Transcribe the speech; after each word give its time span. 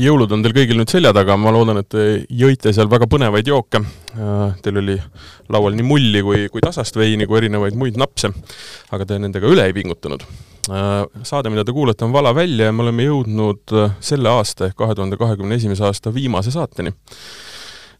jõulud 0.00 0.32
on 0.34 0.42
teil 0.44 0.54
kõigil 0.56 0.78
nüüd 0.78 0.90
selja 0.90 1.12
taga, 1.16 1.36
ma 1.40 1.52
loodan, 1.54 1.80
et 1.82 1.88
te 1.92 2.04
jõite 2.30 2.72
seal 2.74 2.90
väga 2.90 3.08
põnevaid 3.10 3.48
jooke. 3.48 3.80
Äh, 4.14 4.56
teil 4.64 4.80
oli 4.82 4.96
laual 5.52 5.76
nii 5.76 5.86
mulli 5.86 6.22
kui, 6.24 6.48
kui 6.52 6.64
tasast 6.64 6.96
veini 6.98 7.28
kui 7.30 7.40
erinevaid 7.42 7.78
muid 7.78 7.98
napse, 8.00 8.30
aga 8.94 9.06
te 9.08 9.20
nendega 9.22 9.50
üle 9.50 9.66
ei 9.68 9.76
pingutanud. 9.76 10.26
Äh, 10.70 11.00
saade, 11.26 11.52
mida 11.52 11.64
te 11.66 11.74
kuulate, 11.76 12.06
on 12.06 12.14
Vala 12.14 12.34
välja 12.36 12.70
ja 12.70 12.76
me 12.76 12.86
oleme 12.86 13.08
jõudnud 13.08 13.74
äh, 13.76 13.96
selle 14.04 14.32
aasta 14.32 14.70
ehk 14.70 14.78
kahe 14.80 14.96
tuhande 14.96 15.20
kahekümne 15.20 15.60
esimese 15.60 15.84
aasta 15.88 16.14
viimase 16.14 16.54
saateni 16.54 16.94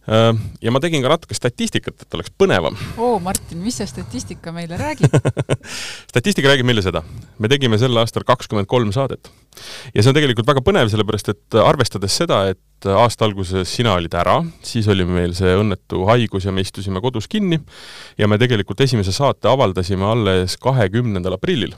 ja 0.04 0.72
ma 0.74 0.80
tegin 0.84 1.02
ka 1.04 1.12
natuke 1.14 1.36
statistikat, 1.36 1.96
et 2.04 2.16
oleks 2.16 2.32
põnevam. 2.36 2.76
oo, 3.00 3.16
Martin, 3.24 3.62
mis 3.64 3.78
see 3.80 3.88
statistika 3.88 4.52
meile 4.52 4.76
räägib 4.80 5.14
statistika 6.12 6.50
räägib 6.50 6.68
meile 6.68 6.84
seda. 6.84 7.00
me 7.38 7.48
tegime 7.48 7.78
sel 7.80 7.96
aastal 8.02 8.26
kakskümmend 8.28 8.68
kolm 8.68 8.92
saadet. 8.92 9.30
ja 9.94 10.02
see 10.02 10.12
on 10.12 10.18
tegelikult 10.18 10.50
väga 10.50 10.64
põnev, 10.66 10.90
sellepärast 10.92 11.32
et 11.32 11.58
arvestades 11.62 12.20
seda, 12.20 12.42
et 12.52 12.90
aasta 12.92 13.24
alguses 13.24 13.70
sina 13.70 13.94
olid 13.96 14.12
ära, 14.20 14.42
siis 14.62 14.88
oli 14.92 15.06
meil 15.08 15.32
see 15.36 15.56
õnnetu 15.56 16.04
haigus 16.10 16.44
ja 16.44 16.52
me 16.52 16.64
istusime 16.66 17.00
kodus 17.00 17.30
kinni 17.30 17.62
ja 18.20 18.28
me 18.28 18.38
tegelikult 18.40 18.84
esimese 18.84 19.14
saate 19.14 19.48
avaldasime 19.48 20.04
alles 20.04 20.58
kahekümnendal 20.60 21.38
aprillil 21.38 21.72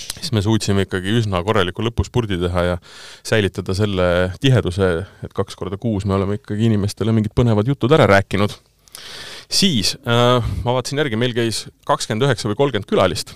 siis 0.00 0.32
me 0.32 0.42
suutsime 0.44 0.86
ikkagi 0.86 1.14
üsna 1.20 1.42
korraliku 1.44 1.84
lõpuspurdi 1.84 2.38
teha 2.40 2.64
ja 2.70 2.76
säilitada 3.26 3.74
selle 3.76 4.06
tiheduse, 4.42 4.90
et 5.24 5.34
kaks 5.36 5.56
korda 5.58 5.78
kuus 5.80 6.06
me 6.08 6.16
oleme 6.16 6.38
ikkagi 6.40 6.68
inimestele 6.70 7.14
mingid 7.14 7.34
põnevad 7.36 7.68
jutud 7.68 7.92
ära 7.92 8.06
rääkinud. 8.10 8.54
siis 9.52 9.96
äh, 10.06 10.52
ma 10.64 10.76
vaatasin 10.76 11.02
järgi, 11.02 11.16
meil 11.16 11.34
käis 11.36 11.66
kakskümmend 11.88 12.28
üheksa 12.28 12.50
või 12.50 12.58
kolmkümmend 12.60 12.88
külalist. 12.88 13.34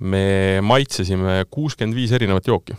me 0.00 0.60
maitsesime 0.62 1.44
kuuskümmend 1.50 1.96
viis 1.96 2.12
erinevat 2.12 2.46
jooki. 2.46 2.76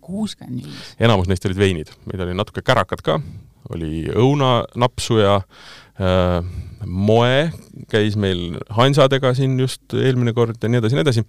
kuuskümmend 0.00 0.64
viis? 0.64 0.92
enamus 1.00 1.28
neist 1.28 1.46
olid 1.46 1.58
veinid, 1.58 1.94
meid 2.06 2.20
oli 2.24 2.36
natuke 2.36 2.62
kärakad 2.62 3.02
ka, 3.04 3.20
oli 3.72 4.06
õunanapsu 4.12 5.20
ja 5.20 5.40
äh, 6.00 6.40
moe 6.86 7.50
käis 7.90 8.16
meil 8.16 8.58
Hansadega 8.74 9.34
siin 9.36 9.58
just 9.60 9.94
eelmine 9.94 10.32
kord 10.36 10.58
ja 10.62 10.70
nii 10.70 10.80
edasi 10.82 10.98
nii 10.98 11.04
edasi 11.04 11.24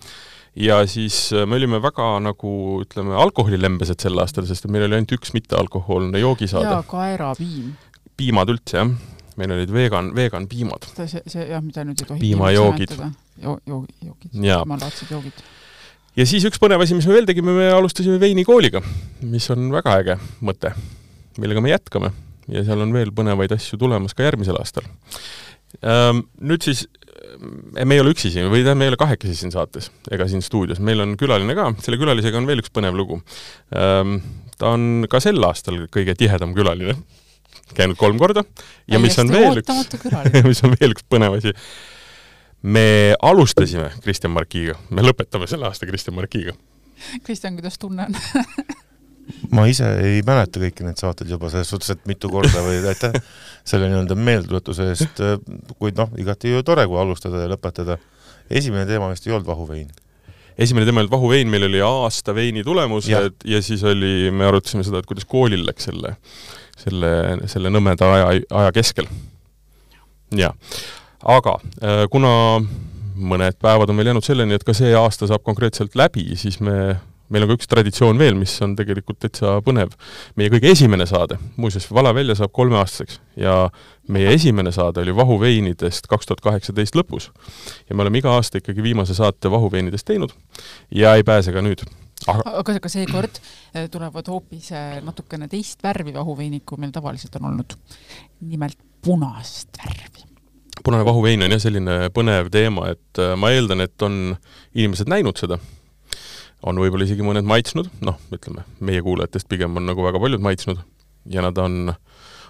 ja 0.55 0.81
siis 0.89 1.31
äh, 1.33 1.47
me 1.49 1.57
olime 1.57 1.79
väga 1.81 2.07
nagu 2.23 2.53
ütleme, 2.83 3.15
alkoholilembesed 3.19 4.03
sel 4.03 4.19
aastal, 4.21 4.47
sest 4.49 4.67
meil 4.71 4.87
oli 4.87 4.99
ainult 4.99 5.15
üks 5.17 5.33
mittealkohoolne 5.35 6.21
joogisaade. 6.21 6.69
jaa, 6.69 6.83
kaerapiim. 6.87 7.73
piimad 8.17 8.53
üldse, 8.53 8.77
jah. 8.81 8.93
meil 9.39 9.55
olid 9.55 9.73
vegan, 9.73 10.13
vegan 10.15 10.47
piimad. 10.51 10.87
see, 10.93 11.23
see 11.25 11.47
jah, 11.49 11.63
mida 11.65 11.85
nüüd 11.87 12.03
ei 12.03 12.09
tohi 12.09 12.23
piimajoogid. 12.27 12.97
Jo-, 13.41 13.57
joo-, 13.65 13.85
joogid, 14.05 14.29
piimalaadsed 14.35 15.13
joogid. 15.15 15.45
ja 16.19 16.27
siis 16.29 16.45
üks 16.49 16.61
põnev 16.61 16.85
asi, 16.85 16.97
mis 16.97 17.09
me 17.09 17.17
veel 17.17 17.29
tegime, 17.29 17.55
me 17.57 17.71
alustasime 17.73 18.19
veinikooliga, 18.21 18.83
mis 19.25 19.49
on 19.53 19.71
väga 19.73 19.97
äge 20.03 20.19
mõte, 20.45 20.75
millega 21.41 21.65
me 21.65 21.73
jätkame 21.73 22.13
ja 22.51 22.63
seal 22.67 22.83
on 22.83 22.93
veel 22.93 23.13
põnevaid 23.15 23.53
asju 23.55 23.79
tulemas 23.81 24.13
ka 24.13 24.25
järgmisel 24.25 24.57
aastal. 24.59 24.85
Ehm, 25.81 26.25
nüüd 26.43 26.65
siis 26.65 26.85
me 27.39 27.95
ei 27.95 28.01
ole 28.01 28.13
üksi 28.13 28.31
siin 28.33 28.49
või 28.51 28.61
tähendab, 28.61 28.79
me 28.81 28.87
ei 28.87 28.93
ole 28.93 28.99
kahekesi 28.99 29.35
siin 29.37 29.53
saates 29.53 29.89
ega 30.13 30.27
siin 30.29 30.43
stuudios, 30.45 30.81
meil 30.83 31.01
on 31.03 31.15
külaline 31.19 31.55
ka, 31.57 31.69
selle 31.83 31.99
külalisega 32.01 32.39
on 32.39 32.49
veel 32.49 32.63
üks 32.63 32.73
põnev 32.73 32.97
lugu. 32.97 33.19
Ehm, 33.75 34.19
ta 34.59 34.73
on 34.75 35.07
ka 35.09 35.21
sel 35.23 35.41
aastal 35.47 35.85
kõige 35.93 36.15
tihedam 36.19 36.53
külaline, 36.57 36.97
käinud 37.77 37.99
kolm 37.99 38.21
korda. 38.21 38.45
Ja 38.91 39.01
mis 39.01 39.17
on 39.21 39.31
veel 39.33 39.63
üks, 39.63 39.97
mis 40.49 40.63
on 40.65 40.77
veel 40.77 40.95
üks 40.95 41.07
põnev 41.09 41.39
asi, 41.39 41.55
me 42.63 42.85
alustasime 43.21 43.89
Kristjan 44.03 44.33
Markiga, 44.35 44.77
me 44.93 45.05
lõpetame 45.05 45.49
selle 45.51 45.69
aasta 45.69 45.89
Kristjan 45.89 46.17
Markiga. 46.19 46.55
Kristjan, 47.25 47.57
kuidas 47.57 47.79
tunne 47.81 48.07
on 48.07 48.15
ma 49.51 49.65
ise 49.69 49.87
ei 50.03 50.21
mäleta 50.25 50.61
kõiki 50.61 50.85
neid 50.85 51.01
saateid 51.01 51.31
juba 51.33 51.49
selles 51.51 51.71
suhtes, 51.73 51.91
et 51.93 52.05
mitu 52.09 52.29
korda 52.31 52.63
või 52.65 52.79
aitäh 52.91 53.15
selle 53.67 53.89
nii-öelda 53.91 54.17
meeldetuletuse 54.19 54.89
eest, 54.93 55.21
kuid 55.79 55.99
noh, 55.99 56.13
igati 56.21 56.53
ju 56.53 56.63
tore, 56.67 56.85
kui 56.89 56.99
alustada 56.99 57.43
ja 57.43 57.51
lõpetada. 57.51 57.97
esimene 58.49 58.85
teema 58.85 59.09
vist 59.11 59.27
ei 59.27 59.33
olnud 59.33 59.47
vahuvein? 59.47 59.91
esimene 60.57 60.85
teema 60.85 60.99
ei 60.99 61.03
olnud 61.03 61.15
vahuvein, 61.15 61.49
meil 61.49 61.67
oli 61.67 61.81
aasta 61.81 62.35
veini 62.35 62.63
tulemused 62.63 63.11
ja. 63.11 63.23
ja 63.45 63.61
siis 63.61 63.83
oli, 63.83 64.31
me 64.31 64.45
arutasime 64.45 64.83
seda, 64.85 65.01
et 65.01 65.09
kuidas 65.09 65.25
koolil 65.25 65.65
läks 65.65 65.89
selle, 65.89 66.15
selle, 66.77 67.13
selle 67.51 67.71
nõmeda 67.73 68.11
aja, 68.17 68.41
aja 68.61 68.73
keskel. 68.75 69.09
jah, 70.37 70.53
aga 71.23 71.57
äh, 71.81 72.03
kuna 72.11 72.33
mõned 73.13 73.57
päevad 73.61 73.89
on 73.89 73.97
veel 73.99 74.11
jäänud 74.11 74.25
selleni, 74.25 74.57
et 74.57 74.65
ka 74.65 74.75
see 74.77 74.93
aasta 74.97 75.29
saab 75.29 75.43
konkreetselt 75.45 75.95
läbi, 75.95 76.33
siis 76.39 76.59
me 76.63 76.97
meil 77.29 77.45
on 77.45 77.51
ka 77.51 77.57
üks 77.57 77.69
traditsioon 77.71 78.19
veel, 78.19 78.35
mis 78.37 78.53
on 78.65 78.75
tegelikult 78.77 79.19
täitsa 79.23 79.55
põnev. 79.65 79.95
meie 80.35 80.51
kõige 80.53 80.71
esimene 80.73 81.05
saade, 81.09 81.39
muuseas, 81.57 81.87
Vala 81.93 82.13
välja 82.15 82.35
saab 82.39 82.51
kolmeaastaseks 82.55 83.19
ja 83.39 83.69
meie 84.11 84.33
esimene 84.33 84.71
saade 84.75 85.01
oli 85.01 85.15
vahuveinidest 85.15 86.07
kaks 86.11 86.29
tuhat 86.29 86.41
kaheksateist 86.41 86.95
lõpus. 86.99 87.31
ja 87.89 87.95
me 87.95 88.05
oleme 88.05 88.21
iga 88.21 88.35
aasta 88.35 88.61
ikkagi 88.61 88.83
viimase 88.83 89.15
saate 89.17 89.51
vahuveinidest 89.51 90.07
teinud 90.07 90.33
ja 90.91 91.15
ei 91.15 91.23
pääse 91.23 91.51
ka 91.51 91.61
nüüd 91.61 91.85
aga, 92.27 92.43
aga, 92.59 92.75
aga 92.79 92.91
seekord 92.91 93.39
eh, 93.73 93.87
tulevad 93.91 94.27
hoopis 94.31 94.71
eh, 94.71 94.99
natukene 95.03 95.47
teist 95.51 95.83
värvi 95.83 96.13
vahuveinid, 96.15 96.63
kui 96.65 96.81
meil 96.81 96.93
tavaliselt 96.95 97.35
on 97.39 97.51
olnud. 97.51 97.77
nimelt 98.41 98.77
punast 99.03 99.79
värvi 99.79 100.29
punane 100.83 101.05
vahuvein 101.05 101.43
on 101.45 101.53
jah, 101.53 101.61
selline 101.61 102.09
põnev 102.15 102.49
teema, 102.51 102.89
et 102.93 103.21
eh, 103.21 103.35
ma 103.39 103.53
eeldan, 103.55 103.83
et 103.85 104.05
on 104.05 104.35
inimesed 104.75 105.09
näinud 105.11 105.39
seda 105.39 105.59
on 106.63 106.79
võib-olla 106.79 107.07
isegi 107.07 107.25
mõned 107.25 107.47
maitsnud, 107.47 107.89
noh, 108.05 108.19
ütleme, 108.33 108.65
meie 108.83 109.03
kuulajatest 109.03 109.49
pigem 109.51 109.75
on 109.79 109.87
nagu 109.89 110.05
väga 110.05 110.21
paljud 110.21 110.43
maitsnud. 110.43 110.83
Ja 111.31 111.43
nad 111.43 111.57
on 111.59 111.93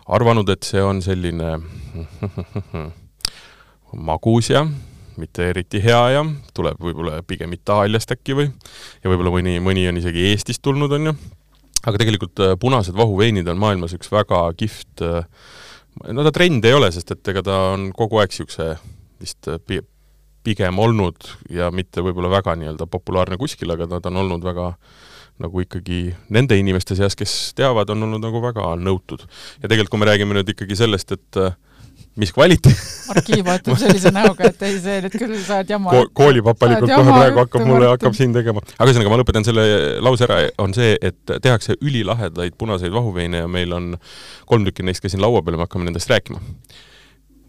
arvanud, 0.10 0.50
et 0.50 0.66
see 0.68 0.82
on 0.84 1.02
selline 1.06 1.56
magus 4.10 4.50
ja 4.52 4.66
mitte 5.20 5.46
eriti 5.52 5.82
hea 5.84 6.02
ja 6.16 6.24
tuleb 6.58 6.80
võib-olla 6.82 7.22
pigem 7.28 7.54
Itaaliast 7.54 8.16
äkki 8.16 8.36
või, 8.38 8.48
ja 9.04 9.12
võib-olla 9.12 9.34
mõni, 9.36 9.60
mõni 9.62 9.86
on 9.90 10.00
isegi 10.02 10.26
Eestist 10.32 10.64
tulnud, 10.66 10.94
on 10.98 11.12
ju, 11.12 11.14
aga 11.84 12.00
tegelikult 12.02 12.42
äh, 12.42 12.56
punased 12.60 12.98
vahuveinid 12.98 13.50
on 13.52 13.62
maailmas 13.62 13.94
üks 13.98 14.10
väga 14.14 14.42
kihvt 14.58 15.06
äh, 15.06 15.28
no 16.10 16.26
ta 16.26 16.34
trend 16.34 16.66
ei 16.66 16.74
ole, 16.74 16.90
sest 16.96 17.14
et 17.14 17.34
ega 17.34 17.46
ta 17.46 17.60
on 17.76 17.92
kogu 17.96 18.22
aeg 18.22 18.34
niisuguse 18.34 18.72
vist 19.22 19.52
äh, 19.52 19.62
pigem 20.44 20.80
olnud 20.80 21.28
ja 21.54 21.72
mitte 21.72 22.04
võib-olla 22.04 22.32
väga 22.38 22.56
nii-öelda 22.60 22.88
populaarne 22.92 23.40
kuskil, 23.42 23.72
aga 23.74 23.88
nad 23.96 24.12
on 24.12 24.24
olnud 24.26 24.46
väga 24.46 24.74
nagu 25.42 25.64
ikkagi 25.64 26.14
nende 26.34 26.58
inimeste 26.60 26.96
seas, 26.98 27.16
kes 27.18 27.54
teavad, 27.58 27.90
on 27.90 28.06
olnud 28.06 28.22
nagu 28.22 28.42
väga 28.44 28.74
nõutud. 28.80 29.24
ja 29.62 29.68
tegelikult, 29.68 29.96
kui 29.96 30.04
me 30.04 30.10
räägime 30.12 30.38
nüüd 30.38 30.52
ikkagi 30.54 30.78
sellest, 30.78 31.16
et 31.16 31.40
äh, 31.42 31.56
mis 32.20 32.32
kvaliteet 32.36 32.84
Marki 33.10 33.40
vaatab 33.46 33.80
sellise 33.82 34.12
näoga, 34.14 34.52
et 34.52 34.62
ei, 34.68 34.78
see 34.84 35.00
nüüd 35.06 35.18
küll 35.18 35.34
sa 35.42 35.62
oled 35.62 35.74
jama 35.74 35.96
Ko. 35.96 36.04
koolipapalikult 36.22 36.94
kohe 36.94 37.16
praegu 37.18 37.42
hakkab 37.42 37.66
mulle, 37.68 37.90
hakkab 37.96 38.18
siin 38.18 38.36
tegema. 38.36 38.62
aga 38.78 38.90
ühesõnaga, 38.92 39.14
ma 39.14 39.20
lõpetan 39.24 39.48
selle 39.48 39.66
lause 40.06 40.28
ära, 40.28 40.40
on 40.62 40.78
see, 40.78 40.94
et 41.02 41.34
tehakse 41.34 41.80
ülilahedaid 41.82 42.58
punaseid 42.60 42.94
vahuveine 42.94 43.44
ja 43.46 43.50
meil 43.50 43.74
on 43.74 43.94
kolm 44.50 44.70
tükki 44.70 44.86
neist 44.86 45.04
ka 45.04 45.12
siin 45.12 45.24
laua 45.24 45.42
peal 45.42 45.58
ja 45.58 45.64
me 45.64 45.68
hakkame 45.68 45.90
nendest 45.90 46.14
rääkima. 46.14 46.42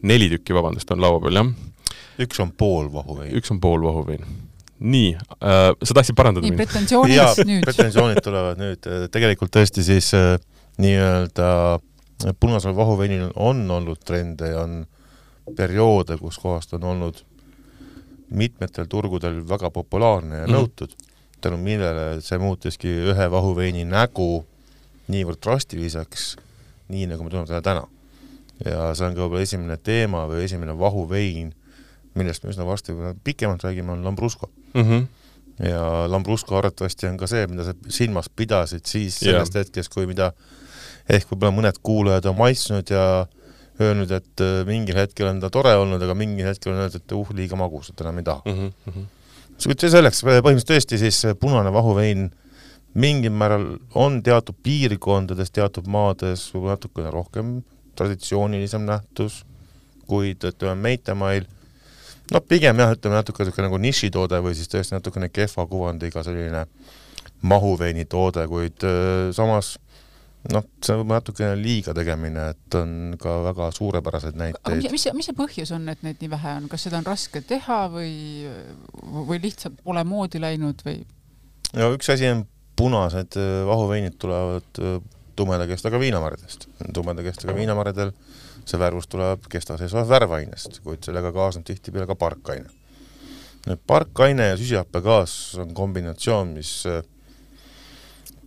neli 0.04 0.32
tükki, 0.32 0.56
vabandust, 0.56 0.90
on 0.96 1.04
laua 1.04 1.20
peal, 1.20 1.42
jah 1.42 1.52
üks 2.18 2.40
on 2.40 2.52
pool 2.52 2.90
vahuvein. 2.92 3.32
üks 3.38 3.50
on 3.50 3.60
pool 3.60 3.82
vahuvein. 3.84 4.24
nii 4.78 5.14
äh,, 5.14 5.70
sa 5.82 5.94
tahtsid 5.94 6.16
parandada 6.18 6.46
nii, 6.46 6.56
pretensioonid 6.58 7.44
nüüd. 7.48 7.64
pretensioonid 7.64 8.22
tulevad 8.24 8.60
nüüd, 8.60 8.88
tegelikult 9.14 9.54
tõesti 9.54 9.84
siis 9.86 10.10
äh, 10.18 10.34
nii-öelda 10.82 11.78
punasel 12.40 12.76
vahuveinil 12.76 13.30
on 13.34 13.70
olnud 13.70 14.00
trende 14.04 14.50
ja 14.50 14.64
on 14.64 14.84
perioode, 15.56 16.16
kus 16.18 16.38
kohast 16.40 16.74
on 16.74 16.84
olnud 16.84 17.20
mitmetel 18.34 18.86
turgudel 18.90 19.42
väga 19.48 19.70
populaarne 19.70 20.36
ja 20.36 20.46
mm 20.46 20.52
-hmm. 20.52 20.56
nõutud, 20.56 20.94
tänu 21.40 21.56
millele 21.56 22.20
see 22.20 22.38
muutuski 22.38 22.88
ühe 22.88 23.30
vahuveini 23.30 23.84
nägu 23.84 24.46
niivõrd 25.08 25.42
drastiliseks, 25.42 26.36
nii 26.88 27.06
nagu 27.06 27.24
me 27.24 27.30
tunneme 27.30 27.46
teda 27.46 27.62
täna. 27.62 27.86
ja 28.64 28.94
see 28.94 29.06
on 29.06 29.14
ka 29.14 29.20
võib-olla 29.20 29.42
esimene 29.42 29.76
teema 29.76 30.26
või 30.30 30.44
esimene 30.44 30.78
vahuvein 30.78 31.54
millest 32.18 32.44
me 32.44 32.52
üsna 32.54 32.66
varsti 32.66 32.94
pikemalt 33.24 33.64
räägime, 33.64 33.92
on 33.92 34.04
Lambrusco 34.04 34.50
mm. 34.74 34.82
-hmm. 34.82 35.06
ja 35.68 36.10
Lambrusco 36.10 36.56
arvatavasti 36.58 37.06
on 37.06 37.16
ka 37.16 37.26
see, 37.26 37.46
mida 37.46 37.64
sa 37.64 37.74
silmas 37.88 38.28
pidasid 38.28 38.86
siis 38.86 39.18
sellest 39.18 39.54
yeah. 39.54 39.64
hetkest, 39.64 39.92
kui 39.94 40.06
mida 40.06 40.32
ehk 41.08 41.28
võib-olla 41.30 41.52
mõned 41.52 41.80
kuulajad 41.82 42.30
on 42.30 42.36
maitsnud 42.36 42.90
ja 42.90 43.26
öelnud, 43.80 44.10
et 44.10 44.40
äh, 44.40 44.62
mingil 44.66 44.96
hetkel 44.96 45.26
on 45.26 45.40
ta 45.42 45.50
tore 45.50 45.74
olnud, 45.76 46.02
aga 46.02 46.14
mingil 46.14 46.46
hetkel 46.46 46.72
on 46.72 46.84
öeldud, 46.84 47.02
et 47.02 47.12
uh, 47.12 47.34
liiga 47.34 47.58
magus, 47.58 47.90
et 47.90 48.00
enam 48.00 48.18
ei 48.18 48.24
taha 48.24 48.42
mm. 48.46 48.72
-hmm. 48.86 49.04
see 49.58 49.90
selleks, 49.90 50.24
põhimõtteliselt 50.24 50.70
tõesti 50.70 50.98
siis 50.98 51.22
punane 51.40 51.72
vahuvein 51.72 52.30
mingil 52.94 53.34
määral 53.34 53.66
on 53.94 54.22
teatud 54.22 54.56
piirkondades, 54.62 55.50
teatud 55.50 55.86
maades 55.90 56.46
võib-olla 56.54 56.78
natukene 56.78 57.10
rohkem 57.10 57.56
traditsioonilisem 57.98 58.86
nähtus, 58.86 59.42
kuid 60.06 60.44
ütleme, 60.44 60.74
Meitemail 60.88 61.46
no 62.32 62.40
pigem 62.40 62.80
jah, 62.80 62.94
ütleme 62.96 63.18
natuke 63.20 63.44
niisugune 63.44 63.68
nagu 63.68 63.80
nišitoode 63.82 64.40
või 64.44 64.56
siis 64.56 64.70
tõesti 64.72 64.96
natukene 64.96 65.30
kehva 65.32 65.66
kuvandiga 65.70 66.24
selline 66.24 66.66
mahuveinitoode, 67.44 68.46
kuid 68.48 68.86
äh, 68.88 69.32
samas 69.36 69.74
noh, 70.52 70.64
see 70.84 70.96
võib-olla 70.98 71.20
natukene 71.20 71.56
liiga 71.58 71.94
tegemine, 71.96 72.48
et 72.54 72.76
on 72.78 73.16
ka 73.20 73.36
väga 73.46 73.68
suurepäraseid 73.76 74.38
näiteid. 74.40 74.86
mis, 74.92 75.06
mis, 75.16 75.28
see 75.28 75.36
põhjus 75.36 75.72
on, 75.76 75.88
et 75.92 76.04
neid 76.04 76.20
nii 76.20 76.32
vähe 76.32 76.56
on, 76.60 76.68
kas 76.72 76.86
seda 76.86 77.00
on 77.00 77.08
raske 77.08 77.40
teha 77.44 77.84
või, 77.92 78.14
või 79.30 79.40
lihtsalt 79.44 79.80
pole 79.84 80.04
moodi 80.08 80.42
läinud 80.42 80.84
või? 80.86 81.00
no 81.78 81.90
üks 81.96 82.12
asi 82.12 82.28
on 82.30 82.44
punased 82.76 83.38
äh, 83.40 83.60
vahuveinid 83.68 84.18
tulevad 84.20 84.82
äh, 84.82 84.98
tumeda 85.36 85.66
kestaga 85.70 85.98
viinamarjadest. 86.02 86.68
tumeda 86.94 87.24
kestaga 87.26 87.56
viinamarjadel 87.56 88.12
see 88.68 88.80
värvus 88.80 89.08
tuleb 89.10 89.48
kesta 89.52 89.76
seesvast 89.80 90.10
värvainest, 90.10 90.80
kuid 90.84 91.04
sellega 91.04 91.32
kaasneb 91.34 91.66
tihtipeale 91.68 92.08
ka 92.10 92.16
parkaine. 92.18 92.70
nüüd 93.64 93.80
parkaine 93.86 94.50
ja 94.50 94.56
süsihappegaas 94.60 95.54
on 95.62 95.70
kombinatsioon, 95.74 96.50
mis 96.52 96.82
äh, 96.86 97.00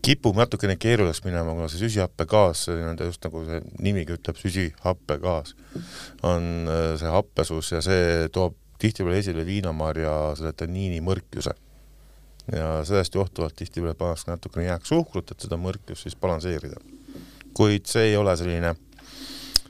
kipub 0.06 0.38
natukene 0.38 0.75
keeruliseks 0.78 1.25
minema, 1.25 1.56
kuna 1.58 1.68
see 1.72 1.81
süsihappegaas, 1.81 2.68
nii-öelda 2.69 3.08
just 3.10 3.25
nagu 3.25 3.42
see 3.48 3.62
nimigi 3.81 4.14
ütleb, 4.14 4.38
süsihappegaas, 4.38 5.56
on 6.28 6.69
äh, 6.69 6.92
see 7.02 7.14
happesus 7.14 7.74
ja 7.74 7.81
see 7.86 8.28
toob 8.34 8.56
tihtipeale 8.78 9.18
esile 9.24 9.46
viinamarja 9.46 10.14
selle 10.38 10.54
tanniini 10.54 11.02
mõrkjuse. 11.06 11.56
ja 12.54 12.68
sellest 12.88 13.16
johtuvalt 13.16 13.58
tihtipeale 13.60 13.98
pannakse 14.00 14.30
natukene 14.31 14.69
jääksuhkrut, 14.69 15.31
et 15.34 15.44
seda 15.44 15.58
mõrkjust 15.60 16.06
siis 16.06 16.16
balansseerida. 16.16 16.78
kuid 17.54 17.90
see 17.90 18.12
ei 18.12 18.18
ole 18.18 18.38
selline 18.38 18.75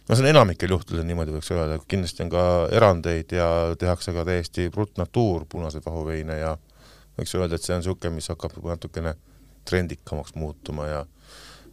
no 0.08 0.16
see 0.16 0.24
on 0.24 0.30
enamikel 0.30 0.72
juhtudel 0.72 1.06
niimoodi 1.08 1.36
võiks 1.36 1.52
öelda, 1.52 1.80
kindlasti 1.90 2.24
on 2.26 2.32
ka 2.32 2.44
erandeid 2.76 3.34
ja 3.36 3.48
tehakse 3.80 4.14
ka 4.16 4.24
täiesti 4.28 4.70
brutnatuur 4.74 5.46
punaseid 5.50 5.86
vahuveine 5.86 6.40
ja 6.40 6.56
võiks 7.18 7.36
öelda, 7.36 7.58
et 7.58 7.66
see 7.66 7.76
on 7.76 7.84
niisugune, 7.84 8.16
mis 8.16 8.30
hakkab 8.32 8.56
natukene 8.64 9.16
trendikamaks 9.68 10.36
muutuma 10.40 10.88
ja 10.88 11.04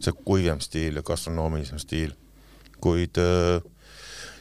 see 0.03 0.13
kuivem 0.27 0.59
stiil 0.63 0.99
ja 0.99 1.05
gastronoomilisem 1.05 1.79
stiil. 1.79 2.11
kuid 2.83 3.17
äh, 3.17 3.63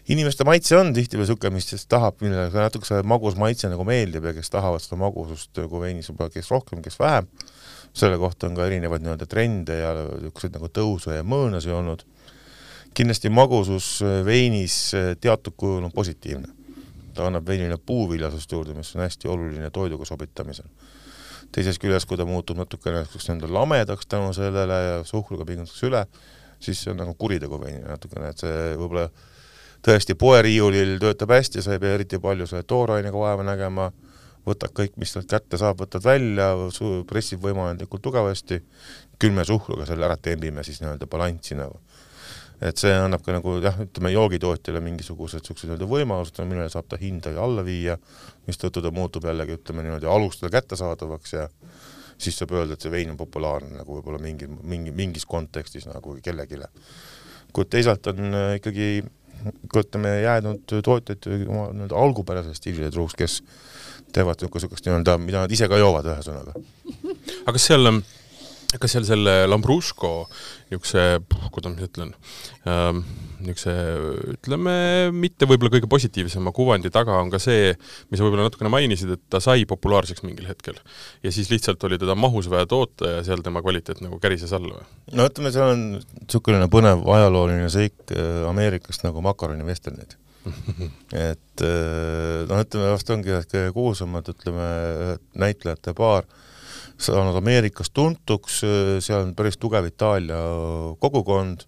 inimeste 0.08 0.44
maitse 0.44 0.76
on 0.76 0.93
tihtipeale 0.93 1.25
niisugune, 1.25 1.55
mis 1.55 1.69
siis 1.70 1.87
tahab, 1.87 2.19
millele 2.20 2.50
natuke 2.52 2.88
see 2.88 3.05
magus 3.06 3.38
maitse 3.41 3.70
nagu 3.73 3.87
meeldib 3.88 4.26
ja 4.29 4.35
kes 4.37 4.50
tahavad 4.52 4.82
seda 4.82 4.99
magusust 5.00 5.62
nagu 5.62 5.81
veinis 5.81 6.11
võib-olla 6.11 6.35
kes 6.35 6.50
rohkem, 6.52 6.82
kes 6.85 6.99
vähem, 7.00 7.29
selle 7.94 8.19
kohta 8.20 8.50
on 8.50 8.58
ka 8.58 8.67
erinevaid 8.67 9.05
nii-öelda 9.05 9.29
trende 9.31 9.79
ja 9.79 9.94
niisuguseid 9.94 10.58
nagu 10.58 10.69
tõusu 10.81 11.14
ja 11.14 11.23
mõõnasi 11.23 11.73
olnud. 11.73 12.05
Kindlasti 12.94 13.31
magusus 13.31 14.00
veinis 14.25 14.93
teatud 15.20 15.55
kujul 15.56 15.85
on 15.85 15.93
positiivne. 15.93 16.49
ta 17.14 17.26
annab 17.26 17.46
veinile 17.46 17.76
puuviljasust 17.79 18.52
juurde, 18.52 18.75
mis 18.75 18.96
on 18.96 19.02
hästi 19.05 19.29
oluline 19.29 19.70
toiduga 19.70 20.05
sobitamisel 20.05 20.67
teisest 21.55 21.79
küljest, 21.82 22.08
kui 22.11 22.19
ta 22.19 22.26
muutub 22.26 22.58
natukene 22.58 23.02
niisuguseks 23.02 23.29
nii-öelda 23.31 23.52
lamedaks 23.55 24.08
tänu 24.11 24.32
sellele 24.35 24.79
ja 24.82 24.96
suhkruga 25.06 25.46
pingutakse 25.46 25.87
üle, 25.87 26.02
siis 26.62 26.82
see 26.82 26.93
on 26.93 27.00
nagu 27.02 27.14
kuritegu 27.19 27.61
veinile 27.61 27.93
natukene, 27.93 28.32
et 28.32 28.43
see 28.43 28.73
võib-olla 28.81 29.06
tõesti 29.85 30.17
poeriiulil 30.19 30.96
töötab 31.02 31.35
hästi, 31.37 31.62
sa 31.62 31.76
ei 31.76 31.82
pea 31.82 31.94
eriti 31.99 32.19
palju 32.23 32.49
selle 32.50 32.67
toorainega 32.67 33.20
vaeva 33.20 33.46
nägema, 33.46 33.91
võtad 34.44 34.75
kõik, 34.76 34.96
mis 35.00 35.14
sealt 35.14 35.29
kätte 35.31 35.61
saab, 35.61 35.79
võtad 35.85 36.05
välja, 36.05 36.50
pressib 37.08 37.44
võimalikult 37.44 38.02
tugevasti, 38.05 38.61
külme 39.20 39.44
suhkruga 39.46 39.87
selle 39.88 40.08
ära 40.08 40.19
tembime 40.20 40.64
siis 40.67 40.82
nii-öelda 40.82 41.08
balanssi 41.11 41.56
nagu 41.58 41.79
et 42.64 42.81
see 42.81 42.93
annab 42.96 43.25
ka 43.25 43.34
nagu 43.34 43.58
jah, 43.62 43.76
ütleme 43.84 44.12
joogitootjale 44.14 44.81
mingisugused 44.84 45.43
niisugused 45.43 45.69
nii-öelda 45.69 45.88
võimalused, 45.90 46.40
millele 46.49 46.70
saab 46.72 46.88
ta 46.88 46.99
hinda 47.00 47.34
alla 47.40 47.64
viia, 47.66 47.99
mistõttu 48.49 48.82
ta 48.84 48.93
muutub 48.94 49.26
jällegi 49.28 49.58
ütleme 49.58 49.84
niimoodi 49.84 50.08
alustada 50.08 50.52
kättesaadavaks 50.55 51.34
ja 51.37 51.49
siis 52.16 52.38
saab 52.38 52.55
öelda, 52.56 52.76
et 52.76 52.84
see 52.87 52.93
vein 52.94 53.12
on 53.12 53.19
populaarne 53.20 53.75
nagu 53.76 53.99
võib-olla 53.99 54.22
mingi, 54.22 54.49
mingi, 54.49 54.94
mingis 54.96 55.26
kontekstis 55.28 55.88
nagu 55.90 56.16
kellelegi. 56.25 56.62
kuid 57.52 57.69
teisalt 57.70 58.06
on 58.11 58.34
äh, 58.34 58.56
ikkagi 58.61 58.88
kui 59.69 59.82
ütleme, 59.82 60.10
jäänud 60.22 60.75
tootjad 60.84 61.26
oma 61.49 61.69
nii-öelda 61.72 61.96
algupärasele 62.00 62.56
stiilile 62.56 62.90
truuks, 62.90 63.17
kes 63.19 63.40
teevad 64.14 64.40
niisugust 64.44 64.87
nii-öelda, 64.87 65.17
mida 65.20 65.44
nad 65.44 65.52
ise 65.52 65.69
ka 65.69 65.78
joovad, 65.81 66.08
ühesõnaga. 66.14 66.55
aga 67.44 67.56
kas 67.56 67.67
seal 67.69 67.90
kas 68.82 68.96
seal 68.96 69.06
selle 69.08 69.34
Lambrusco 69.48 70.26
niisuguse, 70.70 71.04
kuidas 71.54 71.74
ma 71.74 71.86
ütlen 71.86 72.10
ähm,, 72.68 73.04
niisuguse 73.44 73.74
ütleme, 74.34 74.74
mitte 75.14 75.48
võib-olla 75.48 75.74
kõige 75.76 75.90
positiivsema 75.90 76.52
kuvandi 76.56 76.90
taga 76.94 77.18
on 77.20 77.30
ka 77.32 77.40
see, 77.42 77.72
mis 78.10 78.20
sa 78.20 78.26
võib-olla 78.26 78.48
natukene 78.48 78.72
mainisid, 78.72 79.14
et 79.16 79.22
ta 79.32 79.40
sai 79.44 79.66
populaarseks 79.68 80.24
mingil 80.26 80.48
hetkel. 80.50 80.78
ja 81.24 81.32
siis 81.34 81.50
lihtsalt 81.52 81.82
oli 81.88 82.00
teda 82.00 82.16
mahus 82.18 82.48
vaja 82.52 82.68
toota 82.70 83.16
ja 83.16 83.22
seal 83.26 83.44
tema 83.44 83.62
kvaliteet 83.64 84.02
nagu 84.04 84.18
kärises 84.22 84.52
alla 84.56 84.80
või? 84.80 84.90
no 85.18 85.28
ütleme, 85.30 85.54
seal 85.54 85.74
on 85.74 85.86
niisugune 85.98 86.68
põnev 86.72 87.06
ajalooline 87.18 87.70
seik 87.72 88.14
äh, 88.16 88.44
Ameerikast 88.50 89.06
nagu 89.06 89.24
makaronivesternid 89.24 90.18
et 91.30 91.64
äh, 91.64 92.40
noh, 92.48 92.60
ütleme 92.60 92.90
vast 92.92 93.12
ongi 93.12 93.32
kõige 93.32 93.70
kuulsamad, 93.76 94.28
ütleme, 94.34 94.66
näitlejate 95.40 95.94
paar 95.96 96.28
saanud 96.99 97.37
Ameerikas 97.37 97.91
tuntuks, 97.91 98.61
seal 99.05 99.25
on 99.25 99.35
päris 99.37 99.58
tugev 99.61 99.87
Itaalia 99.88 100.41
kogukond 101.02 101.67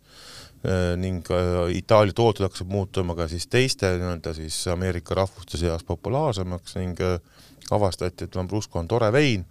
ning 0.99 1.27
Itaalia 1.75 2.15
tooted 2.17 2.47
hakkasid 2.47 2.71
muutuma 2.71 3.15
ka 3.19 3.29
siis 3.31 3.47
teiste 3.47 3.91
nii-öelda 3.99 4.33
siis 4.35 4.57
Ameerika 4.73 5.15
rahvuste 5.15 5.59
seas 5.61 5.85
populaarsemaks 5.87 6.79
ning 6.81 7.03
avastati, 7.71 8.27
et 8.27 8.35
Lambrusco 8.35 8.79
on 8.79 8.89
tore 8.89 9.13
vein 9.13 9.45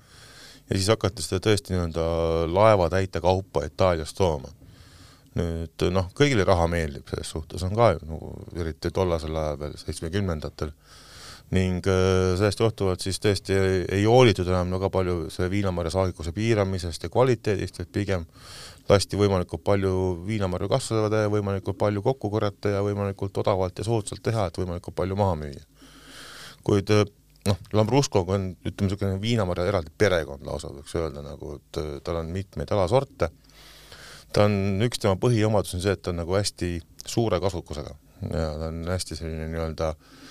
ja 0.69 0.75
siis 0.75 0.89
hakati 0.91 1.23
seda 1.23 1.43
tõesti 1.45 1.73
nii-öelda 1.73 2.05
laevatäite 2.51 3.21
kaupa 3.21 3.65
Itaaliast 3.67 4.17
tooma. 4.17 4.51
nüüd 5.35 5.83
noh, 5.91 6.05
kõigile 6.15 6.45
raha 6.47 6.67
meeldib, 6.71 7.09
selles 7.11 7.27
suhtes 7.33 7.63
on 7.67 7.73
ka 7.75 7.89
ju 7.91 8.05
nagu 8.07 8.29
eriti 8.55 8.91
tollasel 8.95 9.35
ajal 9.35 9.57
veel 9.59 9.73
seitsmekümnendatel 9.81 10.71
ning 11.53 11.85
äh, 11.87 12.33
sellest 12.39 12.61
johtuvalt 12.63 13.03
siis 13.05 13.19
tõesti 13.21 13.53
ei, 13.53 13.81
ei 13.99 14.05
hoolitud 14.09 14.47
enam 14.49 14.71
väga 14.77 14.89
palju 14.93 15.17
selle 15.33 15.51
viinamarja 15.53 15.93
saagikuse 15.93 16.33
piiramisest 16.33 17.05
ja 17.05 17.11
kvaliteedist, 17.13 17.83
et 17.83 17.91
pigem 17.93 18.25
lasti 18.89 19.17
võimalikult 19.17 19.63
palju 19.65 19.91
viinamarju 20.25 20.69
kasvada 20.71 21.25
ja 21.25 21.29
võimalikult 21.33 21.77
palju 21.77 22.01
kokku 22.05 22.31
korjata 22.33 22.73
ja 22.77 22.81
võimalikult 22.85 23.37
odavalt 23.41 23.77
ja 23.77 23.85
soodsalt 23.85 24.23
teha, 24.25 24.47
et 24.49 24.57
võimalikult 24.61 24.97
palju 24.97 25.17
maha 25.19 25.37
müüa. 25.43 25.61
kuid 26.65 26.89
äh, 26.89 27.05
noh, 27.45 27.61
Lambruscoga 27.77 28.39
on, 28.39 28.49
ütleme, 28.65 28.89
niisugune 28.89 29.21
viinamarja 29.21 29.67
eraldi 29.69 29.93
perekond 29.97 30.45
lausa, 30.49 30.73
võiks 30.73 30.97
öelda 30.97 31.21
nagu, 31.25 31.59
et 31.59 31.81
äh, 31.81 31.91
tal 32.03 32.23
on 32.23 32.33
mitmeid 32.33 32.73
alasorte, 32.73 33.29
ta 34.33 34.49
on, 34.49 34.81
üks 34.85 35.01
tema 35.01 35.13
põhiomadus 35.21 35.77
on 35.77 35.85
see, 35.85 35.93
et 35.93 36.01
ta 36.01 36.09
on 36.09 36.23
nagu 36.23 36.37
hästi 36.37 36.79
suure 37.05 37.37
kasukusega 37.39 37.93
ja 38.31 38.49
ta 38.57 38.71
on 38.71 38.81
hästi 38.89 39.17
selline 39.19 39.45
nii-öelda 39.53 39.93
äh, 39.93 40.23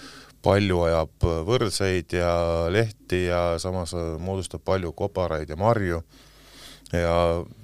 palju 0.45 0.81
ajab 0.89 1.27
võrseid 1.49 2.17
ja 2.19 2.31
lehti 2.73 3.25
ja 3.27 3.59
samas 3.63 3.95
moodustab 4.21 4.65
palju 4.65 4.93
koparaid 4.97 5.51
ja 5.51 5.57
marju. 5.57 6.03
ja 6.93 7.15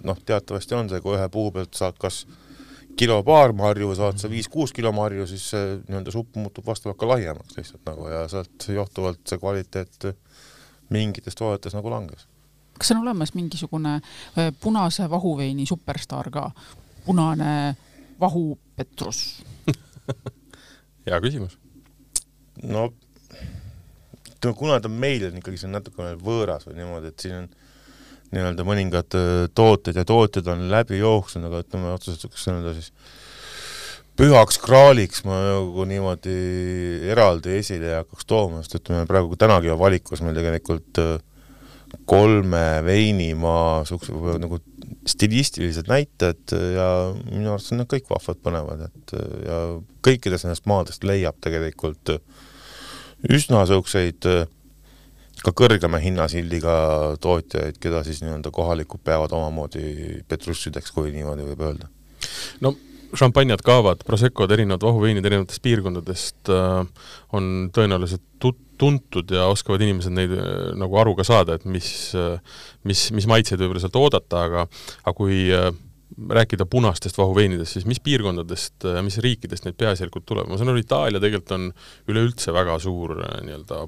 noh, 0.04 0.22
teatavasti 0.26 0.74
on 0.74 0.88
see, 0.90 1.00
kui 1.04 1.16
ühe 1.18 1.28
puu 1.32 1.50
pealt 1.54 1.76
saad 1.76 1.98
kas 2.00 2.24
kilo-paar 2.98 3.54
marju 3.56 3.90
või 3.90 3.98
saad 3.98 4.18
sa 4.20 4.30
viis-kuus 4.30 4.72
kilo 4.76 4.92
marju, 4.92 5.26
siis 5.28 5.44
see 5.52 5.76
nii-öelda 5.86 6.14
supp 6.14 6.36
muutub 6.40 6.66
vastavalt 6.66 6.98
ka 7.00 7.08
laiemaks 7.08 7.56
lihtsalt 7.58 7.86
nagu 7.86 8.08
ja 8.10 8.24
sealt 8.32 8.66
johtuvalt 8.74 9.22
see 9.28 9.40
kvaliteet 9.40 10.10
mingites 10.90 11.38
toodetes 11.38 11.76
nagu 11.76 11.92
langes. 11.92 12.26
kas 12.78 12.90
on 12.94 13.04
olemas 13.04 13.34
mingisugune 13.36 13.94
äh, 14.00 14.52
punase 14.60 15.10
vahuveini 15.10 15.66
superstaar 15.66 16.30
ka, 16.30 16.50
punane 17.06 17.76
vahupetrus 18.20 19.42
hea 21.06 21.20
küsimus 21.20 21.58
no 22.62 22.90
ütleme, 24.40 24.56
kuna 24.56 24.80
ta 24.80 24.88
meil 24.88 25.26
on 25.28 25.40
ikkagi, 25.40 25.60
see 25.60 25.68
on 25.68 25.76
natukene 25.76 26.14
võõras 26.20 26.66
või 26.68 26.78
niimoodi, 26.80 27.12
et 27.12 27.24
siin 27.24 27.36
on 27.42 27.48
nii-öelda 28.30 28.66
mõningad 28.66 29.16
äh, 29.18 29.48
tooted 29.54 29.98
ja 29.98 30.04
tootjad 30.06 30.48
on 30.52 30.68
läbi 30.70 31.00
jooksnud, 31.00 31.44
aga 31.48 31.64
ütleme 31.64 31.92
otseselt 31.94 32.24
niisugust 32.24 32.50
nii-öelda 32.50 32.74
siis 32.78 32.92
pühaks 34.20 34.58
kraaliks 34.60 35.24
ma 35.24 35.38
nagu 35.46 35.86
niimoodi 35.88 36.36
eraldi 37.10 37.56
esile 37.58 37.90
ei 37.90 37.98
hakkaks 37.98 38.28
tooma, 38.28 38.62
sest 38.62 38.80
ütleme 38.80 39.08
praegu 39.08 39.38
tänagi 39.40 39.72
on 39.72 39.80
valikus 39.80 40.22
meil 40.24 40.38
tegelikult 40.38 41.02
äh, 41.02 41.16
kolme 42.08 42.64
veinimaa 42.86 43.80
niisugused 43.82 44.44
nagu 44.44 44.60
stilistilised 45.08 45.88
näited 45.90 46.52
ja 46.52 46.86
minu 47.24 47.50
arvates 47.54 47.72
on 47.72 47.80
nad 47.80 47.88
kõik 47.90 48.06
vahvad, 48.10 48.38
põnevad, 48.44 48.86
et 48.86 49.14
ja 49.46 49.58
kõikidest 50.04 50.46
nendest 50.46 50.68
maadest 50.70 51.06
leiab 51.08 51.38
tegelikult 51.42 52.14
äh, 52.14 52.46
üsna 53.28 53.64
niisuguseid 53.64 54.28
äh, 54.30 54.44
ka 55.44 55.54
kõrgema 55.56 56.00
hinnasildiga 56.02 56.74
tootjaid, 57.22 57.80
keda 57.80 58.04
siis 58.04 58.20
nii-öelda 58.24 58.52
kohalikud 58.54 59.02
peavad 59.04 59.32
omamoodi 59.36 60.22
petrussideks, 60.28 60.92
kui 60.96 61.12
niimoodi 61.14 61.48
võib 61.48 61.66
öelda. 61.68 61.90
no 62.64 62.74
šampanjad, 63.16 63.62
kaavad, 63.66 64.04
proseccod, 64.06 64.52
erinevad 64.54 64.84
vahuveinid 64.86 65.26
erinevatest 65.26 65.62
piirkondadest 65.64 66.50
äh, 66.54 67.06
on 67.36 67.70
tõenäoliselt 67.74 68.22
tut-, 68.42 68.60
tuntud 68.80 69.32
ja 69.34 69.48
oskavad 69.50 69.82
inimesed 69.84 70.14
neid 70.14 70.34
äh, 70.36 70.70
nagu 70.78 70.98
aru 71.00 71.16
ka 71.18 71.26
saada, 71.26 71.58
et 71.58 71.66
mis 71.68 72.12
äh,, 72.16 72.38
mis, 72.88 73.08
mis 73.16 73.28
maitseid 73.30 73.60
võib-olla 73.60 73.82
sealt 73.82 73.98
oodata, 74.00 74.44
aga 74.46 74.66
aga 75.02 75.16
kui 75.16 75.42
äh, 75.54 75.70
rääkida 76.30 76.66
punastest 76.66 77.18
vahuveinidest, 77.18 77.76
siis 77.76 77.86
mis 77.86 78.00
piirkondadest, 78.02 78.86
mis 79.06 79.18
riikidest 79.22 79.66
neid 79.66 79.78
peaasjalikult 79.78 80.26
tuleb, 80.26 80.50
ma 80.50 80.58
saan 80.58 80.72
aru, 80.72 80.82
Itaalia 80.82 81.22
tegelikult 81.22 81.56
on 81.56 81.70
üleüldse 82.10 82.54
väga 82.54 82.78
suur 82.82 83.14
nii-öelda 83.20 83.84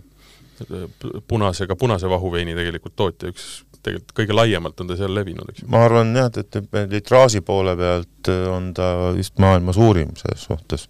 punasega, 1.29 1.77
punase 1.77 2.11
vahuveini 2.11 2.55
tegelikult 2.55 2.95
tootja, 2.97 3.33
üks 3.33 3.47
tegelikult 3.83 4.15
kõige 4.17 4.37
laiemalt 4.37 4.81
on 4.81 4.91
ta 4.91 4.97
seal 4.99 5.15
levinud, 5.15 5.49
eks 5.51 5.65
ju. 5.65 5.71
ma 5.73 5.87
arvan 5.87 6.13
jah, 6.17 6.29
et, 6.39 6.59
et 6.61 6.93
litraaži 6.93 7.43
poole 7.47 7.75
pealt 7.79 8.31
on 8.53 8.71
ta 8.77 8.93
vist 9.17 9.41
maailma 9.43 9.75
suurim 9.75 10.13
selles 10.21 10.47
suhtes. 10.47 10.87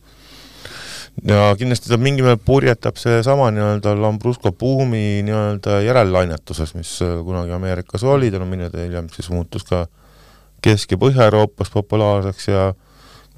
ja 1.29 1.55
kindlasti 1.59 1.89
ta 1.89 1.99
mingil 2.01 2.29
määral 2.29 2.43
purjetab 2.45 3.01
seesama 3.01 3.49
nii-öelda 3.55 3.97
Lambrusco 3.97 4.53
buumi 4.53 5.23
nii-öelda 5.25 5.81
järellainetuses, 5.87 6.75
mis 6.77 6.99
kunagi 7.01 7.57
Ameerikas 7.57 8.05
oli, 8.05 8.31
tänu 8.31 8.49
millele 8.51 8.87
hiljem 8.87 9.09
siis 9.15 9.31
muutus 9.33 9.65
ka 9.69 9.87
Kesk- 10.63 10.95
ja 10.95 10.99
Põhja-Euroopas 11.03 11.71
populaarseks 11.75 12.49
ja 12.49 12.73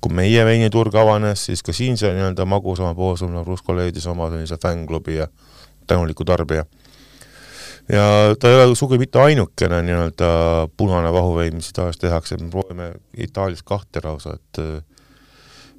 kui 0.04 0.12
meie 0.12 0.45
veiniturg 0.45 0.95
avanes, 1.00 1.47
siis 1.49 1.62
ka 1.64 1.73
siin 1.73 1.97
see 1.97 2.11
nii-öelda 2.12 2.45
magusama 2.45 2.95
poosum 2.95 3.33
Lambrusco 3.33 3.76
leidis 3.76 4.07
oma 4.11 4.28
sellise 4.33 4.59
fännklubi 4.61 5.16
ja 5.16 5.28
tänuliku 5.87 6.25
tarbija. 6.28 6.64
Ja 7.88 8.04
ta 8.40 8.49
ei 8.49 8.64
ole 8.64 8.76
sugugi 8.76 8.99
mitte 9.00 9.21
ainukene 9.21 9.83
nii-öelda 9.85 10.28
punane 10.76 11.12
vahuvein, 11.12 11.57
mis 11.57 11.69
Itaalias 11.73 12.00
tehakse, 12.00 12.37
me 12.40 12.50
proovime 12.50 12.93
Itaalias 13.16 13.62
kahte 13.62 14.04
lausa, 14.04 14.37
et 14.37 14.62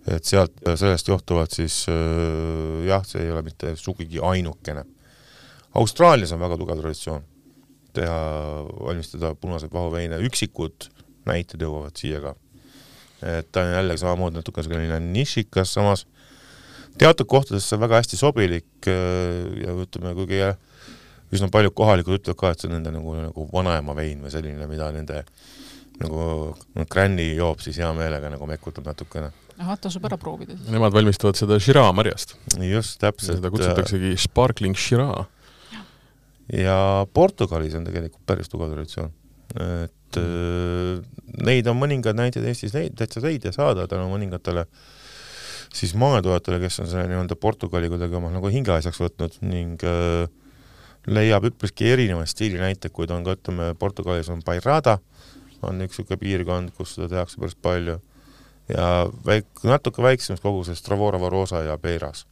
et 0.05 0.21
sealt, 0.25 0.53
sellest 0.77 1.07
johtuvalt 1.09 1.53
siis 1.57 1.79
jah, 2.85 3.01
see 3.09 3.23
ei 3.23 3.31
ole 3.33 3.41
mitte 3.41 3.71
sugugi 3.75 4.21
ainukene. 4.21 4.83
Austraalias 5.81 6.33
on 6.35 6.43
väga 6.43 6.59
tugev 6.61 6.77
traditsioon 6.81 7.23
teha, 7.95 8.19
valmistada 8.85 9.33
punaseid 9.39 9.73
vahuveine, 9.73 10.19
üksikud 10.27 10.91
näited 11.25 11.61
jõuavad 11.61 11.95
siia 11.97 12.21
ka. 12.23 12.35
et 13.25 13.51
ta 13.51 13.63
on 13.65 13.73
jällegi 13.73 14.03
samamoodi 14.03 14.41
natuke 14.41 14.63
selline 14.63 14.99
nišikas, 14.99 15.73
samas 15.73 16.05
teatud 16.99 17.27
kohtades 17.27 17.67
see 17.67 17.77
on 17.77 17.83
väga 17.85 18.01
hästi 18.01 18.19
sobilik 18.19 18.89
ja 18.89 19.75
ütleme, 19.83 20.13
kuigi 20.17 20.41
üsna 21.35 21.49
paljud 21.51 21.73
kohalikud 21.75 22.19
ütlevad 22.19 22.39
ka, 22.39 22.51
et 22.53 22.61
see 22.61 22.69
on 22.69 22.77
nende 22.77 22.93
nagu, 22.95 23.15
nagu 23.17 23.47
vanaema 23.51 23.95
vein 23.97 24.21
või 24.23 24.33
selline, 24.33 24.67
mida 24.69 24.91
nende 24.95 25.23
nagu 26.01 26.55
gränni 26.91 27.29
joob 27.37 27.61
siis 27.63 27.79
hea 27.79 27.89
meelega 27.95 28.29
nagu 28.33 28.47
mekutab 28.49 28.87
natukene. 28.89 29.31
ahah, 29.57 29.77
tasub 29.79 30.05
ära 30.07 30.17
proovida 30.19 30.55
siis. 30.55 30.67
Nemad 30.71 30.93
valmistavad 30.95 31.39
seda 31.39 31.59
Shiraz 31.59 31.93
marjast. 31.95 32.35
just, 32.59 32.99
täpselt. 32.99 33.39
seda 33.39 33.51
kutsutaksegi 33.53 34.15
Sparkling 34.19 34.75
Shiraz. 34.75 35.27
ja 36.51 37.05
Portugalis 37.13 37.75
on 37.75 37.87
tegelikult 37.87 38.25
päris 38.27 38.51
tugev 38.51 38.73
traditsioon. 38.75 39.13
et 39.55 39.93
mm. 40.21 41.25
neid 41.45 41.67
on 41.67 41.79
mõningaid 41.79 42.17
näiteid 42.17 42.45
Eestis 42.51 42.75
leid-, 42.75 42.95
täitsa 42.99 43.23
leida 43.23 43.51
saada 43.55 43.87
tänu 43.91 44.07
mõningatele 44.11 44.65
siis 45.75 45.95
maatoojatele, 45.99 46.59
kes 46.63 46.79
on 46.79 46.87
selle 46.87 47.09
nii-öelda 47.11 47.35
Portugali 47.35 47.89
kuidagi 47.91 48.15
oma 48.15 48.31
nagu 48.31 48.49
hingeasjaks 48.51 49.01
võtnud 49.01 49.39
ning 49.43 49.83
äh, 49.83 50.27
leiab 51.07 51.49
üpriski 51.51 51.89
erinevaid 51.91 52.29
stiilinäiteid, 52.31 52.93
kuid 52.95 53.11
on 53.13 53.25
ka, 53.25 53.35
ütleme, 53.37 53.73
Portugalis 53.79 54.29
on 54.33 54.41
Bairrada, 54.45 54.97
on 55.61 55.81
üks 55.85 55.99
niisugune 55.99 56.19
piirkond, 56.21 56.73
kus 56.77 56.95
seda 56.95 57.11
tehakse 57.11 57.41
päris 57.41 57.57
palju, 57.61 57.99
ja 58.71 58.87
väik-, 59.25 59.65
natuke 59.67 60.03
väiksemas 60.03 60.43
koguses 60.43 60.81
Travora 60.85 61.19
Varosa 61.21 61.61
ja 61.65 61.77
Beiras. 61.77 62.25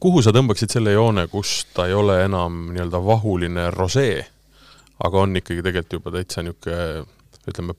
kuhu 0.00 0.22
sa 0.22 0.32
tõmbaksid 0.34 0.72
selle 0.72 0.92
joone, 0.92 1.26
kus 1.30 1.66
ta 1.74 1.86
ei 1.86 1.94
ole 1.94 2.24
enam 2.24 2.72
nii-öelda 2.72 3.02
vahuline 3.04 3.70
rosee, 3.70 4.24
aga 5.06 5.24
on 5.24 5.40
ikkagi 5.40 5.64
tegelikult 5.64 5.98
juba 5.98 6.14
täitsa 6.16 6.44
niisugune 6.46 7.04
ütleme, 7.50 7.74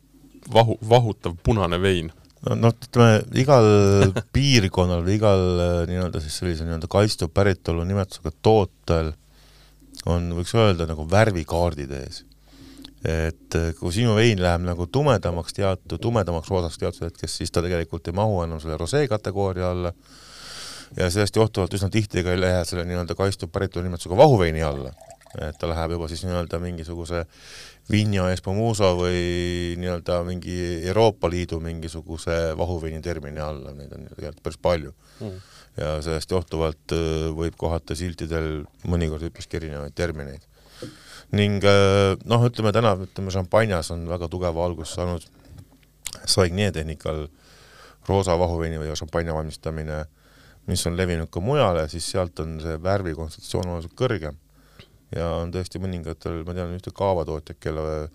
vahu, 0.53 0.77
vahutav 0.89 1.37
punane 1.43 1.79
vein? 1.81 2.11
noh, 2.43 2.73
ütleme 2.73 3.21
igal 3.39 3.67
piirkonnal 4.35 5.05
või 5.05 5.17
igal 5.19 5.43
nii-öelda 5.89 6.21
siis 6.23 6.41
sellise 6.41 6.67
nii-öelda 6.67 6.89
kaitstud 6.91 7.31
päritolu 7.35 7.85
nimetusega 7.87 8.33
tootel 8.43 9.13
on, 10.09 10.29
võiks 10.35 10.53
öelda, 10.57 10.87
nagu 10.89 11.05
värvikaardid 11.09 11.93
ees. 12.01 12.23
et 13.03 13.55
eh, 13.59 13.71
kui 13.79 13.91
sinu 13.95 14.15
vein 14.15 14.39
läheb 14.39 14.63
nagu 14.63 14.87
tumedamaks 14.87 15.55
teatud, 15.55 15.99
tumedamaks 16.01 16.51
roosaks 16.51 16.79
teatud 16.79 17.07
hetkest, 17.07 17.39
siis 17.39 17.51
ta 17.51 17.63
tegelikult 17.63 18.07
ei 18.07 18.15
mahu 18.15 18.43
enam 18.45 18.61
selle 18.63 18.77
rosee 18.79 19.07
kategooria 19.11 19.71
alla 19.71 19.91
ja 20.97 21.09
sellest 21.11 21.35
johtuvalt 21.35 21.73
üsna 21.75 21.89
tihti 21.91 22.23
ka 22.23 22.31
ei 22.31 22.39
lähe 22.39 22.63
selle 22.67 22.85
nii-öelda 22.87 23.15
kaitstud 23.17 23.51
päritolu 23.51 23.87
nimetusega 23.87 24.17
vahuveini 24.17 24.63
alla. 24.63 24.93
Et 25.41 25.57
ta 25.59 25.69
läheb 25.69 25.95
juba 25.95 26.07
siis 26.11 26.25
nii-öelda 26.27 26.59
mingisuguse 26.61 27.23
Vinja 27.91 28.29
Espomuso 28.31 28.93
või 28.99 29.73
nii-öelda 29.81 30.21
mingi 30.27 30.57
Euroopa 30.87 31.31
Liidu 31.31 31.59
mingisuguse 31.63 32.53
vahuveini 32.57 33.01
termini 33.01 33.41
alla, 33.43 33.73
neid 33.73 33.95
on 33.97 34.07
tegelikult 34.13 34.45
päris 34.45 34.61
palju 34.61 34.93
mm 35.19 35.41
ja 35.77 35.97
sellest 36.05 36.31
johtuvalt 36.31 36.93
äh, 36.93 37.29
võib 37.35 37.55
kohata 37.57 37.95
siltidel 37.97 38.63
mõnikord 38.89 39.25
üpriski 39.29 39.57
erinevaid 39.57 39.95
termineid. 39.97 40.45
ning 41.33 41.63
äh, 41.65 42.13
noh, 42.29 42.45
ütleme 42.45 42.73
täna, 42.75 42.93
ütleme 43.07 43.33
šampanjas 43.33 43.91
on 43.95 44.05
väga 44.09 44.29
tugeva 44.29 44.65
alguse 44.65 44.93
saanud 44.93 45.25
Saigné 46.29 46.69
tehnikal 46.71 47.25
roosa 48.07 48.35
vahuveini 48.37 48.77
või 48.77 48.93
šampanja 48.95 49.33
valmistamine, 49.33 50.03
mis 50.69 50.85
on 50.85 50.95
levinud 50.95 51.31
ka 51.33 51.41
mujale, 51.41 51.87
siis 51.89 52.05
sealt 52.13 52.37
on 52.39 52.59
see 52.61 52.75
värvi 52.83 53.15
kontsentratsioon 53.17 53.71
oluliselt 53.71 53.95
kõrgem. 53.97 54.37
Ja 55.15 55.29
on 55.41 55.53
tõesti 55.53 55.81
mõningatel, 55.83 56.43
ma 56.47 56.55
tean 56.57 56.73
ühte 56.75 56.93
kaavatootjat, 56.95 57.59
kelle 57.63 58.09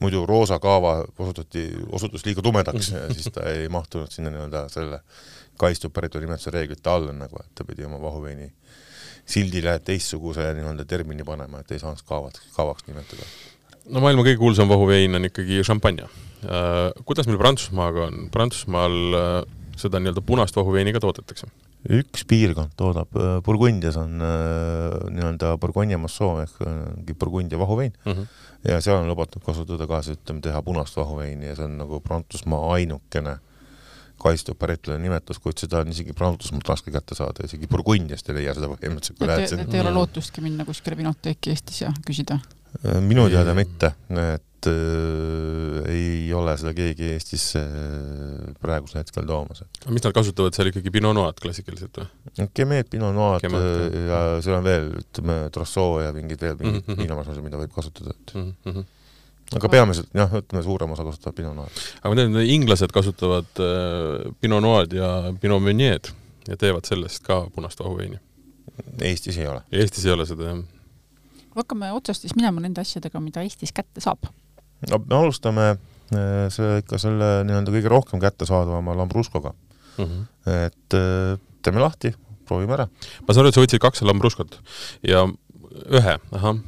muidu 0.00 0.24
roosa 0.26 0.58
kaava 0.62 0.96
osutati, 1.18 1.68
osutus 1.92 2.24
liiga 2.26 2.42
tumedaks 2.42 2.90
ja 2.94 3.06
siis 3.12 3.30
ta 3.34 3.46
ei 3.50 3.68
mahtunud 3.70 4.10
sinna 4.10 4.32
nii-öelda 4.34 4.66
selle 4.72 5.00
kaitstud 5.60 5.94
päritolu 5.94 6.26
nimetuse 6.26 6.50
reeglite 6.50 6.90
alla 6.90 7.14
nagu, 7.14 7.38
et 7.40 7.52
ta 7.54 7.66
pidi 7.66 7.86
oma 7.86 8.00
vahuveini 8.02 8.50
sildile 9.24 9.78
teistsuguse 9.86 10.48
nii-öelda 10.58 10.86
termini 10.88 11.24
panema, 11.24 11.62
et 11.62 11.72
ei 11.72 11.82
saanud 11.82 12.02
kaavad, 12.08 12.40
kaavaks 12.56 12.88
nimetada. 12.88 13.28
no 13.86 14.02
maailma 14.04 14.24
kõige 14.26 14.40
kuulsam 14.40 14.68
vahuvein 14.68 15.14
on 15.14 15.30
ikkagi 15.30 15.62
šampanja 15.66 16.08
äh,. 16.08 16.90
Kuidas 17.04 17.30
meil 17.30 17.38
Prantsusmaaga 17.38 18.08
on, 18.08 18.26
Prantsusmaal 18.34 18.98
äh, 19.20 19.38
seda 19.80 20.02
nii-öelda 20.02 20.24
punast 20.26 20.56
vahuveini 20.56 20.92
ka 20.92 21.00
toodetakse? 21.04 21.48
Üks 21.92 22.24
piirkond 22.28 22.72
toodab, 22.78 23.12
äh, 23.18 23.38
Burgundias 23.44 23.96
on 24.00 24.20
äh, 24.24 24.94
nii-öelda 25.12 25.54
Burgonia 25.60 25.98
Massoo 26.00 26.38
ehk 26.42 26.60
äh, 26.64 27.14
Burgundia 27.18 27.58
vahuvein 27.58 27.92
mm 28.04 28.12
-hmm. 28.12 28.26
ja 28.68 28.80
seal 28.80 29.02
on 29.02 29.08
lubatud 29.08 29.42
kasutada 29.44 29.86
ka 29.86 30.02
siis 30.02 30.18
ütleme, 30.18 30.40
teha 30.40 30.62
punast 30.62 30.96
vahuveini 30.96 31.46
ja 31.46 31.56
see 31.56 31.64
on 31.64 31.78
nagu 31.78 32.00
Prantsusmaa 32.00 32.72
ainukene 32.72 33.36
kaitstud 34.18 34.56
päritolu 34.56 34.98
nimetus, 34.98 35.38
kuid 35.38 35.58
seda 35.58 35.80
on 35.84 35.88
isegi 35.88 36.12
Prantsusmaalt 36.12 36.68
raske 36.68 36.90
kätte 36.90 37.14
saada, 37.14 37.44
isegi 37.44 37.66
Burgundiast 37.66 38.28
ei 38.28 38.34
leia 38.34 38.54
seda 38.54 38.70
põhimõtteliselt, 38.72 39.18
kui 39.18 39.26
lähed 39.26 39.48
sinna. 39.48 39.62
et 39.62 39.74
ei 39.74 39.80
ole 39.80 39.90
lootustki 39.90 40.40
minna 40.40 40.64
kuskile 40.64 40.96
vinoteeki 40.96 41.50
Eestis 41.50 41.80
ja 41.80 41.92
küsida? 42.06 42.38
Minu 43.00 43.28
teada 43.28 43.54
mitte, 43.54 43.92
et 44.10 44.42
äh, 44.70 45.90
ei 45.92 46.32
ole 46.34 46.56
seda 46.60 46.74
keegi 46.76 47.12
Eestisse 47.14 47.62
äh, 47.62 48.56
praegusel 48.62 49.02
hetkel 49.02 49.26
toomas. 49.28 49.64
mis 49.88 50.04
nad 50.04 50.16
kasutavad 50.16 50.56
seal 50.56 50.72
ikkagi 50.72 50.92
Pinot 50.94 51.16
Noir'd 51.16 51.40
klassikaliselt 51.42 52.00
või? 52.00 52.48
Kemet, 52.56 52.90
Pinot 52.92 53.14
Noir'd 53.16 53.46
ja 53.48 54.24
seal 54.44 54.58
on 54.58 54.66
veel, 54.66 54.90
ütleme, 55.04 55.38
Trossoo 55.54 56.00
ja 56.04 56.12
mingid 56.16 56.42
veel 56.42 56.58
mingid 56.60 56.82
mm 56.82 56.90
-hmm. 56.90 57.00
viinamarjad, 57.02 57.40
mida 57.44 57.60
võib 57.60 57.72
kasutada, 57.74 58.16
et 58.16 58.36
mm 58.38 58.52
-hmm 58.64 58.92
aga 59.52 59.68
peamiselt 59.70 60.08
jah, 60.16 60.32
ütleme 60.40 60.62
suurem 60.64 60.92
osa 60.94 61.04
kasutab 61.06 61.34
Pinot 61.36 61.56
Noir. 61.56 61.80
aga 62.00 62.10
ma 62.10 62.18
tean, 62.18 62.36
et 62.40 62.52
inglased 62.54 62.92
kasutavad 62.94 63.62
äh, 63.62 64.32
Pinot 64.40 64.62
Noir'd 64.64 64.94
ja 64.96 65.10
Pinot 65.40 65.62
Meunier'd 65.62 66.10
ja 66.48 66.56
teevad 66.60 66.88
sellest 66.88 67.22
ka 67.24 67.44
punast 67.54 67.80
vahuveini. 67.80 68.18
Eestis 69.06 69.38
ei 69.38 69.46
ole. 69.48 69.62
Eestis 69.72 70.04
ei 70.06 70.12
ole 70.12 70.26
seda, 70.28 70.50
jah. 70.50 70.62
hakkame 71.56 71.92
otsast 71.94 72.24
siis 72.24 72.34
minema 72.36 72.62
nende 72.64 72.82
asjadega, 72.82 73.20
mida 73.22 73.44
Eestis 73.44 73.72
kätte 73.72 74.02
saab. 74.04 74.26
No 74.90 75.00
me 75.04 75.16
alustame 75.18 75.68
äh, 75.70 76.46
see 76.54 76.80
ikka 76.82 77.00
selle 77.02 77.30
nii-öelda 77.48 77.74
kõige 77.74 77.92
rohkem 77.92 78.22
kättesaadavama 78.22 78.96
Lambruscoga 78.98 79.54
mm. 79.54 80.04
-hmm. 80.04 80.26
et 80.66 80.98
äh, 80.98 81.38
teeme 81.62 81.80
lahti, 81.80 82.14
proovime 82.48 82.76
ära. 82.76 82.88
ma 83.22 83.34
saan 83.34 83.44
aru, 83.44 83.52
et 83.52 83.58
sa 83.58 83.64
võtsid 83.64 83.82
kaks 83.82 84.04
Lambruscot 84.04 84.60
ja 85.02 85.26
ühe, 85.90 86.12
ahah. 86.30 86.58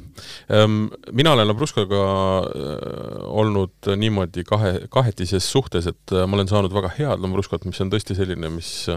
Ehm, 0.50 0.88
mina 1.12 1.32
olen 1.36 1.46
Labruskaga 1.46 2.02
äh, 2.42 3.20
olnud 3.28 3.90
niimoodi 3.96 4.42
kahe, 4.44 4.88
kahetises 4.90 5.46
suhtes, 5.46 5.86
et 5.86 6.14
ma 6.26 6.38
olen 6.38 6.48
saanud 6.50 6.74
väga 6.74 6.90
head 6.98 7.22
Lambruskat, 7.22 7.68
mis 7.68 7.80
on 7.84 7.92
tõesti 7.92 8.16
selline, 8.18 8.50
mis 8.50 8.88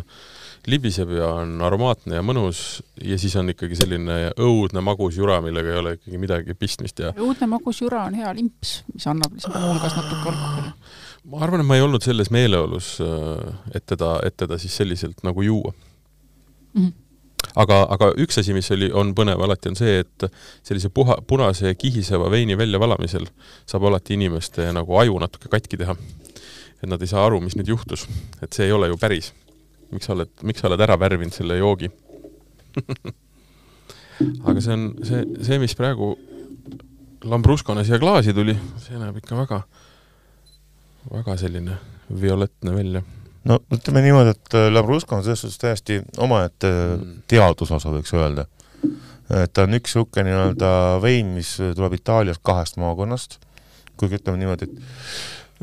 libiseb 0.67 1.11
ja 1.15 1.29
on 1.41 1.59
aromaatne 1.65 2.19
ja 2.19 2.23
mõnus 2.25 2.81
ja 3.03 3.17
siis 3.21 3.35
on 3.39 3.51
ikkagi 3.53 3.77
selline 3.79 4.19
õudne 4.37 4.83
magus 4.85 5.17
jura, 5.17 5.39
millega 5.45 5.73
ei 5.73 5.81
ole 5.81 5.93
ikkagi 5.97 6.21
midagi 6.21 6.55
pistmist 6.59 6.99
ja 6.99 7.13
õudne 7.15 7.49
magus 7.51 7.81
jura 7.81 8.05
on 8.09 8.17
hea 8.19 8.31
limps, 8.37 8.79
mis 8.93 9.07
annab 9.09 9.35
lihtsalt 9.35 9.59
muuhulgas 9.59 9.97
natuke 9.99 10.33
alkoholi. 10.33 10.73
ma 11.31 11.43
arvan, 11.47 11.63
et 11.63 11.69
ma 11.69 11.77
ei 11.79 11.85
olnud 11.85 12.05
selles 12.05 12.31
meeleolus, 12.33 12.97
et 13.73 13.85
teda, 13.85 14.17
et 14.27 14.37
teda 14.37 14.59
siis 14.61 14.75
selliselt 14.81 15.23
nagu 15.23 15.45
juua 15.45 15.73
mm. 15.73 16.81
-hmm 16.81 16.97
aga, 17.57 17.79
aga 17.95 18.11
üks 18.21 18.39
asi, 18.41 18.53
mis 18.55 18.69
oli, 18.75 18.89
on 18.95 19.13
põnev 19.17 19.41
alati, 19.43 19.71
on 19.71 19.77
see, 19.79 19.99
et 20.03 20.25
sellise 20.65 20.91
puha, 20.93 21.19
punase 21.27 21.73
kihiseva 21.79 22.29
veini 22.31 22.57
väljavalamisel 22.59 23.27
saab 23.69 23.87
alati 23.89 24.17
inimeste 24.17 24.69
nagu 24.75 24.99
aju 25.01 25.19
natuke 25.23 25.51
katki 25.51 25.79
teha. 25.79 25.95
et 26.79 26.87
nad 26.87 27.01
ei 27.03 27.11
saa 27.11 27.25
aru, 27.27 27.41
mis 27.43 27.57
nüüd 27.59 27.73
juhtus. 27.73 28.07
et 28.41 28.53
see 28.53 28.65
ei 28.65 28.71
ole 28.71 28.87
ju 28.87 28.97
päris. 28.97 29.33
Miks 29.93 30.09
sa 30.09 30.15
oled, 30.15 30.31
miks 30.45 30.61
sa 30.61 30.69
oled 30.69 30.85
ära 30.85 30.97
värvinud 30.99 31.35
selle 31.35 31.57
joogi 31.59 31.89
aga 34.49 34.61
see 34.61 34.75
on 34.75 34.89
see, 35.05 35.21
see, 35.45 35.61
mis 35.61 35.77
praegu 35.77 36.15
Lambruscona 37.29 37.83
siia 37.83 37.99
klaasi 37.99 38.33
tuli, 38.35 38.55
see 38.79 38.99
näeb 38.99 39.17
ikka 39.19 39.35
väga, 39.41 39.63
väga 41.11 41.35
selline 41.41 41.79
violettne 42.21 42.75
välja 42.75 43.01
no 43.49 43.59
ütleme 43.73 44.03
niimoodi, 44.05 44.35
et 44.35 44.57
äh, 44.57 44.69
Lambrusco 44.73 45.17
on 45.17 45.25
selles 45.25 45.43
suhtes 45.43 45.61
täiesti 45.61 45.99
omaette 46.21 46.69
mm. 46.69 47.19
teadusosa, 47.31 47.91
võiks 47.93 48.13
öelda. 48.15 48.45
et 49.29 49.53
ta 49.53 49.65
on 49.67 49.77
üks 49.77 49.95
niisugune 49.95 50.29
nii-öelda 50.29 50.71
vein, 51.03 51.33
mis 51.35 51.55
tuleb 51.59 51.97
Itaaliast 51.99 52.41
kahest 52.43 52.79
maakonnast, 52.81 53.37
kuigi 53.99 54.19
ütleme 54.19 54.41
niimoodi, 54.41 54.69
et 54.69 54.73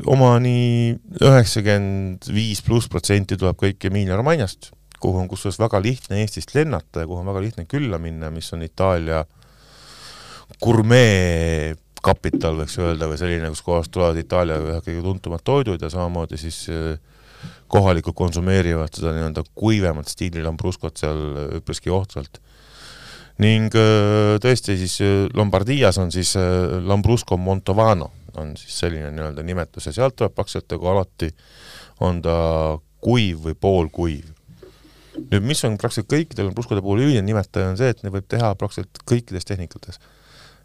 oma 0.05 0.35
nii 0.41 0.93
üheksakümmend 1.23 2.29
viis 2.33 2.61
pluss 2.65 2.89
protsenti 2.91 3.37
tuleb 3.39 3.57
kõik 3.57 3.87
Emilia-Romagnast, 3.89 4.71
kuhu 5.01 5.23
on 5.23 5.29
kusjuures 5.29 5.57
väga 5.61 5.81
lihtne 5.81 6.21
Eestist 6.21 6.53
lennata 6.53 7.01
ja 7.01 7.09
kuhu 7.09 7.23
on 7.23 7.29
väga 7.31 7.41
lihtne 7.41 7.65
külla 7.69 7.97
minna, 8.01 8.29
mis 8.33 8.51
on 8.53 8.65
Itaalia 8.65 9.23
gurmee 10.61 11.75
kapital, 12.03 12.59
võiks 12.61 12.77
öelda, 12.79 13.09
või 13.09 13.17
selline, 13.19 13.49
kus 13.51 13.63
kohast 13.65 13.91
tulevad 13.93 14.19
Itaalia 14.21 14.59
ühed 14.61 14.85
kõige 14.85 15.03
tuntumad 15.03 15.43
toidud 15.45 15.81
ja 15.81 15.89
samamoodi 15.91 16.37
siis 16.39 16.61
äh, 16.69 16.99
kohalikud 17.71 18.15
konsumeerivad 18.17 18.93
seda 18.93 19.15
nii-öelda 19.15 19.43
kuivemat 19.57 20.09
stiili 20.13 20.45
lambruscot 20.45 21.01
seal 21.01 21.57
üpriski 21.57 21.91
ohtralt. 21.93 22.39
ning 23.41 23.73
äh, 23.73 24.37
tõesti 24.41 24.77
siis 24.77 25.01
äh, 25.01 25.25
Lombardias 25.33 25.97
on 25.97 26.13
siis 26.13 26.35
Lambrusco 26.85 27.37
Montovano 27.37 28.11
on 28.41 28.55
siis 28.59 28.79
selline 28.83 29.11
nii-öelda 29.13 29.45
nimetus 29.45 29.89
ja 29.89 29.95
sealt 29.95 30.17
tuleb 30.17 30.35
praktiliselt 30.35 30.69
nagu 30.75 30.91
alati, 30.93 31.31
on 32.05 32.21
ta 32.25 32.37
kuiv 33.03 33.47
või 33.47 33.55
poolkuiv. 33.59 34.33
nüüd 35.17 35.45
mis 35.49 35.63
on 35.65 35.77
praktiliselt 35.77 36.11
kõikide 36.13 36.45
lambruscode 36.45 36.81
puhul 36.85 37.07
üldine 37.07 37.25
nimetaja, 37.25 37.71
on 37.71 37.79
see, 37.79 37.89
et 37.89 38.03
neid 38.03 38.13
võib 38.13 38.27
teha 38.29 38.53
praktiliselt 38.55 39.01
kõikides 39.09 39.49
tehnikates 39.49 39.99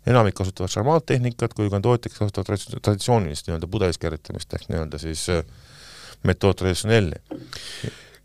enamik 0.07 0.35
kasutavad 0.35 0.71
šarmaattehnikat, 0.73 1.55
kui 1.55 1.71
ka 1.71 1.81
tootjad 1.83 2.15
kasutavad 2.17 2.81
traditsioonilist 2.83 3.49
nii-öelda 3.49 3.69
pudelis 3.71 4.01
keeritamist 4.03 4.55
ehk 4.57 4.71
nii-öelda 4.71 4.99
siis 4.99 5.29
äh, 5.31 5.45
metood 6.27 6.59
traditsionelli. 6.59 7.21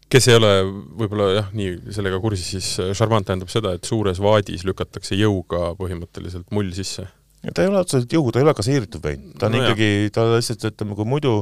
kes 0.10 0.28
ei 0.32 0.38
ole 0.40 0.52
võib-olla 0.98 1.28
jah, 1.36 1.52
nii 1.54 1.94
sellega 1.94 2.20
kursis, 2.24 2.50
siis 2.56 2.98
šarmant 2.98 3.26
äh, 3.26 3.32
tähendab 3.32 3.52
seda, 3.54 3.76
et 3.78 3.86
suures 3.86 4.22
vaadis 4.24 4.66
lükatakse 4.66 5.20
jõuga 5.20 5.74
põhimõtteliselt 5.78 6.50
mull 6.56 6.74
sisse? 6.74 7.08
Ta 7.54 7.64
ei 7.64 7.70
ole 7.72 7.82
otseselt 7.84 8.14
jõu, 8.14 8.32
ta 8.32 8.42
ei 8.42 8.48
ole 8.48 8.54
gaseeritud 8.58 9.04
vein, 9.04 9.32
ta 9.40 9.48
on 9.48 9.56
no 9.56 9.64
ikkagi, 9.64 10.12
ta 10.14 10.26
lihtsalt 10.34 10.70
ütleme, 10.72 10.98
kui 10.98 11.08
muidu 11.08 11.40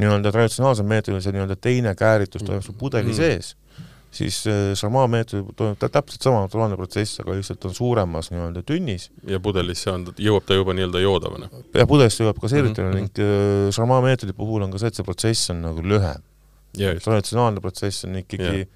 nii-öelda 0.00 0.32
traditsionaalsel 0.34 0.86
meetodil 0.90 1.22
see 1.22 1.34
nii-öelda 1.36 1.56
teine 1.60 1.94
kääritus 1.98 2.42
toimub 2.42 2.64
sul 2.66 2.76
pudeli 2.78 3.12
mm. 3.12 3.18
sees, 3.18 3.52
siis 4.14 4.40
šamaa 4.80 5.06
meetodil 5.10 5.46
toimub 5.56 5.80
täpselt 5.80 6.26
sama 6.26 6.42
naturaalne 6.44 6.78
protsess, 6.80 7.22
aga 7.22 7.36
lihtsalt 7.38 7.68
on 7.70 7.76
suuremas 7.78 8.30
nii-öelda 8.34 8.64
tünnis. 8.66 9.10
ja 9.30 9.40
pudelisse 9.42 9.92
on, 9.94 10.08
jõuab 10.18 10.46
ta 10.48 10.58
juba 10.58 10.74
nii-öelda 10.76 11.02
joodavana? 11.04 11.50
ja 11.74 11.86
pudelisse 11.90 12.24
jõuab 12.24 12.42
gaseerituna 12.42 12.90
mm 12.90 12.94
-hmm. 12.94 13.18
ning 13.20 13.74
šamaa 13.78 14.00
äh, 14.02 14.08
meetodi 14.10 14.36
puhul 14.36 14.66
on 14.66 14.74
ka 14.74 14.82
see, 14.82 14.90
et 14.90 14.98
see 14.98 15.06
protsess 15.06 15.50
on 15.54 15.62
nagu 15.62 15.82
lühem. 15.82 16.22
traditsionaalne 16.74 17.62
protsess 17.62 18.04
on 18.04 18.18
ikkagi 18.18 18.66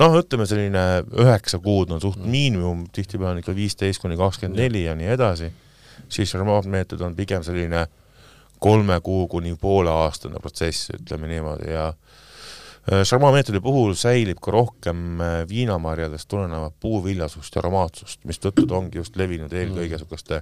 noh, 0.00 0.18
ütleme 0.20 0.46
selline 0.48 0.84
üheksa 1.20 1.58
kuud 1.62 1.90
on 1.92 2.00
suht 2.00 2.20
mm. 2.20 2.30
miinimum, 2.30 2.86
tihtipeale 2.92 3.36
on 3.36 3.42
ikka 3.42 3.54
viisteist 3.56 4.02
kuni 4.02 4.16
kakskümmend 4.20 4.60
neli 4.60 4.86
ja 4.86 4.94
nii 4.98 5.10
edasi, 5.14 5.50
siis 6.08 6.32
šarmaat 6.32 6.68
meetod 6.70 7.00
on 7.04 7.16
pigem 7.18 7.44
selline 7.44 7.86
kolme 8.62 9.00
kuu 9.02 9.26
kuni 9.28 9.56
pooleaastane 9.60 10.40
protsess, 10.40 10.92
ütleme 10.94 11.28
niimoodi, 11.28 11.72
ja 11.72 11.92
Charmat 12.82 13.48
äh, 13.48 13.62
puhul 13.62 13.94
säilib 13.94 14.40
ka 14.42 14.50
rohkem 14.50 15.20
äh, 15.20 15.32
viinamarjadest 15.48 16.26
tulenevat 16.28 16.74
puuviljasust 16.80 17.54
ja 17.54 17.60
aromaatsust, 17.62 18.24
mistõttu 18.26 18.66
ta 18.66 18.74
ongi 18.74 18.98
just 18.98 19.16
levinud 19.16 19.52
eelkõige 19.54 20.00
niisuguste 20.00 20.40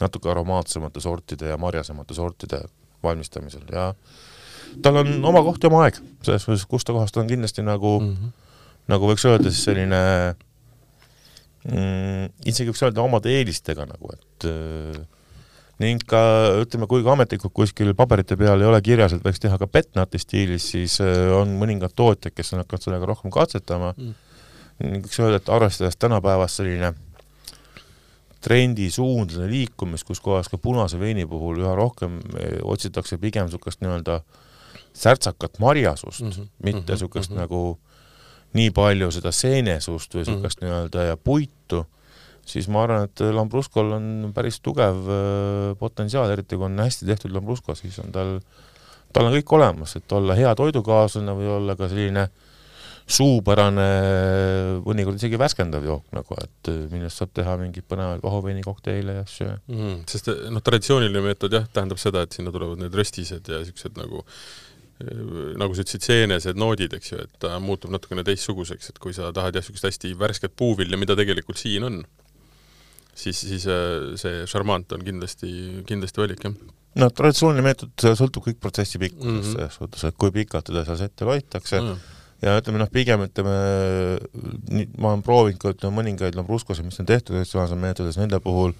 natuke 0.00 0.28
aromaatsemate 0.28 1.00
sortide 1.00 1.48
ja 1.48 1.56
marjasemate 1.56 2.14
sortide 2.14 2.60
valmistamisel 3.02 3.64
ja 3.72 3.92
tal 4.82 5.00
on 5.00 5.24
oma 5.24 5.40
koht 5.46 5.64
ja 5.64 5.70
oma 5.72 5.86
aeg, 5.86 6.02
selles 6.26 6.44
mõttes, 6.50 6.66
kust 6.68 6.88
ta 6.88 6.92
kohast 6.96 7.16
on 7.16 7.30
kindlasti 7.30 7.64
nagu 7.64 7.96
mm, 8.00 8.12
-hmm. 8.12 8.43
Nagu 8.90 9.08
võiks 9.08 9.24
öelda 9.28 9.52
siis 9.52 9.64
selline 9.68 10.00
mm, 11.70 12.32
isegi 12.50 12.70
võiks 12.70 12.84
öelda 12.84 13.04
omade 13.04 13.32
eelistega 13.32 13.86
nagu, 13.88 14.12
et 14.16 14.48
äh, 14.50 14.98
ning 15.82 16.04
ka 16.08 16.20
ütleme, 16.62 16.88
kui 16.90 17.02
ka 17.04 17.14
ametlikult 17.16 17.54
kuskil 17.56 17.94
paberite 17.98 18.38
peal 18.40 18.62
ei 18.62 18.68
ole 18.68 18.80
kirjas, 18.84 19.16
et 19.16 19.24
võiks 19.24 19.42
teha 19.42 19.58
ka 19.60 19.68
petnati 19.70 20.20
stiilis, 20.22 20.68
siis 20.74 21.00
äh, 21.04 21.32
on 21.34 21.56
mõningad 21.60 21.96
tootjad, 21.96 22.34
kes 22.34 22.54
on 22.54 22.62
hakanud 22.62 22.86
sellega 22.86 23.10
rohkem 23.10 23.34
katsetama 23.34 23.94
mm. 23.96 24.14
ning 24.84 25.08
võiks 25.08 25.20
öelda, 25.22 25.40
et 25.42 25.52
arvestades 25.56 25.98
tänapäevast 25.98 26.60
selline 26.62 26.94
trendisuundade 28.44 29.48
liikumist, 29.48 30.04
kus 30.04 30.20
kohas 30.20 30.50
ka 30.52 30.60
punase 30.60 30.98
veini 31.00 31.24
puhul 31.28 31.62
üha 31.62 31.72
rohkem 31.78 32.20
äh, 32.36 32.58
otsitakse 32.62 33.18
pigem 33.22 33.48
niisugust 33.48 33.80
nii-öelda 33.80 34.20
särtsakat 34.94 35.58
marjasust 35.58 36.22
mm, 36.22 36.30
-hmm. 36.30 36.48
mitte 36.62 36.92
niisugust 36.92 37.30
mm 37.30 37.36
-hmm. 37.36 37.40
nagu 37.40 37.78
nii 38.54 38.70
palju 38.74 39.10
seda 39.14 39.32
seenesust 39.34 40.14
või 40.14 40.24
niisugust 40.24 40.60
mm 40.60 40.66
-hmm. 40.66 40.70
nii-öelda 40.70 41.10
ja 41.10 41.16
puitu 41.16 41.84
siis 42.46 42.68
ma 42.68 42.84
arvan, 42.84 43.08
et 43.08 43.24
Lambruscol 43.34 43.94
on 43.96 44.08
päris 44.36 44.60
tugev 44.64 45.08
äh, 45.08 45.74
potentsiaal, 45.80 46.32
eriti 46.34 46.58
kui 46.58 46.68
on 46.68 46.80
hästi 46.84 47.08
tehtud 47.08 47.34
Lambrusco, 47.34 47.76
siis 47.78 47.98
on 48.02 48.12
tal, 48.14 48.38
tal 49.12 49.28
on 49.28 49.36
kõik 49.38 49.54
olemas, 49.58 49.96
et 49.98 50.16
olla 50.16 50.36
hea 50.38 50.54
toidukaaslane 50.58 51.36
või 51.38 51.48
olla 51.58 51.76
ka 51.78 51.88
selline 51.92 52.28
suupärane, 53.04 53.86
mõnikord 54.80 55.18
isegi 55.20 55.36
värskendav 55.40 55.84
jook 55.84 56.14
nagu, 56.16 56.36
et 56.40 56.70
äh, 56.72 56.84
millest 56.92 57.20
saab 57.20 57.34
teha 57.36 57.56
mingeid 57.60 57.84
põnevaid 57.88 58.22
vahuveinikokteile 58.24 59.18
ja 59.18 59.24
asju 59.26 59.50
mm,. 59.50 59.98
sest 60.08 60.30
noh, 60.52 60.64
traditsiooniline 60.64 61.24
meetod 61.24 61.52
jah, 61.52 61.66
tähendab 61.72 62.00
seda, 62.00 62.24
et 62.24 62.36
sinna 62.36 62.52
tulevad 62.54 62.80
need 62.80 62.96
röstised 62.96 63.52
ja 63.52 63.60
niisugused 63.60 64.00
nagu 64.00 64.24
äh, 64.24 64.73
nagu 65.58 65.74
sa 65.74 65.82
ütlesid, 65.82 66.04
seenesed 66.06 66.58
noodid, 66.60 66.94
eks 66.94 67.12
ju, 67.12 67.18
et 67.26 67.38
ta 67.42 67.56
muutub 67.62 67.92
natukene 67.94 68.22
teistsuguseks, 68.26 68.92
et 68.92 69.00
kui 69.02 69.14
sa 69.16 69.32
tahad 69.34 69.56
jah, 69.56 69.64
niisugust 69.64 69.88
hästi 69.88 70.12
värsket 70.18 70.54
puuvilja, 70.56 70.98
mida 71.00 71.16
tegelikult 71.18 71.58
siin 71.58 71.86
on, 71.88 71.98
siis, 73.10 73.40
siis 73.40 73.66
äh, 73.70 74.14
see 74.20 74.44
šarmant 74.50 74.94
on 74.94 75.02
kindlasti, 75.06 75.50
kindlasti 75.88 76.22
valik, 76.22 76.46
jah. 76.46 76.54
no 77.02 77.10
traditsiooniline 77.10 77.66
meetod 77.66 78.06
sõltub 78.20 78.46
kõik 78.46 78.60
protsessi 78.62 79.02
pikkusest 79.02 79.32
mm 79.32 79.40
-hmm. 79.40 79.56
selles 79.56 79.78
suhtes, 79.80 80.04
et 80.06 80.18
kui 80.18 80.34
pikalt 80.34 80.70
teda 80.70 80.86
seal 80.86 81.02
ette 81.08 81.26
loitakse 81.26 81.80
mm 81.80 81.88
-hmm. 81.90 82.46
ja 82.46 82.58
ütleme 82.60 82.78
noh, 82.78 82.90
pigem 82.90 83.26
ütleme, 83.26 83.56
ma 84.98 85.08
olen 85.08 85.22
proovinud 85.26 85.58
ka 85.58 85.74
ütleme 85.74 86.02
mõningaid 86.02 86.38
lambruscosid, 86.38 86.84
mis 86.86 87.00
on 87.00 87.06
tehtud 87.06 87.34
traditsioonilises 87.34 87.82
meetodis, 87.82 88.16
nende 88.22 88.40
puhul 88.40 88.78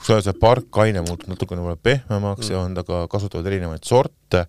kus 0.00 0.24
see 0.24 0.32
parkaine 0.40 1.02
muutub 1.04 1.28
natukene 1.28 1.60
võib-olla 1.60 1.76
pehmemaks 1.82 2.48
mm. 2.48 2.52
ja 2.54 2.60
on 2.64 2.74
ta 2.74 2.84
ka, 2.88 3.02
kasutavad 3.12 3.46
erinevaid 3.50 3.84
sorte, 3.84 4.46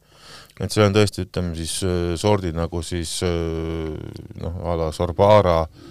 et 0.62 0.74
seal 0.74 0.88
on 0.88 0.96
tõesti, 0.96 1.26
ütleme 1.26 1.56
siis 1.58 1.80
äh, 1.88 2.14
sordid 2.22 2.58
nagu 2.58 2.84
siis 2.86 3.18
äh, 3.26 3.96
noh, 4.42 4.62
a 4.70 4.78
la 4.78 4.92
sorbara 4.96 5.64
äh, 5.66 5.90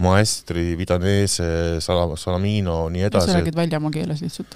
Maestri, 0.00 0.78
Vidanese, 0.78 1.80
Salam-, 1.80 2.16
Salamino, 2.16 2.88
nii 2.88 3.02
edasi. 3.04 3.28
sa 3.28 3.38
räägid 3.38 3.56
väljamaa 3.56 3.90
keeles 3.92 4.22
lihtsalt? 4.24 4.54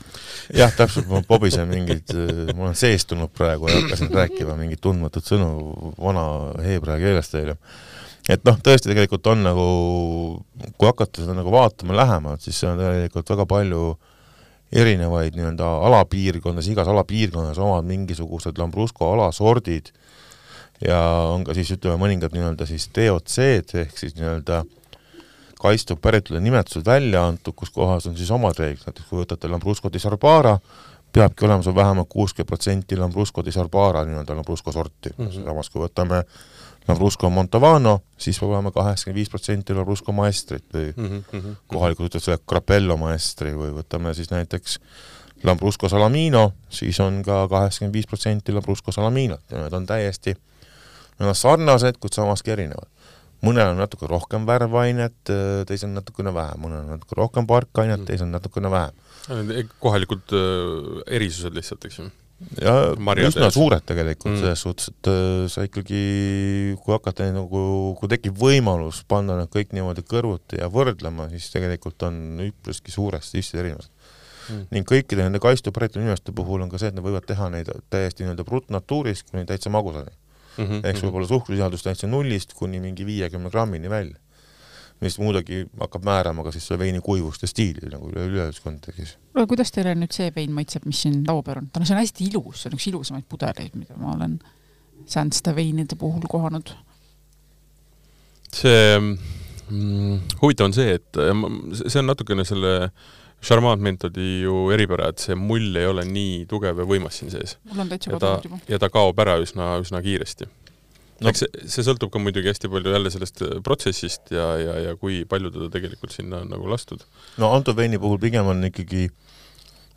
jah, 0.57 0.73
täpselt, 0.77 1.09
ma 1.11 1.21
pobisen 1.29 1.69
mingeid, 1.69 2.15
ma 2.55 2.69
olen 2.69 2.79
seestunud 2.79 3.33
praegu 3.37 3.69
ja 3.69 3.83
hakkasin 3.83 4.13
rääkima 4.15 4.57
mingeid 4.57 4.81
tundmatut 4.85 5.29
sõnu 5.29 5.51
vana 6.01 6.25
heebrea 6.65 6.97
keeles 7.03 7.29
teile. 7.33 7.59
et 8.29 8.45
noh, 8.49 8.57
tõesti 8.57 8.89
tegelikult 8.89 9.29
on 9.35 9.45
nagu, 9.45 9.69
kui 10.79 10.89
hakata 10.89 11.27
seda 11.27 11.37
nagu 11.37 11.53
vaatama 11.53 11.97
lähemalt, 12.01 12.45
siis 12.45 12.63
see 12.63 12.71
on 12.71 12.81
tegelikult 12.81 13.37
väga 13.37 13.49
palju 13.53 13.85
erinevaid 14.75 15.37
nii-öelda 15.39 15.67
alapiirkondas, 15.89 16.69
igas 16.73 16.89
alapiirkonnas 16.91 17.59
omad 17.63 17.87
mingisugused 17.89 18.59
Lambrusco 18.59 19.13
alasordid 19.15 19.93
ja 20.83 20.99
on 21.31 21.45
ka 21.47 21.55
siis 21.55 21.71
ütleme, 21.77 21.99
mõningad 22.01 22.35
nii-öelda 22.35 22.67
siis 22.69 22.89
DOC-d 22.97 23.85
ehk 23.85 23.99
siis 23.99 24.17
nii-öelda 24.19 24.65
kaitstud 25.65 26.01
päritolu 26.03 26.43
nimetused 26.45 26.85
välja 26.87 27.23
antud, 27.29 27.55
kus 27.57 27.71
kohas 27.73 28.09
on 28.11 28.17
siis 28.19 28.31
omad 28.35 28.59
reeglid, 28.59 28.83
näiteks 28.85 29.07
kui 29.09 29.23
võtate 29.23 29.49
Lambrusco 29.49 29.89
di 29.93 30.03
Sarbara, 30.03 30.59
peabki 31.15 31.47
olema 31.47 31.63
sul 31.63 31.77
vähemalt 31.77 32.11
kuuskümmend 32.11 32.51
protsenti 32.51 32.99
Lambrusco 32.99 33.45
di 33.45 33.55
Sarbara 33.55 34.03
nii-öelda 34.05 34.37
Lambrusco 34.37 34.73
sorti 34.73 35.15
mm, 35.17 35.27
-hmm. 35.27 35.45
samas 35.45 35.71
kui 35.71 35.87
võtame 35.87 36.25
Lambrusco 36.89 37.31
Montavano, 37.31 38.01
siis 38.21 38.39
peab 38.39 38.51
olema 38.53 38.71
kaheksakümmend 38.75 39.17
viis 39.17 39.31
protsenti 39.33 39.75
Lambrusco 39.77 40.13
Maestrit 40.13 40.65
või 40.75 40.93
mm 40.97 41.23
-hmm. 41.33 41.55
kohalikud 41.67 42.11
ütlevad 42.11 42.25
selle 42.25 42.39
Crapello 42.49 42.97
Maestri 43.01 43.55
või 43.57 43.73
võtame 43.73 44.15
siis 44.15 44.31
näiteks 44.31 44.79
Lambrusco 45.45 45.89
Salamino, 45.89 46.53
siis 46.69 47.01
on 47.01 47.23
ka 47.23 47.49
kaheksakümmend 47.49 47.95
viis 47.95 48.07
protsenti 48.07 48.53
Lambrusco 48.53 48.93
Salaminot 48.93 49.41
ja 49.51 49.63
need 49.63 49.73
on 49.73 49.87
täiesti, 49.87 50.37
nad 51.19 51.29
on 51.29 51.35
sarnased, 51.35 51.97
kuid 52.01 52.13
samaski 52.13 52.51
erinevad 52.51 52.89
mõnel 53.45 53.75
on 53.75 53.81
natuke 53.83 54.09
rohkem 54.09 54.47
värvainet, 54.49 55.33
teisel 55.69 55.93
natukene 55.93 56.33
vähem, 56.35 56.61
mõnel 56.65 56.85
on 56.85 56.93
natuke 56.97 57.19
rohkem 57.19 57.47
parkainet, 57.47 58.01
Mm. 58.01 58.07
teisel 58.07 58.27
natukene 58.27 58.71
vähem. 58.71 58.93
kohalikud 59.81 60.33
äh, 60.33 61.03
erisused 61.17 61.55
lihtsalt, 61.55 61.85
eks 61.85 61.99
ju? 61.99 62.11
Ja 62.61 62.95
Marjade 62.99 63.33
üsna 63.33 63.51
suured 63.55 63.85
tegelikult 63.87 64.35
Mm. 64.35 64.41
selles 64.41 64.63
suhtes, 64.65 64.89
et 64.89 65.09
äh, 65.11 65.49
sa 65.49 65.65
ikkagi, 65.67 66.77
kui 66.83 66.93
hakata 66.95 67.27
nagu, 67.33 67.95
kui 67.99 68.09
tekib 68.09 68.37
võimalus 68.39 69.03
panna 69.09 69.37
nad 69.37 69.49
kõik 69.53 69.73
niimoodi 69.73 70.03
kõrvuti 70.03 70.61
ja 70.61 70.69
võrdlema, 70.69 71.29
siis 71.31 71.51
tegelikult 71.55 72.03
on 72.03 72.41
üpriski 72.49 72.95
suuresti 72.95 73.41
sisse 73.43 73.59
erinevused 73.59 73.91
Mm. 74.51 74.67
ning 74.71 74.85
kõikide 74.85 75.25
nende 75.25 75.41
kaitstud 75.41 75.73
päritolu 75.73 76.03
inimeste 76.05 76.33
puhul 76.37 76.61
on 76.61 76.69
ka 76.69 76.77
see, 76.79 76.89
et 76.93 76.95
nad 76.95 77.05
võivad 77.05 77.25
teha 77.25 77.49
neid 77.49 77.71
täiesti 77.89 78.25
nii-öelda 78.27 78.45
brutnatuuris 78.45 79.23
kuni 79.31 79.47
täitsa 79.49 79.71
magusani 79.73 80.11
mm. 80.13 80.65
Mhm, 80.65 80.73
-hmm. 80.73 80.87
ehk 80.87 80.97
sul 80.99 81.09
võib 81.09 81.17
olla 81.23 81.29
suhkrusisaldus 81.31 81.83
täitsa 81.83 82.07
nullist 82.07 82.53
kuni 82.55 82.81
mingi 82.81 83.07
viiekümne 83.07 83.51
grammini 83.51 83.89
välja. 83.91 84.17
Mis 85.03 85.19
muidugi 85.19 85.65
hakkab 85.81 86.05
määrama 86.07 86.45
ka 86.47 86.53
siis 86.55 86.67
selle 86.69 86.81
veini 86.85 87.01
kuivust 87.05 87.43
ja 87.43 87.51
stiili 87.51 87.91
nagu 87.93 88.09
üleüldises 88.13 88.63
kontekstis. 88.65 89.17
aga 89.35 89.47
kuidas 89.51 89.73
teile 89.75 89.95
nüüd 89.99 90.15
see 90.15 90.31
vein 90.37 90.53
maitseb, 90.55 90.87
mis 90.89 91.03
siin 91.05 91.23
laua 91.27 91.43
peal 91.47 91.63
on? 91.63 91.71
ta 91.73 91.83
on, 91.83 91.89
see 91.89 91.97
on 91.97 92.03
hästi 92.03 92.29
ilus, 92.31 92.63
see 92.63 92.71
on 92.71 92.79
üks 92.79 92.89
ilusamaid 92.93 93.27
pudeleid, 93.29 93.75
mida 93.79 93.99
ma 94.01 94.15
olen 94.15 94.39
säänste 95.11 95.55
veinide 95.57 95.99
puhul 96.01 96.25
kohanud. 96.31 96.73
see 98.55 98.87
mm, 99.01 100.23
huvitav 100.43 100.71
on 100.71 100.77
see, 100.77 100.97
et 101.01 101.23
ma- 101.35 101.53
see 101.83 102.01
on 102.01 102.11
natukene 102.13 102.47
selle 102.49 102.75
Charmant 103.45 103.83
meetodi 103.85 104.41
ju 104.41 104.71
eripära, 104.73 105.11
et 105.13 105.21
see 105.21 105.35
mull 105.37 105.75
ei 105.77 105.85
ole 105.85 106.07
nii 106.09 106.47
tugev 106.49 106.79
ja 106.81 106.87
võimas 106.89 107.19
siin 107.21 107.33
sees. 107.35 107.59
mul 107.69 107.83
on 107.85 107.91
täitsa 107.91 108.15
ja 108.15 108.21
ta 108.21 108.37
kadunud 108.39 108.47
juba. 108.49 108.61
ja 108.73 108.79
ta 108.81 108.89
kaob 108.95 109.19
ära 109.21 109.37
üsna, 109.43 109.75
üsna 109.83 110.01
kiiresti 110.05 110.49
no. 111.25 111.33
Eks 111.33 111.45
see, 111.45 111.69
see 111.73 111.85
sõltub 111.87 112.13
ka 112.13 112.21
muidugi 112.23 112.51
hästi 112.51 112.71
palju 112.73 112.95
jälle 112.95 113.13
sellest 113.13 113.43
äh, 113.45 113.57
protsessist 113.65 114.33
ja, 114.35 114.47
ja, 114.61 114.77
ja 114.89 114.97
kui 115.01 115.23
palju 115.29 115.53
teda 115.55 115.71
tegelikult 115.73 116.15
sinna 116.15 116.43
on 116.45 116.53
nagu 116.53 116.69
lastud. 116.71 117.05
no 117.41 117.53
Anto 117.57 117.75
veini 117.77 118.01
puhul 118.03 118.21
pigem 118.23 118.49
on 118.51 118.65
ikkagi 118.69 119.09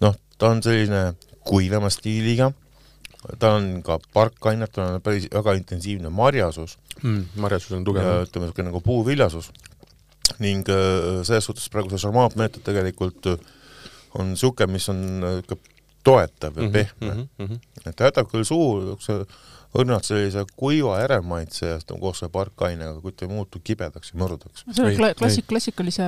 noh, 0.04 0.16
ta 0.38 0.52
on 0.54 0.64
selline 0.66 1.04
kuivema 1.48 1.90
stiiliga, 1.94 2.52
ta 3.40 3.54
on 3.58 3.70
ka 3.86 4.00
parkainet, 4.14 4.74
tal 4.76 4.98
on 4.98 5.04
päris 5.04 5.30
väga 5.34 5.56
intensiivne 5.60 6.12
marjasus 6.14 6.78
mm, 7.02 7.40
marjasus 7.44 7.78
on 7.78 7.88
tugev. 7.88 8.08
ütleme, 8.28 8.48
niisugune 8.48 8.72
nagu 8.72 8.84
puuviljasus 8.86 9.52
ning 10.44 10.68
äh, 10.72 11.24
selles 11.28 11.48
suhtes 11.48 11.70
praegu 11.74 11.94
see 11.94 12.04
Charmant 12.04 12.36
meetod 12.40 12.66
tegelikult 12.68 13.32
äh, 13.32 13.40
on 14.18 14.34
niisugune, 14.34 14.72
mis 14.76 14.88
on 14.94 15.04
ikka 15.42 15.60
toetav 16.08 16.56
Mhm, 16.56 16.64
ja 16.64 16.72
pehme 16.72 17.14
mm. 17.14 17.28
mm 17.38 17.48
-hmm. 17.48 17.60
et 17.86 17.96
ta 17.96 18.08
jätab 18.08 18.30
küll 18.32 18.44
suhu 18.44 18.80
niisuguse 18.80 19.26
õrnalt 19.76 20.08
sellise 20.08 20.46
kuiva 20.58 21.00
järelmaitse 21.02 21.68
ja 21.68 21.78
koos 22.00 22.22
selle 22.22 22.32
parkainega, 22.32 23.02
kuid 23.04 23.18
ta 23.20 23.26
ei 23.28 23.32
muutu 23.34 23.60
kibedaks 23.64 24.14
ja 24.14 24.20
mõrudaks. 24.22 24.64
see 24.72 24.86
on 24.86 24.96
kla- 25.00 25.14
klassik-, 25.20 25.48
klassikalise 25.50 26.08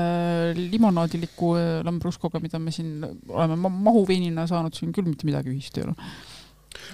limonaadiliku 0.55 1.53
äh, 1.59 1.69
Lambruscoga, 1.85 2.39
mida 2.43 2.59
me 2.59 2.71
siin 2.75 3.03
oleme 3.27 3.57
ma- 3.59 3.73
mahuveinina 3.89 4.47
saanud, 4.49 4.75
siin 4.77 4.93
küll 4.95 5.09
mitte 5.09 5.27
midagi 5.27 5.51
ühist 5.53 5.77
ei 5.77 5.87
ole. 5.87 5.95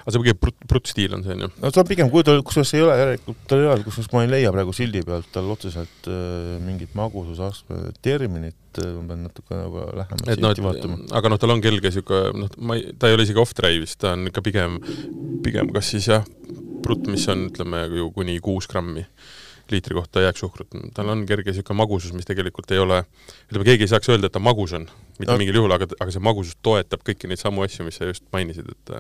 Aga 0.06 0.14
see 0.14 0.22
pigem 0.22 0.38
brut-, 0.38 0.66
bruttstiil 0.70 1.16
on 1.18 1.24
see, 1.26 1.34
on 1.34 1.46
ju? 1.46 1.50
no 1.64 1.72
ta 1.74 1.82
on 1.82 1.88
pigem, 1.90 2.10
kui 2.14 2.26
ta, 2.26 2.36
kusjuures 2.46 2.74
ei 2.78 2.84
ole 2.86 2.98
järelikult, 3.00 3.40
tal 3.50 3.64
ei 3.64 3.70
ole, 3.72 3.86
kusjuures 3.88 4.12
ma 4.14 4.22
ei 4.26 4.30
leia 4.30 4.52
praegu 4.54 4.76
sildi 4.78 5.02
pealt 5.08 5.32
tal 5.34 5.50
otseselt 5.54 6.10
äh, 6.12 6.52
mingit 6.62 6.94
magususastme 6.98 7.80
terminit 8.06 8.82
äh, 8.84 8.92
ma 9.00 9.08
pean 9.10 9.24
natuke 9.26 9.58
nagu 9.58 9.88
lähemalt 9.88 10.30
et 10.30 10.44
noh, 10.44 10.54
silti 10.54 10.68
vaatama. 10.68 11.00
et 11.02 11.16
aga 11.22 11.32
noh, 11.34 11.42
tal 11.42 11.56
on 11.56 11.64
kelge 11.66 11.90
niisugune, 11.90 12.44
noh, 12.44 12.60
ma 12.62 12.78
ei, 12.78 12.94
ta 13.02 13.10
ei 13.10 13.18
ole 13.18 13.26
isegi 13.26 13.42
off-drive'is, 13.42 13.98
ta 14.02 14.14
on 14.14 14.30
ikka 14.30 14.46
pigem, 14.46 14.78
pigem 15.46 15.74
kas 15.74 15.90
siis 15.96 16.12
jah, 16.14 16.28
brutt, 16.86 17.10
mis 17.10 17.26
on, 17.34 17.48
ütleme 17.50 17.88
ju 17.90 18.12
kuni 18.14 18.38
kuus 18.46 18.70
grammi 18.70 19.08
liitri 19.72 19.96
kohta 19.98 20.22
jääksuhkrut, 20.22 20.76
tal 20.94 21.10
on 21.10 21.24
kerge 21.26 21.50
niisugune 21.50 21.80
magusus, 21.80 22.14
mis 22.14 22.28
tegelikult 22.30 22.70
ei 22.76 22.82
ole, 22.84 23.02
ütleme, 23.50 23.66
keegi 23.66 23.88
ei 23.88 23.90
saaks 23.90 24.12
öelda, 24.14 24.30
et 24.30 24.36
ta 24.36 24.42
magus 24.44 24.76
on, 24.78 24.86
mitte 25.18 25.32
No. 25.32 25.34
no. 25.34 25.40
mingil 25.40 25.56
juhul, 25.56 25.72
aga, 25.72 25.88
aga 25.96 26.12
see 26.12 26.24
magusus 26.24 26.58
toetab 26.66 27.02
kõiki 27.08 27.30
neid 27.32 27.40
samu 27.40 27.64
asju, 27.64 27.86
mis 27.88 27.98
sa 27.98 28.10
just 28.10 28.26
mainisid, 28.36 28.68
et 28.68 28.92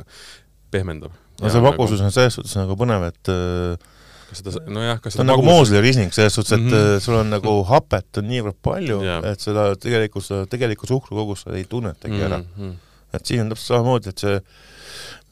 pehmendab. 0.72 1.12
no 1.42 1.52
see 1.52 1.62
magusus 1.64 2.02
on 2.02 2.14
selles 2.16 2.38
suhtes 2.38 2.56
nagu 2.60 2.78
põnev, 2.80 3.08
et 3.10 3.32
äh, 3.32 3.92
kas 4.30 4.42
seda, 4.42 4.64
nojah, 4.72 5.02
kas 5.04 5.18
ta 5.18 5.24
on 5.24 5.30
nagu 5.32 5.46
Moosli 5.46 5.82
risning 5.84 6.14
selles 6.16 6.38
suhtes, 6.38 6.56
et 6.58 6.64
mm 6.64 6.72
Mhm. 6.72 6.86
-hmm. 6.96 7.04
sul 7.04 7.16
on 7.16 7.30
nagu 7.30 7.58
hapet 7.74 8.22
on 8.22 8.30
niivõrd 8.30 8.60
palju 8.62 9.02
yeah., 9.04 9.26
et 9.32 9.40
seda 9.40 9.74
tegelikult, 9.76 10.26
seda 10.26 10.46
tegelikku 10.46 10.88
suhkrukogust 10.88 11.46
sa 11.46 11.56
ei 11.56 11.66
tunnetagi 11.66 12.14
mm 12.14 12.22
-hmm. 12.22 12.26
ära. 12.26 12.44
mm. 12.58 12.74
et 13.14 13.26
siin 13.26 13.42
on 13.42 13.50
täpselt 13.50 13.68
samamoodi, 13.68 14.10
et 14.10 14.20
see 14.20 14.42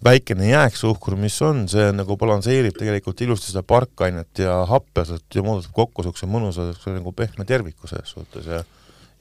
väikene 0.04 0.50
jääksuhkur, 0.50 1.16
mis 1.16 1.42
on, 1.42 1.68
see 1.72 1.92
nagu 1.96 2.18
balansseerib 2.20 2.76
tegelikult 2.78 3.22
ilusti 3.22 3.52
seda 3.52 3.64
parkainet 3.64 4.40
ja 4.44 4.66
happeset 4.68 5.24
ja 5.36 5.44
moodustab 5.46 5.74
kokku 5.74 6.04
niisuguse 6.04 6.28
mõnusa 6.28 6.68
nagu 6.92 7.12
pehme 7.12 7.46
terviku 7.46 7.88
selles 7.88 8.12
suhtes 8.18 8.46
ja 8.46 8.64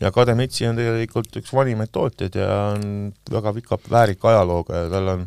ja 0.02 0.10
Kademetsi 0.10 0.66
on 0.66 0.76
tegelikult 0.76 1.36
üks 1.38 1.52
vanimaid 1.54 1.92
tootjaid 1.94 2.34
ja 2.34 2.48
on 2.74 3.12
väga 3.30 3.52
pika 3.58 3.78
väärika 3.90 4.32
ajalooga 4.32 4.84
ja 4.84 4.90
tal 4.90 5.08
on 5.14 5.26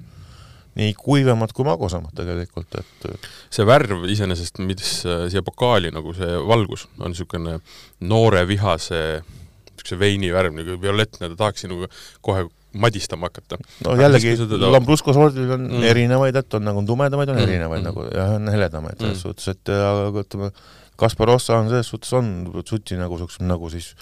nii 0.76 0.94
kuivemad 1.00 1.54
kui 1.56 1.64
magusamad 1.68 2.12
tegelikult, 2.18 2.76
et 2.82 3.06
see 3.54 3.64
värv 3.68 4.04
iseenesest, 4.12 4.60
mis 4.60 4.98
äh, 5.08 5.26
siia 5.32 5.42
pokaali 5.46 5.92
nagu 5.96 6.14
see 6.18 6.36
valgus, 6.50 6.88
on 7.00 7.14
niisugune 7.14 7.60
noore 8.04 8.44
vihase 8.50 9.02
niisuguse 9.24 10.00
veini 10.00 10.32
värv, 10.36 10.54
nagu 10.58 10.76
violettne, 10.82 11.30
ta 11.32 11.36
tahaks 11.46 11.64
nagu 11.72 11.88
kohe 12.26 12.46
madistama 12.76 13.30
hakata. 13.30 13.56
no 13.86 13.94
jällegi 13.96 14.34
Lambrusco 14.60 15.14
sordil 15.16 15.52
on 15.56 15.62
Mm. 15.70 15.78
mm. 15.78 15.84
erinevaid, 15.92 16.36
et 16.36 16.54
on 16.60 16.64
nagu 16.68 16.82
tumedamaid, 16.88 17.30
on 17.30 17.36
Mm, 17.38 17.42
mm. 17.46 17.48
erinevaid 17.50 17.82
mm. 17.82 17.88
mm. 17.88 17.96
nagu 17.96 18.18
ja 18.18 18.26
on 18.36 18.48
heledamaid 18.52 18.98
selles 19.00 19.14
Mm. 19.14 19.16
mm. 19.16 19.22
suhtes, 19.22 19.48
et 19.48 19.70
aga 19.70 20.24
ütleme, 20.26 20.52
Kasparossa 21.00 21.58
on 21.60 21.70
selles 21.72 21.88
suhtes 21.92 22.12
on 22.16 22.28
suti 22.68 22.96
nagu 23.00 23.18
siuksem 23.20 23.48
nagu 23.48 23.70
siis 23.72 23.94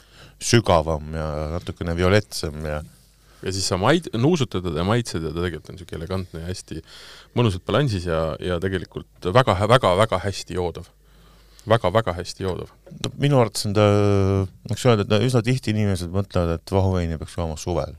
sügavam 0.42 1.14
ja 1.14 1.28
natukene 1.54 1.96
violetsem 1.98 2.66
ja 2.66 2.82
ja 3.44 3.54
siis 3.54 3.68
sa 3.68 3.78
maid-, 3.82 4.10
nuusutad 4.18 4.64
teda 4.66 4.82
ja 4.82 4.88
maitsed 4.88 5.22
ja 5.24 5.32
ta 5.32 5.44
tegelikult 5.44 5.70
on 5.70 5.78
niisugune 5.78 6.02
elegantne 6.02 6.44
ja 6.44 6.50
hästi 6.50 6.84
mõnusalt 7.38 7.66
balansis 7.68 8.08
ja, 8.10 8.26
ja 8.40 8.60
tegelikult 8.64 9.32
väga, 9.36 9.58
väga, 9.70 9.96
väga 10.04 10.22
hästi 10.26 10.60
joodav 10.60 10.88
väga,. 11.68 11.90
väga-väga 11.92 12.14
hästi 12.20 12.44
joodav. 12.44 12.72
no 13.04 13.12
minu 13.20 13.40
arvates 13.40 13.68
on 13.68 13.76
ta, 13.78 13.86
võiks 14.70 14.88
öelda, 14.88 15.06
et 15.08 15.28
üsna 15.28 15.44
tihti 15.46 15.72
inimesed 15.72 16.12
mõtlevad, 16.14 16.58
et 16.60 16.76
vahuveini 16.76 17.20
peaks 17.20 17.38
jooma 17.38 17.58
suvel. 17.58 17.96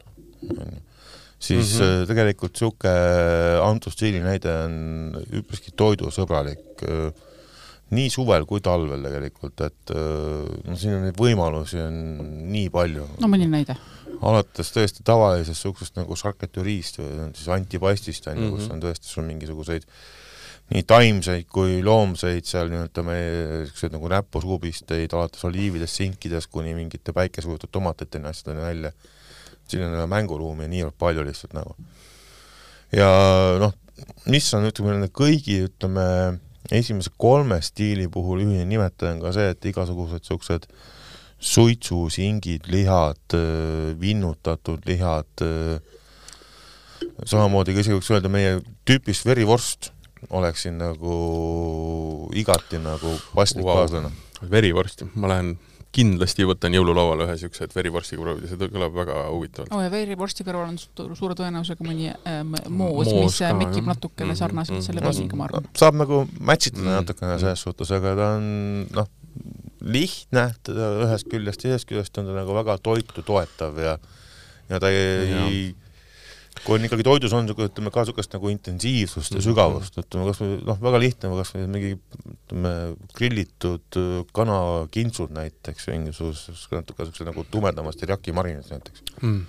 siis 1.39 1.79
mm. 1.79 1.85
-hmm. 1.85 2.07
tegelikult 2.07 2.53
niisugune 2.53 3.61
antud 3.65 3.93
stiili 3.93 4.21
näide 4.21 4.53
on 4.65 4.75
üpriski 5.41 5.73
toidusõbralik 5.77 6.85
nii 7.95 8.11
suvel 8.11 8.47
kui 8.49 8.63
talvel 8.65 9.03
tegelikult, 9.05 9.61
et 9.61 9.93
no 9.93 10.77
siin 10.77 10.97
on 10.99 11.05
neid 11.05 11.19
võimalusi 11.21 11.81
on 11.85 11.99
nii 12.53 12.71
palju. 12.73 13.09
no 13.21 13.29
mõni 13.29 13.49
näide. 13.51 13.77
Alates 14.25 14.73
tõesti 14.73 15.05
tavalisest 15.07 15.55
niisugusest 15.55 15.99
nagu 16.01 16.17
šarkatüriist 16.17 17.01
või 17.01 17.31
siis 17.37 17.49
antipastist 17.53 18.29
on 18.31 18.41
ju, 18.41 18.51
kus 18.55 18.69
Mhm. 18.69 18.73
on 18.73 18.85
tõesti 18.85 19.11
sul 19.11 19.27
mingisuguseid 19.29 19.85
nii 20.73 20.83
taimseid 20.89 21.47
kui 21.53 21.83
loomseid 21.85 22.47
seal 22.49 22.71
ütleme, 22.73 23.17
niisuguseid 23.65 23.93
nagu 23.93 24.09
näpusuupisteid 24.09 25.13
alates 25.13 25.45
oliividest, 25.45 26.01
sinkidest 26.01 26.51
kuni 26.51 26.73
mingite 26.75 27.13
päikesekujutud 27.13 27.73
tomatiteni 27.73 28.31
asjadeni 28.31 28.65
välja. 28.65 28.93
siin 29.69 29.83
on 29.83 30.09
mänguruumi 30.09 30.67
niivõrd 30.69 30.97
palju 30.99 31.23
lihtsalt 31.25 31.55
nagu. 31.57 31.77
ja 32.93 33.09
noh, 33.61 33.73
mis 34.27 34.49
on 34.55 34.67
ütleme 34.69 34.93
nende 34.93 35.09
kõigi, 35.09 35.63
ütleme 35.69 36.41
esimese 36.73 37.11
kolme 37.17 37.61
stiili 37.63 38.09
puhul 38.09 38.45
ühine 38.45 38.65
nimetaja 38.69 39.13
on 39.13 39.21
ka 39.21 39.33
see, 39.37 39.51
et 39.53 39.65
igasugused 39.69 40.23
niisugused 40.23 40.69
suitsusingid, 41.45 42.65
lihad, 42.73 43.37
vinnutatud 44.01 44.85
lihad, 44.89 45.45
samamoodi 47.29 47.75
ka 47.77 47.83
isegi 47.85 47.99
võiks 47.99 48.11
öelda 48.15 48.31
meie 48.33 48.57
tüüpist 48.89 49.27
verivorst 49.29 49.91
oleks 50.33 50.65
siin 50.65 50.79
nagu 50.81 51.15
igati 52.41 52.81
nagu 52.81 53.13
paslik 53.37 53.67
wow. 53.67 53.83
kaaslane. 53.83 54.11
verivorsti, 54.51 55.07
ma 55.21 55.29
lähen 55.35 55.55
kindlasti 55.95 56.43
võtan 56.49 56.75
jõululauale 56.75 57.23
ühe 57.29 57.35
niisuguse 57.37 57.69
verivorstiga 57.77 58.25
proovida, 58.25 58.49
see 58.51 58.59
kõlab 58.73 58.97
väga 58.97 59.19
huvitavalt. 59.31 59.71
oo 59.77 59.83
ja 59.85 59.91
veerivorsti 59.93 60.43
kõrval 60.49 60.73
on 60.73 60.79
su- 60.81 61.07
suure 61.21 61.37
tõenäosusega 61.39 61.87
mõni 61.87 62.09
äh, 62.11 62.41
m- 62.41 62.57
moos, 62.75 63.07
Moos 63.13 63.29
mis 63.29 63.39
ka, 63.39 63.53
äh, 63.53 63.59
mekib 63.61 63.83
jah. 63.85 63.91
natukene 63.93 64.33
Mhm, 64.33 64.41
sarnaselt 64.41 64.83
selle 64.83 65.01
mhm. 65.05 65.13
veiniga, 65.13 65.37
ma 65.39 65.45
arvan. 65.51 65.69
saab 65.79 66.01
nagu 66.01 66.25
match 66.41 66.73
itada 66.73 66.83
Mm. 66.83 66.89
mm. 66.89 66.99
natukene 67.05 67.39
selles 67.45 67.63
suhtes, 67.69 67.93
aga 67.95 68.17
ta 68.19 68.31
on 68.41 68.49
noh, 68.97 69.09
lihtne 69.85 70.49
ühest 70.73 71.29
küljest, 71.31 71.62
teisest 71.62 71.88
küljest 71.90 72.18
on 72.20 72.29
ta 72.31 72.37
nagu 72.40 72.55
väga 72.57 72.79
toitu 72.83 73.23
toetav 73.27 73.79
ja 73.83 73.99
ja 74.70 74.81
ta 74.81 74.88
ei, 74.88 75.33
ei 75.44 75.64
kui 76.64 76.79
on 76.79 76.85
ikkagi 76.87 77.05
toidus 77.05 77.33
on 77.35 77.44
niisugune, 77.44 77.68
ütleme 77.68 77.90
ka 77.92 78.05
niisugust 78.05 78.33
nagu 78.37 78.49
intensiivsust 78.53 79.35
ja 79.35 79.40
Mhm. 79.40 79.44
sügavust, 79.49 79.99
ütleme 80.01 80.29
kas 80.31 80.40
või 80.40 80.53
noh, 80.64 80.79
väga 80.81 81.01
lihtne, 81.03 81.31
kas 81.37 81.51
või 81.57 81.66
mingi 81.68 81.90
ütleme 82.35 82.73
grillitud 83.18 83.99
kanakintsud 84.33 85.35
näiteks, 85.35 85.88
mingisugused 85.92 86.55
natuke 86.73 87.03
niisugused 87.05 87.29
nagu 87.29 87.44
tumedamast 87.51 88.01
teriyaki 88.01 88.33
marinad 88.33 88.70
näiteks. 88.70 89.03
Mm. 89.23 89.44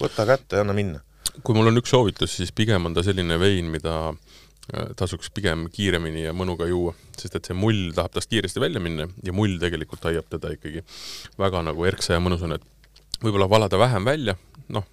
võta 0.00 0.26
kätte 0.28 0.56
ja 0.58 0.64
anna 0.64 0.74
minna. 0.76 1.00
kui 1.44 1.54
mul 1.54 1.68
on 1.68 1.76
üks 1.76 1.90
soovitus, 1.92 2.32
siis 2.36 2.52
pigem 2.52 2.86
on 2.88 2.94
ta 2.96 3.02
selline 3.04 3.36
vein, 3.38 3.66
mida 3.70 4.08
äh, 4.08 4.16
tasuks 4.98 5.30
pigem 5.30 5.68
kiiremini 5.70 6.24
ja 6.24 6.32
mõnuga 6.34 6.66
juua, 6.66 6.94
sest 7.18 7.38
et 7.38 7.46
see 7.46 7.56
mull 7.56 7.92
tahab 7.94 8.16
tast 8.16 8.30
kiiresti 8.32 8.62
välja 8.62 8.82
minna 8.82 9.06
ja 9.22 9.34
mull 9.36 9.60
tegelikult 9.62 10.02
hoiab 10.08 10.26
teda 10.32 10.50
ikkagi 10.56 10.82
väga 11.38 11.62
nagu 11.68 11.86
erksa 11.86 12.16
ja 12.16 12.22
mõnusana, 12.24 12.58
et 12.58 13.22
võib-olla 13.22 13.48
valada 13.50 13.78
vähem 13.78 14.08
välja, 14.08 14.34
noh, 14.74 14.84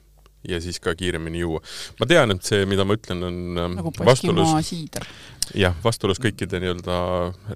ja 0.47 0.59
siis 0.62 0.79
ka 0.83 0.93
kiiremini 0.97 1.41
juua. 1.41 1.62
ma 1.99 2.07
tean, 2.09 2.36
et 2.36 2.45
see, 2.45 2.67
mida 2.69 2.86
ma 2.86 2.97
ütlen, 2.99 3.25
on 3.25 3.59
ähm, 3.65 3.75
nagu 3.79 3.93
vastuolus, 4.05 4.71
jah, 5.57 5.75
vastuolus 5.83 6.21
kõikide 6.23 6.62
nii-öelda 6.62 6.97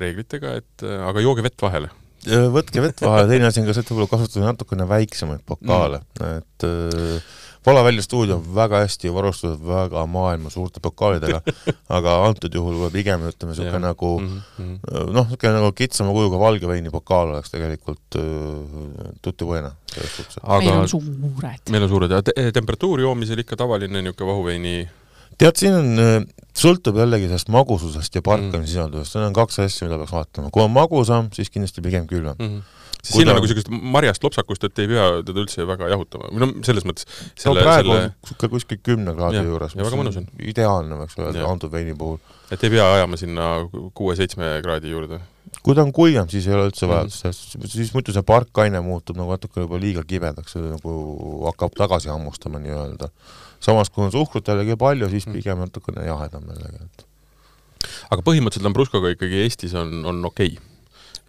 reeglitega, 0.01 0.57
et 0.63 0.85
äh, 0.87 0.99
aga 1.07 1.23
jooge 1.23 1.45
vett 1.45 1.61
vahele. 1.61 1.91
võtke 2.27 2.81
vett 2.83 3.03
vahele, 3.05 3.29
teine 3.29 3.51
asi 3.51 3.61
on 3.61 3.69
ka 3.69 3.75
see, 3.77 3.85
et 3.85 3.91
võib-olla 3.93 4.13
kasutada 4.15 4.49
natukene 4.49 4.87
väiksemaid 4.89 5.45
pokaale 5.47 6.01
mm., 6.01 6.41
et 6.41 6.67
äh, 6.67 7.35
Valavälja 7.67 8.01
stuudio 8.01 8.35
on 8.37 8.45
väga 8.55 8.79
hästi 8.79 9.09
varustatud 9.13 9.63
väga 9.67 10.05
maailma 10.07 10.49
suurte 10.49 10.79
pokaalidega, 10.79 11.41
aga 11.97 12.13
antud 12.23 12.53
juhul 12.55 12.77
võib 12.79 12.95
pigem 12.95 13.25
ütleme, 13.27 13.51
niisugune 13.51 13.81
nagu 13.83 14.11
mm 14.21 14.37
-hmm. 14.59 14.77
noh, 15.11 15.25
niisugune 15.25 15.51
nagu 15.57 15.71
kitsama 15.75 16.13
kujuga 16.15 16.39
valge 16.39 16.69
veini 16.69 16.93
pokaal 16.93 17.33
oleks 17.33 17.51
tegelikult 17.51 18.19
äh, 18.21 19.09
tutti 19.21 19.45
buena 19.45 19.73
suhtes. 19.93 20.39
meil 20.47 20.71
on 20.77 20.87
suured. 20.89 21.69
meil 21.69 21.83
on 21.83 21.89
suured 21.89 22.11
ja 22.11 22.21
te 22.23 22.51
temperatuur 22.51 23.03
joomisel 23.03 23.43
ikka 23.43 23.59
tavaline 23.59 24.01
niisugune 24.01 24.31
vahuveini 24.31 24.89
tead, 25.37 25.59
siin 25.59 25.75
on, 25.75 25.91
äh, 25.99 26.23
sõltub 26.55 26.97
jällegi 27.03 27.27
sellest 27.27 27.51
magususest 27.51 28.15
ja 28.15 28.21
parkamisisaldusest 28.21 29.15
mm., 29.15 29.19
need 29.19 29.27
on 29.27 29.39
kaks 29.43 29.59
asja, 29.59 29.87
mida 29.87 29.99
peaks 29.99 30.15
vaatama. 30.15 30.49
kui 30.49 30.63
on 30.63 30.71
magusam, 30.71 31.29
siis 31.33 31.49
kindlasti 31.49 31.81
pigem 31.81 32.07
külmem 32.07 32.35
mm. 32.39 32.47
-hmm 32.47 32.86
siis 33.07 33.21
siin 33.21 33.31
on 33.31 33.37
nagu 33.37 33.47
niisugust 33.47 33.69
marjast 33.71 34.25
lopsakust, 34.25 34.67
et 34.67 34.81
ei 34.83 34.89
pea 34.91 35.05
teda 35.27 35.43
üldse 35.43 35.65
väga 35.67 35.87
jahutama, 35.93 36.27
või 36.33 36.43
noh, 36.43 36.53
selles 36.67 36.85
mõttes 36.87 37.07
selle, 37.07 37.61
no 37.61 37.63
praegu 37.63 37.93
selle... 37.93 38.03
on 38.03 38.11
niisugune 38.11 38.51
kuskil 38.53 38.81
kümne 38.83 39.15
kraadi 39.15 39.43
juures, 39.47 39.77
mis 39.79 39.95
on, 39.95 40.11
on 40.11 40.27
ideaalne, 40.51 40.99
võiks 41.03 41.17
öelda, 41.21 41.47
antud 41.47 41.73
veini 41.73 41.95
puhul. 41.97 42.19
et 42.51 42.67
ei 42.67 42.73
pea 42.75 42.85
ajama 42.97 43.19
sinna 43.19 43.49
kuue-seitsme 43.97 44.57
kraadi 44.65 44.93
juurde? 44.93 45.21
kui 45.63 45.75
ta 45.77 45.83
on 45.85 45.93
kuivam, 45.95 46.29
siis 46.31 46.47
ei 46.49 46.55
ole 46.57 46.67
üldse 46.69 46.87
vajadust 46.89 47.23
mm, 47.23 47.33
-hmm. 47.33 47.71
siis 47.71 47.93
muidu 47.95 48.13
see 48.15 48.23
parkaine 48.27 48.81
muutub 48.83 49.19
nagu 49.19 49.31
natuke 49.35 49.63
juba 49.63 49.79
liiga 49.79 50.03
kibedaks, 50.03 50.57
nagu 50.59 50.95
hakkab 51.47 51.75
tagasi 51.79 52.11
hammustama 52.11 52.59
nii-öelda. 52.63 53.09
samas, 53.59 53.89
kui 53.89 54.03
on 54.05 54.11
suhkrut 54.11 54.47
jällegi 54.47 54.75
palju, 54.77 55.09
siis 55.09 55.27
mhm. 55.27 55.35
pigem 55.39 55.63
natukene 55.63 56.05
jahedam 56.05 56.43
jällegi, 56.51 56.83
et 56.83 57.05
aga 58.11 58.21
põhimõtteliselt 58.21 58.67
Lambruscoga 58.67 59.13
ikkagi 59.15 59.45
Eestis 59.45 59.73
on, 59.73 60.03
on 60.05 60.25
okei 60.25 60.57
okay 60.57 60.76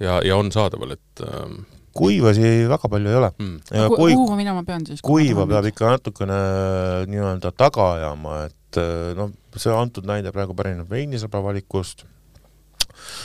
ja, 0.00 0.20
ja 0.24 0.36
on 0.38 0.52
saadaval, 0.54 0.94
et 0.96 1.24
ähm... 1.26 1.62
kuivasi 1.98 2.68
väga 2.70 2.90
palju 2.90 3.10
ei 3.10 3.18
ole 3.18 3.30
mm.. 3.38 3.56
Kui, 3.94 4.12
kuhu 4.12 4.28
ma 4.30 4.36
minema 4.38 4.62
pean 4.66 4.86
siis? 4.86 5.02
kuiva 5.04 5.46
peab 5.50 5.70
ikka 5.70 5.94
natukene 5.96 6.36
äh, 6.36 7.00
nii-öelda 7.10 7.52
taga 7.56 7.92
ajama, 7.96 8.44
et 8.50 8.80
äh, 8.82 9.10
noh, 9.18 9.32
see 9.56 9.74
antud 9.74 10.06
näide 10.08 10.32
praegu 10.34 10.56
pärineb 10.58 10.90
veinisõbra 10.90 11.42
valikust, 11.48 12.04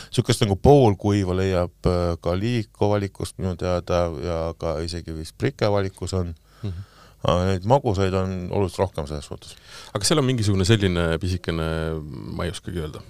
niisugust 0.10 0.46
nagu 0.46 0.58
poolkuiva 0.62 1.38
leiab 1.38 1.92
äh, 1.92 2.16
ka 2.24 2.34
Liiko 2.40 2.94
valikust 2.96 3.38
minu 3.42 3.54
teada 3.60 4.08
ja 4.24 4.40
ka 4.58 4.80
isegi 4.86 5.16
vist 5.18 5.38
Prike 5.38 5.70
valikus 5.72 6.18
on 6.18 6.34
mm. 6.34 6.70
-hmm 6.70 6.90
aga 7.24 7.44
neid 7.48 7.68
magusaid 7.70 8.16
on 8.20 8.32
oluliselt 8.52 8.82
rohkem 8.84 9.08
selles 9.08 9.28
suhtes. 9.30 9.56
aga 9.92 10.02
kas 10.02 10.12
seal 10.12 10.20
on 10.20 10.28
mingisugune 10.28 10.68
selline 10.68 11.06
pisikene, 11.24 11.68
ma 12.36 12.48
ei 12.48 12.52
oskagi 12.52 12.84
öelda, 12.84 13.04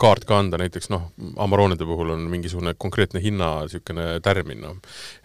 kaart 0.00 0.24
ka 0.24 0.38
anda, 0.40 0.56
näiteks 0.60 0.88
noh, 0.92 1.10
Amaroonide 1.42 1.84
puhul 1.84 2.14
on 2.14 2.22
mingisugune 2.32 2.72
konkreetne 2.80 3.20
hinna 3.20 3.50
niisugune 3.66 4.06
tärmin, 4.24 4.62
noh. 4.64 4.78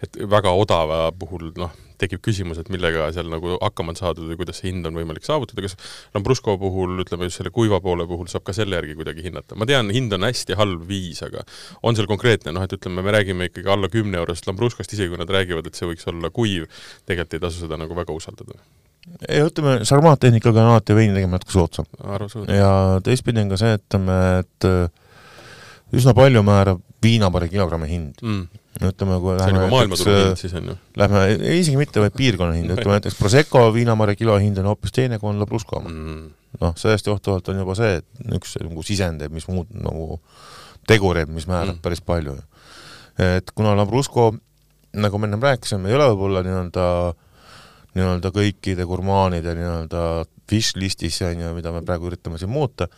et 0.04 0.18
väga 0.28 0.52
odava 0.52 1.06
puhul 1.16 1.52
noh, 1.56 1.72
tekib 1.98 2.20
küsimus, 2.22 2.60
et 2.60 2.68
millega 2.72 3.08
seal 3.14 3.30
nagu 3.32 3.56
hakkama 3.56 3.94
on 3.94 3.98
saadud 3.98 4.28
või 4.28 4.38
kuidas 4.42 4.60
see 4.60 4.68
hind 4.68 4.86
on 4.88 4.98
võimalik 4.98 5.24
saavutada, 5.26 5.64
kas 5.64 5.78
Lambrusco 6.14 6.58
puhul, 6.60 6.98
ütleme 7.04 7.28
just 7.28 7.40
selle 7.40 7.52
kuiva 7.54 7.80
poole 7.84 8.06
puhul, 8.10 8.28
saab 8.30 8.44
ka 8.46 8.54
selle 8.56 8.76
järgi 8.78 8.98
kuidagi 8.98 9.24
hinnata? 9.24 9.56
ma 9.58 9.68
tean, 9.68 9.88
hind 9.94 10.12
on 10.12 10.28
hästi 10.28 10.58
halb 10.60 10.84
viis, 10.88 11.22
aga 11.26 11.46
on 11.82 11.96
seal 11.98 12.10
konkreetne, 12.10 12.52
noh 12.54 12.66
et 12.66 12.76
ütleme, 12.76 13.02
me 13.04 13.16
räägime 13.16 13.48
ikkagi 13.48 13.72
alla 13.72 13.90
kümne 13.92 14.20
eurosest 14.20 14.50
Lambruscost, 14.50 14.92
isegi 14.92 15.14
kui 15.14 15.20
nad 15.20 15.32
räägivad, 15.38 15.66
et 15.66 15.78
see 15.78 15.88
võiks 15.88 16.06
olla 16.12 16.30
kuiv, 16.34 16.68
tegelikult 17.08 17.38
ei 17.38 17.48
tasu 17.48 17.64
seda 17.64 17.80
nagu 17.80 17.96
väga 17.96 18.14
usaldada 18.14 18.60
ja 19.28 19.46
ütleme, 19.48 19.78
sarmaattehnikaga 19.88 20.62
on 20.62 20.72
alati 20.74 20.96
veini 20.96 21.16
tegema 21.16 21.38
natuke 21.38 21.54
soodsam. 21.54 21.88
ja 22.52 22.70
teistpidi 23.04 23.42
on 23.42 23.52
ka 23.52 23.58
see, 23.60 23.74
ütleme, 23.80 24.18
et 24.42 24.68
äh, 24.68 25.98
üsna 25.98 26.14
palju 26.16 26.42
määrab 26.46 26.82
viina 27.02 27.30
paari 27.34 27.50
kilogrammi 27.52 27.88
hind 27.90 28.22
mm.. 28.22 28.64
ütleme, 28.90 29.18
kui 29.22 29.36
lähme 29.38 29.66
näiteks? 29.66 30.04
Lähme, 30.98 31.22
isegi 31.58 31.78
mitte 31.80 32.02
vaid 32.02 32.16
piirkonna 32.16 32.56
hind, 32.58 32.74
ütleme 32.74 32.94
näiteks 32.98 33.18
Prosecco 33.18 33.64
viinamarja 33.74 34.18
kilo 34.18 34.38
hind 34.38 34.58
on 34.62 34.70
hoopis 34.72 34.94
teine, 34.94 35.20
kui 35.22 35.30
on 35.30 35.40
Labrusco 35.42 35.80
oma 35.80 35.92
mm.. 35.92 36.26
noh, 36.62 36.74
sellest 36.78 37.10
johtuvalt 37.10 37.50
on 37.52 37.62
juba 37.64 37.78
see, 37.78 38.00
et 38.00 38.34
üks 38.38 38.58
nagu 38.62 38.84
sisendeid, 38.86 39.34
mis 39.34 39.48
muud 39.50 39.70
nagu 39.74 40.20
tegureid, 40.88 41.30
mis 41.32 41.48
määrab 41.50 41.76
mm. 41.76 41.84
päris 41.84 42.02
palju. 42.02 42.36
et 43.18 43.50
kuna 43.54 43.74
Labrusco, 43.78 44.32
nagu 44.98 45.18
me 45.18 45.30
ennem 45.30 45.42
rääkisime, 45.42 45.90
ei 45.90 45.98
ole 45.98 46.12
võib-olla 46.12 46.44
nii-öelda 46.46 46.90
äh, 47.08 47.24
nii-öelda 47.98 48.32
kõikide 48.34 48.86
gurmaanide 48.88 49.54
nii-öelda 49.58 50.04
wishlist'is, 50.48 51.20
on 51.26 51.42
ju, 51.42 51.52
mida 51.58 51.74
me 51.74 51.82
praegu 51.84 52.08
üritame 52.08 52.40
siin 52.40 52.52
muuta, 52.52 52.88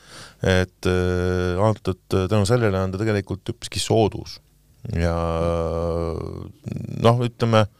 et 0.47 0.87
äh, 0.87 1.59
antud 1.67 2.05
tänu 2.07 2.47
sellele 2.49 2.85
on 2.85 2.95
ta 2.95 3.03
tegelikult 3.03 3.57
üpriski 3.57 3.83
soodus. 3.83 4.39
ja 4.97 5.13
noh, 7.05 7.19
ütleme 7.27 7.67
äh, 7.67 7.80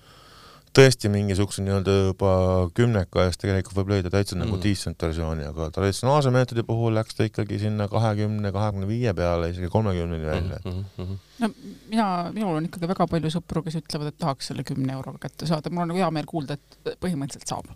tõesti 0.77 1.11
mingisuguse 1.11 1.65
nii-öelda 1.65 1.95
juba 1.97 2.33
kümneka 2.77 3.25
eest 3.27 3.41
tegelikult 3.43 3.77
võib 3.81 3.91
leida 3.95 4.13
täitsa 4.13 4.37
nagu 4.37 4.53
mm. 4.53 4.53
nagu 4.55 4.63
decent 4.63 5.03
versiooni, 5.03 5.47
aga 5.51 5.67
traditsionaalse 5.75 6.31
meetodi 6.35 6.65
puhul 6.67 6.95
läks 6.95 7.19
ta 7.19 7.27
ikkagi 7.27 7.59
sinna 7.65 7.89
kahekümne, 7.91 8.53
kahekümne 8.55 8.87
viie 8.89 9.15
peale, 9.17 9.51
isegi 9.51 9.71
kolmekümneni 9.73 10.27
välja 10.29 10.61
mm. 10.63 10.85
-hmm. 10.97 11.19
no 11.43 11.51
mina, 11.91 12.07
minul 12.37 12.61
on 12.61 12.71
ikkagi 12.71 12.91
väga 12.93 13.09
palju 13.11 13.35
sõpru, 13.35 13.65
kes 13.67 13.81
ütlevad, 13.83 14.13
et 14.13 14.19
tahaks 14.23 14.53
selle 14.53 14.65
kümne 14.67 14.95
euroga 14.95 15.27
kätte 15.27 15.51
saada, 15.51 15.75
mul 15.75 15.87
on 15.87 15.95
nagu 15.95 16.03
hea 16.05 16.11
meel 16.15 16.31
kuulda, 16.31 16.59
et 16.59 16.95
põhimõtteliselt 17.03 17.51
saab. 17.51 17.75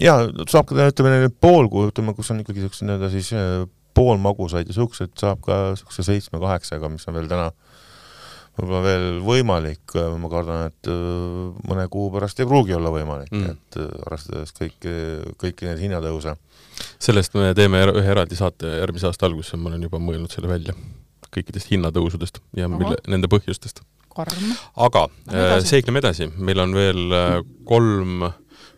jaa, 0.00 0.22
saab 0.46 0.70
ka 0.70 0.90
ütleme 0.94 1.30
pool, 1.40 1.70
kui 1.72 1.90
ütleme, 1.90 2.14
kus 2.14 2.30
on 2.30 2.44
ikkagi 2.44 2.62
niisugused 2.62 2.86
nii-öelda 2.86 3.10
siis 3.10 3.32
eh, 3.34 3.66
poolmagusaid 3.98 4.70
ja 4.70 4.78
siukseid 4.78 5.18
saab 5.18 5.42
ka 5.42 5.62
niisuguse 5.74 6.06
seitsme-kaheksaga, 6.06 6.88
mis 6.88 7.08
on 7.10 7.18
veel 7.18 7.28
täna 7.28 7.50
äh, 7.50 7.71
võib-olla 8.58 8.80
veel 8.84 9.06
võimalik, 9.24 9.94
ma 10.20 10.30
kardan, 10.32 10.66
et 10.68 10.90
äh, 10.90 11.44
mõne 11.68 11.86
kuu 11.92 12.10
pärast 12.12 12.40
ei 12.42 12.48
pruugi 12.48 12.76
olla 12.76 12.92
võimalik 12.92 13.32
mm., 13.32 13.54
et 13.54 13.78
äh, 13.80 13.88
arvestades 14.06 14.52
kõiki, 14.56 14.92
kõiki 15.40 15.68
neid 15.68 15.80
hinnatõuse. 15.80 16.36
sellest 17.02 17.34
me 17.38 17.52
teeme 17.56 17.84
ühe 17.88 18.12
eraldi 18.12 18.36
saate 18.36 18.76
järgmise 18.82 19.08
aasta 19.08 19.28
alguses, 19.28 19.56
ma 19.56 19.72
olen 19.72 19.88
juba 19.88 20.02
mõelnud 20.02 20.32
selle 20.34 20.52
välja, 20.52 20.76
kõikidest 21.32 21.72
hinnatõusudest 21.72 22.42
ja 22.58 22.68
Aha. 22.68 22.76
mille, 22.76 23.00
nende 23.08 23.32
põhjustest. 23.32 23.82
aga 24.12 25.08
äh, 25.32 25.58
seikleme 25.64 26.04
edasi, 26.04 26.28
meil 26.36 26.60
on 26.60 26.76
veel 26.76 27.18
kolm 27.64 28.28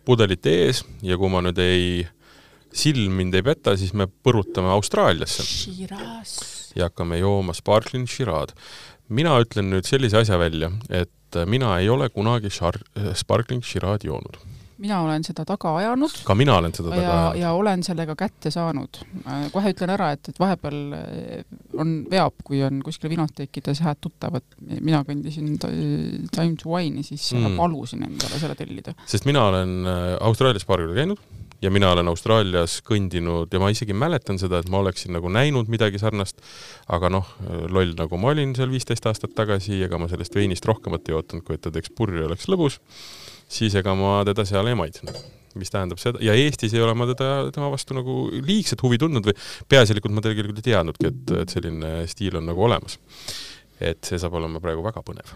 pudelit 0.07 0.47
ees 0.47 0.85
ja 1.03 1.19
kui 1.19 1.33
ma 1.33 1.43
nüüd 1.43 1.59
ei, 1.59 2.05
silm 2.75 3.19
mind 3.19 3.35
ei 3.35 3.43
peta, 3.43 3.75
siis 3.81 3.95
me 3.97 4.07
põrutame 4.07 4.71
Austraaliasse. 4.71 5.43
ja 6.75 6.89
hakkame 6.89 7.19
jooma 7.19 7.55
Sparkling 7.55 8.07
Shiraz 8.11 8.55
mina 9.09 9.37
ütlen 9.43 9.71
nüüd 9.73 9.87
sellise 9.89 10.23
asja 10.23 10.39
välja, 10.41 10.73
et 10.89 11.39
mina 11.51 11.79
ei 11.81 11.89
ole 11.91 12.09
kunagi 12.15 12.53
Char-, 12.53 12.83
Sparkling 13.19 13.65
Shiraz 13.67 14.07
joonud 14.07 14.39
mina 14.85 15.01
olen 15.05 15.25
seda 15.25 15.45
taga 15.47 15.75
ajanud. 15.79 16.17
ka 16.27 16.35
mina 16.37 16.57
olen 16.59 16.75
seda 16.75 16.91
taga 16.91 17.03
ja, 17.03 17.13
ajanud. 17.15 17.41
ja 17.41 17.53
olen 17.59 17.85
sellega 17.87 18.17
kätte 18.19 18.51
saanud. 18.51 19.01
kohe 19.53 19.73
ütlen 19.75 19.93
ära, 19.95 20.11
et, 20.17 20.31
et 20.33 20.41
vahepeal 20.41 20.81
on, 21.79 21.95
veab, 22.11 22.37
kui 22.47 22.63
on 22.67 22.81
kuskil 22.85 23.13
vinoteekides 23.13 23.85
head 23.85 24.03
tuttavad, 24.05 24.47
mina 24.81 25.05
kandisin 25.07 25.55
Time 25.61 26.57
to 26.61 26.73
Wine'i, 26.73 27.05
siis 27.07 27.31
mm. 27.37 27.57
palusin 27.61 28.05
endale 28.09 28.41
selle 28.43 28.59
tellida. 28.59 28.97
sest 29.11 29.29
mina 29.31 29.47
olen 29.53 29.77
äh, 29.87 30.03
Austraalias 30.25 30.67
korda 30.69 30.91
käinud 30.97 31.23
ja 31.65 31.71
mina 31.73 31.91
olen 31.95 32.09
Austraalias 32.13 32.79
kõndinud 32.85 33.53
ja 33.53 33.61
ma 33.63 33.71
isegi 33.73 33.97
mäletan 33.97 34.39
seda, 34.41 34.61
et 34.61 34.71
ma 34.73 34.83
oleksin 34.83 35.15
nagu 35.17 35.31
näinud 35.33 35.71
midagi 35.73 36.01
sarnast, 36.03 36.43
aga 36.93 37.11
noh, 37.13 37.31
loll 37.73 37.95
nagu 37.99 38.21
ma 38.21 38.35
olin 38.35 38.53
seal 38.57 38.73
viisteist 38.73 39.07
aastat 39.09 39.33
tagasi, 39.37 39.81
ega 39.87 40.01
ma 40.01 40.11
sellest 40.11 40.37
veinist 40.37 40.69
rohkemat 40.69 41.09
ei 41.09 41.17
ootanud, 41.17 41.47
kui 41.47 41.57
et 41.57 41.65
ta 41.65 41.73
teeks 41.75 41.95
purju 41.97 42.25
ja 42.25 42.29
oleks 42.29 42.51
lõbus, 42.53 42.81
siis 43.49 43.77
ega 43.81 43.97
ma 43.99 44.19
teda 44.29 44.47
seal 44.49 44.69
ei 44.69 44.79
maitsnud 44.79 45.25
mis 45.55 45.71
tähendab 45.71 46.01
seda, 46.03 46.19
ja 46.25 46.35
Eestis 46.35 46.73
ei 46.75 46.83
ole 46.83 46.97
ma 46.99 47.07
teda, 47.07 47.47
tema 47.55 47.69
vastu 47.71 47.95
nagu 47.95 48.25
liigset 48.35 48.81
huvi 48.83 48.99
tundnud 48.99 49.29
või 49.29 49.37
peaasjalikult 49.71 50.17
ma 50.17 50.25
tegelikult 50.25 50.59
ei 50.59 50.67
teadnudki, 50.67 51.11
et, 51.13 51.35
et 51.45 51.55
selline 51.55 51.93
stiil 52.11 52.41
on 52.41 52.49
nagu 52.51 52.65
olemas. 52.67 52.99
et 53.79 54.03
see 54.07 54.19
saab 54.19 54.35
olema 54.39 54.59
praegu 54.63 54.83
väga 54.83 55.03
põnev. 55.07 55.31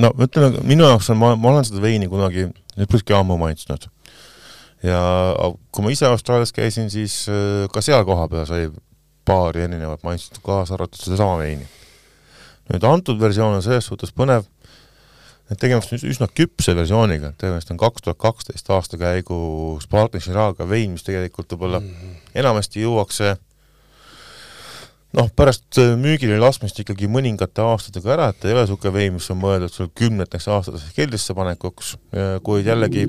no 0.00 0.14
ütleme, 0.16 0.64
minu 0.64 0.88
jaoks 0.88 1.12
on, 1.12 1.20
ma, 1.20 1.34
ma 1.36 1.52
olen 1.52 1.68
seda 1.68 1.84
veini 1.84 2.08
kunagi 2.08 2.48
üpriski 2.80 3.12
ammu 3.16 3.36
maitsnud 3.40 3.90
ja 4.82 5.00
kui 5.72 5.84
ma 5.84 5.92
ise 5.92 6.08
Austraalias 6.08 6.54
käisin, 6.56 6.90
siis 6.92 7.24
äh, 7.28 7.66
ka 7.72 7.82
seal 7.84 8.04
kohapeal 8.08 8.46
sai 8.48 8.70
paari 9.28 9.66
erinevat 9.66 10.02
maitset, 10.06 10.40
kaasa 10.44 10.74
arvatud 10.76 11.02
sedasama 11.02 11.38
veini. 11.42 11.68
nüüd 12.70 12.84
antud 12.86 13.18
versioon 13.20 13.56
on 13.58 13.62
selles 13.66 13.88
suhtes 13.90 14.12
põnev, 14.14 14.44
et 15.50 15.58
tegemist 15.58 15.92
on 15.92 16.04
üsna 16.12 16.28
küpse 16.30 16.74
versiooniga, 16.78 17.32
tegemist 17.38 17.72
on 17.74 17.80
kaks 17.82 18.04
tuhat 18.06 18.18
kaksteist 18.22 18.70
aasta 18.70 18.98
käigu 19.00 19.38
Sparkling 19.82 20.22
Shiraz'ga 20.22 20.68
vein, 20.70 20.94
mis 20.94 21.02
tegelikult 21.06 21.50
võib-olla 21.50 21.80
mm 21.80 21.88
-hmm. 21.88 22.20
enamasti 22.42 22.84
juuakse 22.86 23.36
noh, 25.16 25.28
pärast 25.36 25.78
äh, 25.82 25.92
müügile 25.98 26.38
laskmist 26.40 26.78
ikkagi 26.82 27.08
mõningate 27.10 27.64
aastatega 27.64 28.14
ära, 28.14 28.28
et 28.30 28.46
ei 28.46 28.54
ole 28.54 28.64
niisugune 28.64 28.94
vein, 28.94 29.16
mis 29.16 29.28
on 29.32 29.40
mõeldud 29.42 29.74
sul 29.74 29.90
kümneteks 29.98 30.48
aastateks 30.54 30.94
keldrisse 30.96 31.34
panekuks, 31.36 31.94
kuid 32.46 32.68
jällegi 32.68 33.06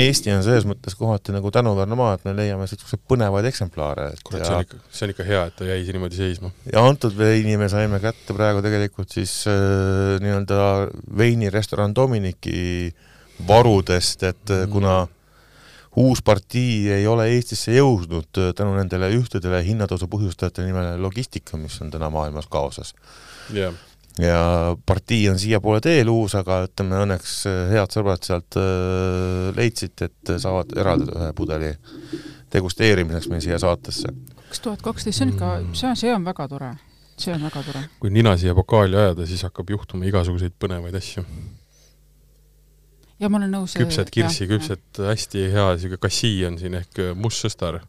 Eesti 0.00 0.32
on 0.34 0.42
selles 0.46 0.66
mõttes 0.68 0.94
kohati 0.98 1.34
nagu 1.34 1.50
tänuväärne 1.54 1.98
maa, 1.98 2.14
et 2.16 2.24
me 2.28 2.34
leiame 2.36 2.66
niisuguseid 2.66 3.02
põnevaid 3.10 3.48
eksemplare. 3.50 4.10
kurat, 4.24 4.46
see 4.46 4.54
on 4.54 4.66
ikka, 4.66 4.80
see 4.94 5.06
on 5.06 5.14
ikka 5.14 5.26
hea, 5.26 5.44
et 5.50 5.56
ta 5.58 5.68
jäi 5.68 5.84
niimoodi 5.90 6.18
seisma. 6.18 6.52
ja 6.72 6.84
antud 6.86 7.16
veini 7.18 7.56
me 7.60 7.68
saime 7.72 8.00
kätte 8.02 8.36
praegu 8.36 8.62
tegelikult 8.64 9.10
siis 9.14 9.34
äh, 9.50 10.18
nii-öelda 10.22 10.90
veinirestoran 11.18 11.94
Dominiki 11.96 12.92
varudest, 13.48 14.22
et 14.28 14.54
äh, 14.54 14.68
kuna 14.70 15.00
mm 15.04 15.16
uus 15.96 16.22
partii 16.22 16.90
ei 16.92 17.06
ole 17.06 17.26
Eestisse 17.34 17.74
jõudnud 17.74 18.38
äh, 18.38 18.52
tänu 18.56 18.74
nendele 18.76 19.10
ühtedele 19.16 19.62
hinnatõusu 19.66 20.08
põhjustajate 20.10 20.64
nimele 20.66 20.96
logistika, 21.02 21.58
mis 21.58 21.80
on 21.82 21.90
täna 21.90 22.10
maailmas 22.10 22.46
kaoses. 22.50 22.94
Yeah.. 23.54 23.74
ja 24.18 24.76
partii 24.86 25.28
on 25.32 25.38
siiapoole 25.38 25.80
teel 25.82 26.08
uus, 26.12 26.36
aga 26.38 26.62
ütleme 26.68 27.02
õnneks 27.06 27.40
äh, 27.50 27.62
head 27.74 27.96
sõbrad 27.96 28.26
sealt 28.26 28.58
äh, 28.60 29.50
leidsid, 29.56 29.96
et 30.06 30.34
saavad 30.38 30.76
eraldada 30.78 31.18
ühe 31.24 31.32
pudeli 31.34 31.72
degusteerimiseks 32.52 33.30
meil 33.30 33.42
siia 33.42 33.58
saatesse. 33.62 34.14
kaks 34.46 34.62
tuhat 34.62 34.82
kaksteist, 34.82 35.18
see 35.18 35.26
on 35.26 35.34
ikka, 35.34 35.52
see 35.72 35.90
on, 35.90 35.98
see 35.98 36.14
on 36.14 36.26
väga 36.26 36.46
tore, 36.50 36.74
see 37.18 37.34
on 37.34 37.42
väga 37.50 37.64
tore. 37.66 37.86
kui 38.02 38.14
nina 38.14 38.36
siia 38.38 38.54
pokaali 38.54 38.98
ajada, 38.98 39.26
siis 39.26 39.42
hakkab 39.46 39.74
juhtuma 39.74 40.06
igasuguseid 40.10 40.54
põnevaid 40.62 41.02
asju 41.02 41.26
ja 43.20 43.28
ma 43.28 43.40
olen 43.40 43.52
nõus. 43.54 43.76
küpset 43.78 44.10
kirssi, 44.14 44.48
küpset 44.50 45.02
hästi 45.04 45.46
hea, 45.52 45.66
niisugune 45.74 46.00
kassii 46.00 46.44
on 46.48 46.58
siin 46.60 46.76
ehk 46.80 47.02
äh, 47.02 47.12
must 47.16 47.44
sõstar. 47.44 47.80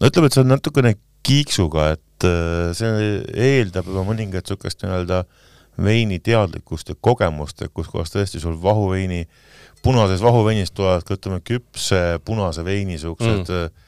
no 0.00 0.10
ütleme, 0.10 0.28
et 0.28 0.36
see 0.36 0.44
on 0.44 0.52
natukene 0.52 0.94
kiiksuga, 1.26 1.90
et 1.96 2.28
äh, 2.28 2.70
see 2.76 3.10
eeldab 3.48 3.88
juba 3.90 4.04
mõningat 4.06 4.46
niisugust 4.46 4.84
nii-öelda 4.84 5.24
veini 5.82 6.20
teadlikkust 6.24 6.92
ja 6.92 6.96
kogemust, 7.00 7.60
et 7.62 7.72
kus 7.74 7.88
kohas 7.92 8.12
tõesti 8.12 8.40
sul 8.40 8.56
vahuveini, 8.62 9.26
punases 9.84 10.22
vahuveinis 10.24 10.72
tulevad 10.72 11.04
ka 11.04 11.18
ütleme, 11.18 11.42
küpse 11.44 12.20
punase 12.24 12.64
veini 12.64 12.96
niisugused 12.96 13.44
mm. 13.48 13.66
Äh, 13.66 13.82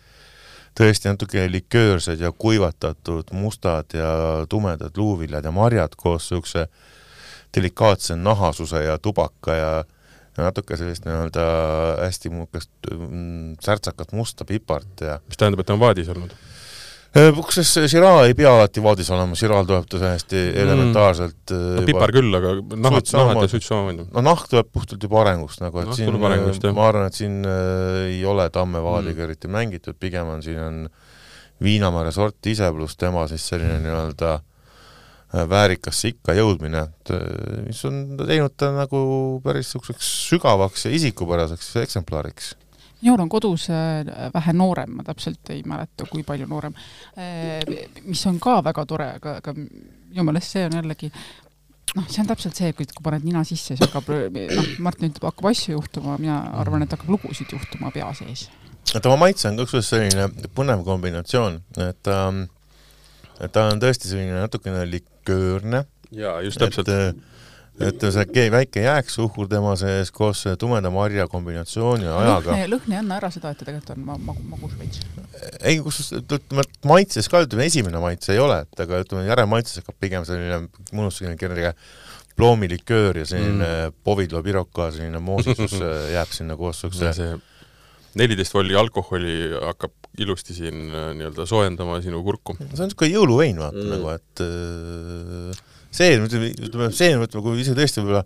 tõesti 0.78 1.10
natuke 1.10 1.42
liköörsed 1.50 2.20
ja 2.22 2.30
kuivatatud 2.30 3.32
mustad 3.34 3.96
ja 3.96 4.10
tumedad 4.48 4.94
luuviljad 4.96 5.44
ja 5.44 5.50
marjad 5.50 5.96
koos 5.98 6.28
niisuguse 6.28 6.68
delikaatse 7.56 8.16
nahasuse 8.16 8.84
ja 8.84 8.98
tubaka 8.98 9.54
ja 9.56 9.70
natuke 10.46 10.78
sellist 10.78 11.06
nii-öelda 11.06 11.44
hästi 12.02 12.30
niisugust 12.32 12.70
mm, 12.92 13.58
särtsakat 13.64 14.14
musta 14.16 14.46
pipart 14.48 15.04
ja 15.04 15.18
mis 15.26 15.40
tähendab, 15.40 15.62
et 15.62 15.68
ta 15.68 15.76
on 15.76 15.82
vaadis 15.82 16.10
olnud? 16.14 16.34
Kusjuures 17.08 17.88
Shiraz 17.88 18.26
ei 18.28 18.34
pea 18.36 18.50
alati 18.52 18.82
vaadis 18.84 19.08
olema, 19.16 19.36
Shiraz 19.38 19.64
tuleb 19.66 19.86
ta 19.88 20.00
täiesti 20.02 20.36
mm. 20.42 20.58
elementaarselt 20.64 21.54
no, 21.54 21.84
pipar 21.88 22.12
küll, 22.14 22.28
aga 22.36 22.52
nahad, 22.76 23.08
nahad 23.16 23.40
ja 23.46 23.52
suits 23.54 23.70
samamoodi. 23.72 24.08
no 24.12 24.24
nahk 24.26 24.50
tuleb 24.52 24.68
puhtalt 24.72 25.08
juba 25.08 25.22
arengust 25.24 25.64
nagu, 25.64 25.80
et 25.82 25.88
no, 25.88 25.96
siin 25.96 26.18
ma 26.20 26.88
arvan, 26.90 27.08
et 27.08 27.16
siin 27.16 27.40
äh, 27.48 28.02
ei 28.10 28.20
ole 28.28 28.50
tammevaadiga 28.54 29.22
mm. 29.22 29.28
eriti 29.30 29.52
mängitud, 29.52 29.98
pigem 30.00 30.34
on 30.36 30.44
siin 30.44 30.60
on 30.64 30.82
Viinamäe 31.58 32.12
sort 32.14 32.46
ise 32.46 32.68
pluss 32.70 32.94
tema 32.94 33.24
siis 33.26 33.42
selline 33.50 33.80
nii-öelda 33.82 34.34
äh, 34.36 34.42
Äh, 34.44 34.47
väärikasse 35.32 36.12
ikka 36.14 36.34
jõudmine, 36.38 36.86
et 36.88 37.12
äh, 37.12 37.66
mis 37.66 37.82
on 37.88 38.00
teinud 38.20 38.54
ta 38.56 38.70
nagu 38.72 39.00
päris 39.44 39.68
niisuguseks 39.68 40.08
sügavaks 40.30 40.86
ja 40.86 40.92
isikupäraseks 40.96 41.74
eksemplariks. 41.82 42.54
minul 43.02 43.20
on 43.20 43.28
kodus 43.28 43.68
äh, 43.70 44.30
vähe 44.34 44.52
noorem, 44.52 44.96
ma 44.96 45.04
täpselt 45.04 45.50
ei 45.50 45.62
mäleta, 45.66 46.06
kui 46.10 46.22
palju 46.22 46.46
noorem, 46.48 46.74
mis 48.04 48.26
on 48.26 48.40
ka 48.40 48.62
väga 48.64 48.86
tore, 48.86 49.12
aga, 49.20 49.36
aga 49.42 49.54
minu 49.54 50.24
meelest 50.24 50.56
see 50.56 50.64
on 50.66 50.80
jällegi 50.80 51.12
noh, 51.96 52.08
see 52.08 52.22
on 52.24 52.32
täpselt 52.32 52.56
see, 52.56 52.72
kui, 52.76 52.88
paned 53.04 53.24
nina 53.24 53.44
sisse, 53.44 53.76
siis 53.76 53.84
hakkab, 53.84 54.08
noh, 54.32 54.70
Martin 54.84 55.12
ütleb, 55.12 55.28
hakkab 55.28 55.52
asju 55.52 55.76
juhtuma, 55.76 56.16
mina 56.20 56.40
arvan, 56.58 56.84
et 56.84 56.96
hakkab 56.96 57.12
lugusid 57.12 57.52
juhtuma 57.52 57.92
pea 57.94 58.08
sees. 58.16 58.48
et 58.94 59.06
oma 59.06 59.26
maitse 59.26 59.48
on 59.50 59.60
ka 59.60 59.68
kusjuures 59.68 59.92
selline 59.92 60.48
põnev 60.56 60.84
kombinatsioon, 60.88 61.60
et 61.84 62.16
ähm, 62.16 62.46
et 63.38 63.52
ta 63.54 63.68
on 63.70 63.80
tõesti 63.82 64.10
selline 64.10 64.40
natukene 64.42 64.84
liköörne. 65.28 65.84
jaa, 66.10 66.40
just 66.42 66.58
täpselt. 66.58 66.88
et 67.78 68.02
see 68.02 68.48
väike 68.50 68.82
jääksuhkur 68.82 69.46
tema 69.48 69.76
sees 69.78 70.10
koos 70.10 70.40
tumeda 70.58 70.90
marja 70.90 71.28
kombinatsiooni 71.30 72.08
ja 72.08 72.16
ajaga. 72.18 72.56
lõhn 72.72 72.94
ei 72.94 72.98
anna 72.98 73.18
ära 73.20 73.30
seda, 73.30 73.52
et 73.52 73.60
ta 73.60 73.68
tegelikult 73.68 73.92
on 73.94 74.04
ma-, 74.08 74.18
magu, 74.30 74.42
magus 74.50 74.74
veits. 74.80 75.04
ei, 75.60 75.78
kus 75.84 76.00
ütleme, 76.16 76.64
et 76.64 76.88
maitses 76.90 77.28
ka, 77.30 77.44
ütleme 77.46 77.68
esimene 77.70 78.00
maitse 78.02 78.34
ei 78.34 78.42
ole, 78.42 78.64
et 78.64 78.82
aga 78.82 79.02
ütleme, 79.04 79.28
järelmaitses 79.28 79.82
hakkab 79.82 79.98
pigem 80.00 80.26
selline 80.26 80.64
mõnus 80.90 81.20
selline 81.20 81.38
kerge 81.38 81.74
ploomiliköör 82.38 83.22
ja 83.22 83.26
selline 83.26 83.68
mm. 83.68 84.00
Povidlo 84.06 84.42
piroka 84.42 84.90
selline 84.94 85.22
moosisus 85.22 85.78
jääb 86.14 86.34
sinna 86.34 86.58
koos 86.58 86.82
siukse 86.82 87.14
neliteist 88.18 88.54
volli 88.54 88.76
alkoholi 88.78 89.38
hakkab 89.54 89.94
ilusti 90.22 90.56
siin 90.56 90.88
äh, 90.90 91.10
nii-öelda 91.18 91.46
soojendama 91.48 92.00
sinu 92.04 92.22
kurku. 92.26 92.56
see 92.58 92.68
on 92.82 92.90
niisugune 92.90 93.10
jõuluvein, 93.12 93.58
vaata 93.62 93.82
mm. 93.82 93.90
nagu, 93.94 94.12
et 94.14 94.44
äh, 94.44 95.66
see, 95.94 96.14
ütleme, 96.18 96.90
see, 96.94 97.12
ütleme, 97.14 97.44
kui 97.44 97.60
ise 97.62 97.76
tõesti 97.78 98.02
võib-olla 98.02 98.24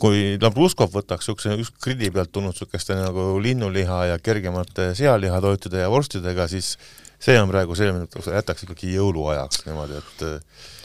kui 0.00 0.38
Labruskov 0.40 0.92
võtaks 0.94 1.26
niisuguse 1.26 1.56
just 1.58 1.76
grilli 1.82 2.12
pealt 2.14 2.32
tulnud 2.32 2.54
niisuguste 2.54 2.96
nagu 2.96 3.32
linnuliha 3.42 4.04
ja 4.12 4.20
kergemate 4.22 4.92
sealihatoitude 4.98 5.82
ja 5.82 5.90
vorstidega, 5.92 6.46
siis 6.48 6.76
see 7.20 7.36
on 7.40 7.50
praegu 7.50 7.76
see, 7.76 7.90
mida 7.92 8.36
jätaks 8.38 8.64
ikkagi 8.64 8.94
jõuluajaks 8.94 9.66
niimoodi, 9.66 9.98
et 10.00 10.24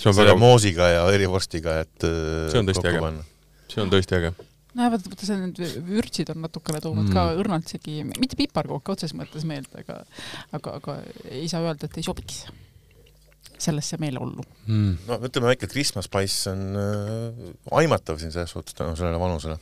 selle 0.02 0.18
väga... 0.24 0.36
moosiga 0.42 0.90
ja 0.92 1.06
erivorstiga, 1.16 1.80
et 1.86 2.10
see 2.52 2.60
on 2.60 2.68
tõesti 2.68 2.92
äge. 2.92 3.16
see 3.72 3.86
on 3.86 3.94
tõesti 3.94 4.20
äge 4.20 4.36
nojah, 4.76 4.92
vaata, 4.94 5.12
vaata 5.12 5.30
see, 5.30 5.40
need 5.42 5.88
vürtsid 5.88 6.32
on 6.34 6.44
natukene 6.44 6.82
toonud 6.84 7.08
mm. 7.08 7.16
ka 7.16 7.26
õrnalt 7.40 7.72
segi, 7.72 8.02
mitte 8.20 8.38
piparkooke 8.40 8.96
otseses 8.96 9.16
mõttes 9.18 9.48
meelde, 9.48 9.84
aga 9.84 10.02
aga, 10.58 10.78
aga 10.82 10.98
ei 11.32 11.48
saa 11.52 11.64
öelda, 11.66 11.88
et 11.88 12.00
ei 12.00 12.06
sobiks 12.06 12.46
sellesse 13.62 14.00
meeleollu 14.02 14.44
mm.. 14.68 15.08
no 15.08 15.20
ütleme, 15.24 15.54
väike 15.54 15.70
Christmas 15.72 16.10
Spice 16.10 16.52
on 16.52 16.80
äh, 16.80 17.48
aimatav 17.80 18.20
siin 18.20 18.34
selles 18.36 18.52
suhtes 18.52 18.76
tänu 18.76 18.98
sellele 19.00 19.20
vanusele. 19.22 19.58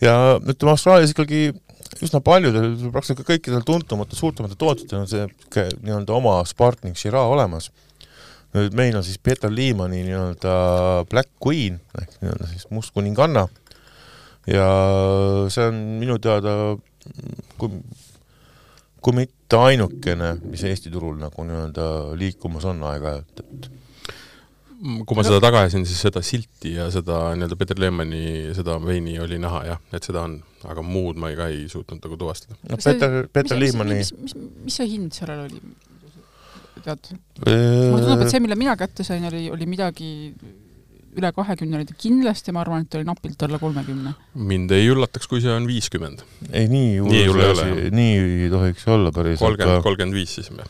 ja 0.00 0.16
ütleme, 0.40 0.72
Austraalias 0.72 1.12
ikkagi 1.12 1.50
üsna 2.02 2.22
paljudel, 2.24 2.72
praktiliselt 2.94 3.26
kõikidel 3.28 3.64
tuntumatel, 3.68 4.16
suurtematel 4.16 4.58
tootjatel 4.58 5.02
on 5.02 5.10
see 5.10 5.26
nii-öelda 5.84 6.14
oma 6.16 6.38
Sparkling 6.48 6.96
Shiraz 6.96 7.28
olemas. 7.34 7.68
nüüd 8.56 8.76
meil 8.76 8.96
on 8.96 9.04
siis 9.04 9.20
Peeter 9.20 9.52
Liimani 9.52 10.02
nii-öelda 10.08 10.54
Black 11.10 11.32
Queen 11.44 11.80
ehk 12.00 12.16
nii-öelda 12.22 12.48
siis 12.54 12.70
must 12.72 12.94
kuninganna 12.96 13.48
ja 14.50 14.68
see 15.52 15.68
on 15.70 15.78
minu 16.00 16.18
teada 16.22 16.54
kui, 17.60 17.82
kui 19.02 19.16
mitte 19.22 19.58
ainukene, 19.58 20.34
mis 20.48 20.64
Eesti 20.66 20.90
turul 20.92 21.18
nagu 21.20 21.46
nii-öelda 21.46 21.86
liikumas 22.18 22.66
on 22.70 22.82
aeg-ajalt, 22.90 23.44
et 23.44 23.70
kui 25.06 25.14
ma 25.14 25.22
seda 25.26 25.38
taga 25.42 25.62
ajasin, 25.62 25.84
siis 25.86 26.00
seda 26.08 26.22
silti 26.26 26.74
ja 26.74 26.88
seda 26.94 27.20
nii-öelda 27.36 27.58
Peeter 27.58 27.78
Lehmani 27.78 28.24
seda 28.56 28.80
veini 28.82 29.14
oli 29.22 29.38
näha 29.42 29.62
jah, 29.68 29.80
et 29.94 30.08
seda 30.08 30.24
on, 30.26 30.40
aga 30.66 30.82
muud 30.86 31.20
ma 31.22 31.30
ei, 31.30 31.38
ka 31.38 31.46
ei 31.52 31.68
suutnud 31.70 32.02
nagu 32.02 32.18
tuvastada. 32.18 32.58
no 32.70 32.78
Peeter, 32.82 33.22
Peeter 33.30 33.58
Liimani 33.58 34.00
mis, 34.00 34.12
mis, 34.18 34.34
mis, 34.40 34.52
mis 34.66 34.78
see 34.80 34.90
hind 34.96 35.14
sellel 35.14 35.46
oli? 35.46 35.62
tead? 36.82 37.12
mulle 37.46 38.02
tundub, 38.02 38.24
et 38.24 38.32
see, 38.32 38.42
mille 38.42 38.58
mina 38.58 38.74
kätte 38.80 39.06
sain, 39.06 39.24
oli, 39.30 39.46
oli 39.54 39.68
midagi 39.70 40.10
üle 41.18 41.30
kahekümne 41.36 41.78
oli 41.78 41.86
ta 41.88 41.96
kindlasti, 41.98 42.52
ma 42.54 42.62
arvan, 42.64 42.86
et 42.86 42.94
oli 42.98 43.06
napilt 43.06 43.42
alla 43.46 43.58
kolmekümne. 43.60 44.14
mind 44.34 44.70
ei 44.76 44.86
üllataks, 44.90 45.28
kui 45.30 45.42
see 45.44 45.52
on 45.52 45.66
viiskümmend. 45.68 46.24
ei, 46.50 46.68
nii 46.72 47.00
hull 47.02 47.42
asi, 47.50 47.90
nii 47.92 48.14
ei 48.20 48.52
tohiks 48.52 48.86
olla 48.88 49.12
päris. 49.14 49.40
kolmkümmend, 49.42 49.82
kolmkümmend 49.84 50.16
viis 50.16 50.38
siis 50.38 50.48
või 50.52 50.64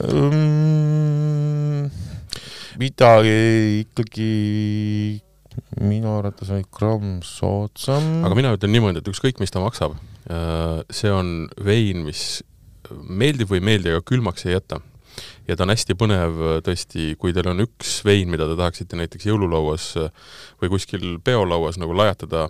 um,? 0.00 1.90
midagi 2.80 3.34
ikkagi 3.82 4.30
minu 5.82 6.14
arvates 6.16 6.48
oli 6.54 6.64
gramm 6.72 7.18
soodsam. 7.26 8.24
aga 8.24 8.38
mina 8.38 8.54
ütlen 8.56 8.72
niimoodi, 8.72 9.02
et 9.02 9.12
ükskõik, 9.12 9.42
mis 9.42 9.52
ta 9.52 9.60
maksab, 9.62 9.98
äh, 10.32 10.80
see 10.88 11.12
on 11.12 11.50
vein, 11.64 12.06
mis 12.06 12.40
meeldib 13.02 13.52
või 13.52 13.60
ei 13.60 13.68
meeldi, 13.72 13.92
aga 13.92 14.04
külmaks 14.08 14.48
ei 14.48 14.56
jäta 14.56 14.80
ja 15.48 15.56
ta 15.56 15.66
on 15.66 15.74
hästi 15.74 15.96
põnev 15.98 16.42
tõesti, 16.66 17.12
kui 17.20 17.34
teil 17.34 17.50
on 17.52 17.64
üks 17.66 18.00
vein, 18.06 18.30
mida 18.32 18.48
te 18.50 18.58
tahaksite 18.58 18.98
näiteks 18.98 19.28
jõululauas 19.30 19.92
või 20.62 20.72
kuskil 20.72 21.16
peolauas 21.24 21.80
nagu 21.82 21.96
lajatada, 21.96 22.48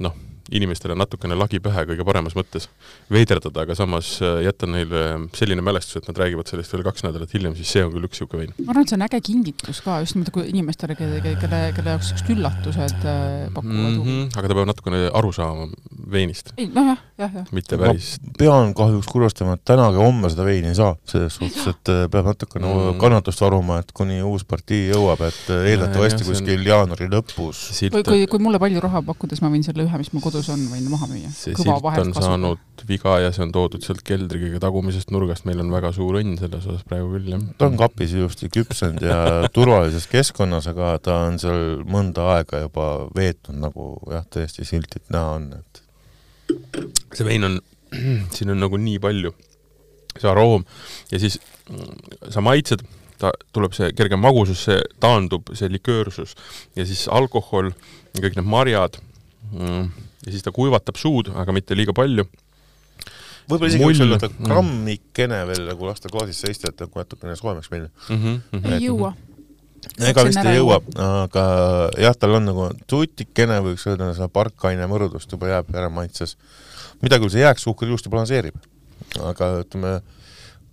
noh, 0.00 0.18
inimestele 0.50 0.94
natukene 0.98 1.36
lagi 1.38 1.60
pähe 1.62 1.84
kõige 1.88 2.04
paremas 2.06 2.34
mõttes, 2.38 2.66
veiderdada, 3.12 3.64
aga 3.64 3.76
samas 3.78 4.12
äh, 4.24 4.40
jätta 4.46 4.68
neile 4.70 5.04
selline 5.36 5.62
mälestus, 5.64 6.00
et 6.00 6.08
nad 6.10 6.18
räägivad 6.20 6.50
sellest 6.50 6.74
veel 6.74 6.84
kaks 6.86 7.04
nädalat 7.06 7.34
hiljem, 7.34 7.54
siis 7.58 7.70
see 7.74 7.84
on 7.86 7.92
küll 7.94 8.08
üks 8.08 8.18
niisugune 8.18 8.44
vein. 8.44 8.54
ma 8.58 8.74
arvan, 8.74 8.86
et 8.86 8.92
see 8.92 8.98
on 8.98 9.06
äge 9.06 9.20
kingitus 9.30 9.82
ka 9.84 10.00
just 10.04 10.16
nimelt 10.16 10.32
kui 10.34 10.48
inimestele, 10.50 10.96
kelle, 10.98 11.20
kelle, 11.24 11.60
kelle 11.76 11.94
jaoks 11.94 12.10
niisugused 12.10 12.34
üllatused 12.34 13.06
äh, 13.06 13.46
pakuvad 13.54 13.78
mm. 13.78 14.02
-hmm, 14.02 14.28
aga 14.34 14.50
ta 14.50 14.58
peab 14.58 14.70
natukene 14.72 15.02
aru 15.22 15.32
saama 15.36 15.68
veinist, 16.12 16.52
ei 16.58 16.66
nojah, 16.72 16.98
jah, 17.20 17.30
jah. 17.40 17.46
mitte 17.56 17.78
päris 17.80 18.12
pean 18.38 18.74
kahjuks 18.76 19.08
kurvastama, 19.10 19.54
et 19.58 19.64
täna 19.68 19.88
ega 19.92 20.02
homme 20.04 20.30
seda 20.32 20.44
veini 20.46 20.70
ei 20.72 20.78
saa, 20.78 20.94
selles 21.08 21.36
suhtes, 21.38 21.66
et 21.74 21.92
äh, 21.92 22.04
peab 22.12 22.28
natukene 22.32 22.66
Mm. 22.70 22.98
kannatust 23.00 23.40
varuma, 23.42 23.78
et 23.82 23.90
kuni 23.96 24.20
uus 24.22 24.44
partii 24.48 24.90
jõuab, 24.92 25.20
et 25.26 25.50
äh, 25.50 25.64
eeldatavasti 25.72 26.22
see 26.24 26.28
on- 26.28 26.34
kuskil 26.36 26.66
jaanuari 26.66 27.08
lõpus. 27.12 27.60
silt 27.76 27.92
kui, 27.92 28.02
kui, 28.06 28.26
kui 28.30 28.38
mulle 28.42 28.58
palju 28.62 28.80
raha 28.84 29.02
pakkudes 29.02 29.42
ma 29.42 29.50
võin 29.52 29.64
selle 29.66 29.84
ühe, 29.86 29.98
mis 29.98 30.12
mul 30.12 30.22
kodus 30.22 30.48
on, 30.52 30.60
võin 30.72 30.86
maha 30.90 31.06
müüa. 31.10 31.30
see 31.34 31.54
kõva 31.58 31.94
silt 31.96 32.06
on 32.06 32.14
saanud 32.22 32.58
viga 32.88 33.18
ja 33.20 33.32
see 33.32 33.42
on 33.44 33.52
toodud 33.52 33.82
sealt 33.84 34.00
keldri 34.06 34.38
kõige 34.40 34.60
tagumisest 34.62 35.10
nurgast, 35.12 35.44
meil 35.44 35.60
on 35.60 35.70
väga 35.72 35.92
suur 35.92 36.16
õnn 36.22 36.38
selles 36.40 36.64
osas 36.66 36.82
praegu 36.88 37.10
küll, 37.16 37.28
jah. 37.34 37.42
ta 37.58 37.66
on 37.68 37.76
kapis 37.76 38.14
ilusti 38.16 38.48
küpsenud 38.48 39.02
ja 39.04 39.18
turvalises 39.56 40.06
keskkonnas, 40.10 40.66
aga 40.72 40.94
ta 41.02 41.18
on 41.26 41.38
seal 41.42 41.82
mõnda 41.84 42.24
aega 42.38 42.62
juba 42.64 42.86
veetnud, 43.16 43.58
nagu 43.60 43.90
jah, 44.10 44.24
tõesti 44.32 44.64
sildilt 44.64 45.04
näha 45.12 45.36
on, 45.36 45.50
et 45.60 45.79
see 47.14 47.26
vein 47.26 47.44
on, 47.44 47.60
siin 48.34 48.50
on 48.54 48.60
nagu 48.62 48.80
nii 48.80 48.98
palju, 49.02 49.34
see 50.16 50.30
aroom 50.30 50.64
ja 51.12 51.20
siis 51.22 51.38
mm, 51.70 52.30
sa 52.34 52.42
maitsed, 52.44 52.84
ta, 53.20 53.32
tuleb 53.54 53.74
see 53.76 53.92
kerge 53.96 54.18
magusus, 54.20 54.64
see 54.68 54.80
taandub, 55.02 55.50
see 55.58 55.70
liköörsus 55.72 56.36
ja 56.78 56.86
siis 56.88 57.06
alkohol, 57.08 57.72
kõik 58.18 58.38
need 58.38 58.48
marjad 58.48 59.00
mm, 59.52 59.90
ja 60.26 60.32
siis 60.34 60.44
ta 60.46 60.52
kuivatab 60.54 61.00
suud, 61.00 61.32
aga 61.34 61.54
mitte 61.56 61.76
liiga 61.78 61.94
palju. 61.96 62.26
võib-olla 63.50 63.70
isegi 63.72 63.84
võiks 63.84 64.02
öelda 64.04 64.28
Mm. 64.30 64.46
grammikene 64.46 65.40
veel 65.48 65.64
nagu 65.66 65.86
lasta 65.88 66.08
klaasis 66.12 66.42
seista, 66.44 66.70
et 66.70 66.80
nagu 66.80 67.00
natukene 67.00 67.36
soojemaks 67.36 67.70
minna. 67.70 67.88
Mm 68.08 68.16
-hmm, 68.16 68.40
mm 68.52 68.60
-hmm. 68.60 68.72
ei 68.74 68.86
jõua. 68.86 69.14
Ega 70.10 70.24
vist 70.26 70.40
ära 70.40 70.54
ei 70.54 70.60
jõua, 70.60 70.80
aga 71.24 71.44
jah, 72.00 72.16
tal 72.18 72.36
on 72.38 72.48
nagu 72.50 72.68
tutikene, 72.90 73.60
võiks 73.64 73.86
öelda, 73.88 74.12
seda 74.16 74.30
parkaine 74.32 74.88
mõrudust 74.90 75.32
juba 75.32 75.50
jääb 75.54 75.70
järelmaitses. 75.74 76.36
mida 77.02 77.18
küll 77.18 77.32
see 77.32 77.44
jääksuhkur 77.44 77.88
ilusti 77.88 78.12
balansseerib, 78.12 78.56
aga 79.24 79.52
ütleme, 79.62 80.00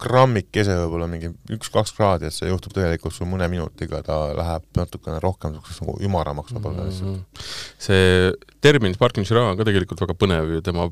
grammikese 0.01 0.75
võib-olla 0.83 1.07
mingi 1.09 1.31
üks-kaks 1.55 1.93
kraadi, 1.97 2.27
et 2.29 2.35
see 2.35 2.49
juhtub 2.51 2.73
tegelikult 2.75 3.15
sul 3.15 3.29
mõne 3.29 3.47
minutiga, 3.51 4.03
ta 4.05 4.17
läheb 4.37 4.65
natukene 4.77 5.21
rohkem 5.23 5.55
niisuguseks 5.55 5.81
nagu 5.83 5.95
ümaramaks 6.05 6.53
võib-olla 6.55 6.85
lihtsalt. 6.89 7.17
Mhm. 7.17 7.47
see 7.87 8.31
termin 8.63 8.93
Sparkling 8.97 9.27
Shiraz 9.27 9.51
on 9.51 9.59
ka 9.59 9.67
tegelikult 9.67 10.03
väga 10.05 10.17
põnev 10.19 10.53
ju, 10.55 10.61
tema, 10.65 10.87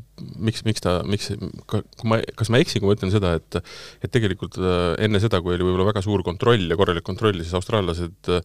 miks, 0.50 0.66
miks 0.68 0.84
ta, 0.86 0.98
miks, 1.06 1.32
kui 1.70 2.10
ma, 2.10 2.20
kas 2.40 2.52
ma 2.54 2.62
eksin, 2.64 2.82
kui 2.82 2.90
ma 2.90 2.98
ütlen 2.98 3.14
seda, 3.14 3.36
et 3.40 3.60
et 4.06 4.12
tegelikult 4.12 4.58
äh, 4.62 4.96
enne 5.06 5.22
seda, 5.24 5.42
kui 5.44 5.56
oli 5.56 5.68
võib-olla 5.68 5.92
väga 5.92 6.06
suur 6.06 6.26
kontroll 6.26 6.66
ja 6.70 6.80
korralik 6.80 7.06
kontroll, 7.06 7.42
siis 7.44 7.56
austraallased 7.58 8.34
äh, 8.34 8.44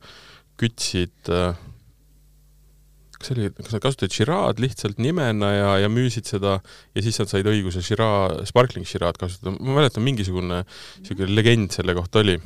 kütsid 0.61 1.33
äh, 1.33 1.55
kas 3.21 3.29
see 3.29 3.37
oli, 3.37 3.51
kas 3.53 3.75
nad 3.75 3.83
kasutasid 3.85 4.17
Shiraz 4.17 4.63
lihtsalt 4.63 5.01
nimena 5.03 5.51
ja, 5.53 5.73
ja 5.83 5.91
müüsid 5.93 6.29
seda 6.29 6.57
ja 6.97 7.05
siis 7.05 7.19
nad 7.21 7.29
said 7.29 7.49
õiguse 7.51 7.83
Shiraz, 7.85 8.49
Sparkling 8.49 8.89
Shiraz 8.89 9.21
kasutada, 9.21 9.53
ma 9.59 9.77
mäletan, 9.81 10.05
mingisugune 10.07 10.63
niisugune 10.65 11.37
legend 11.37 11.77
selle 11.77 11.95
kohta 11.99 12.25
oli. 12.25 12.39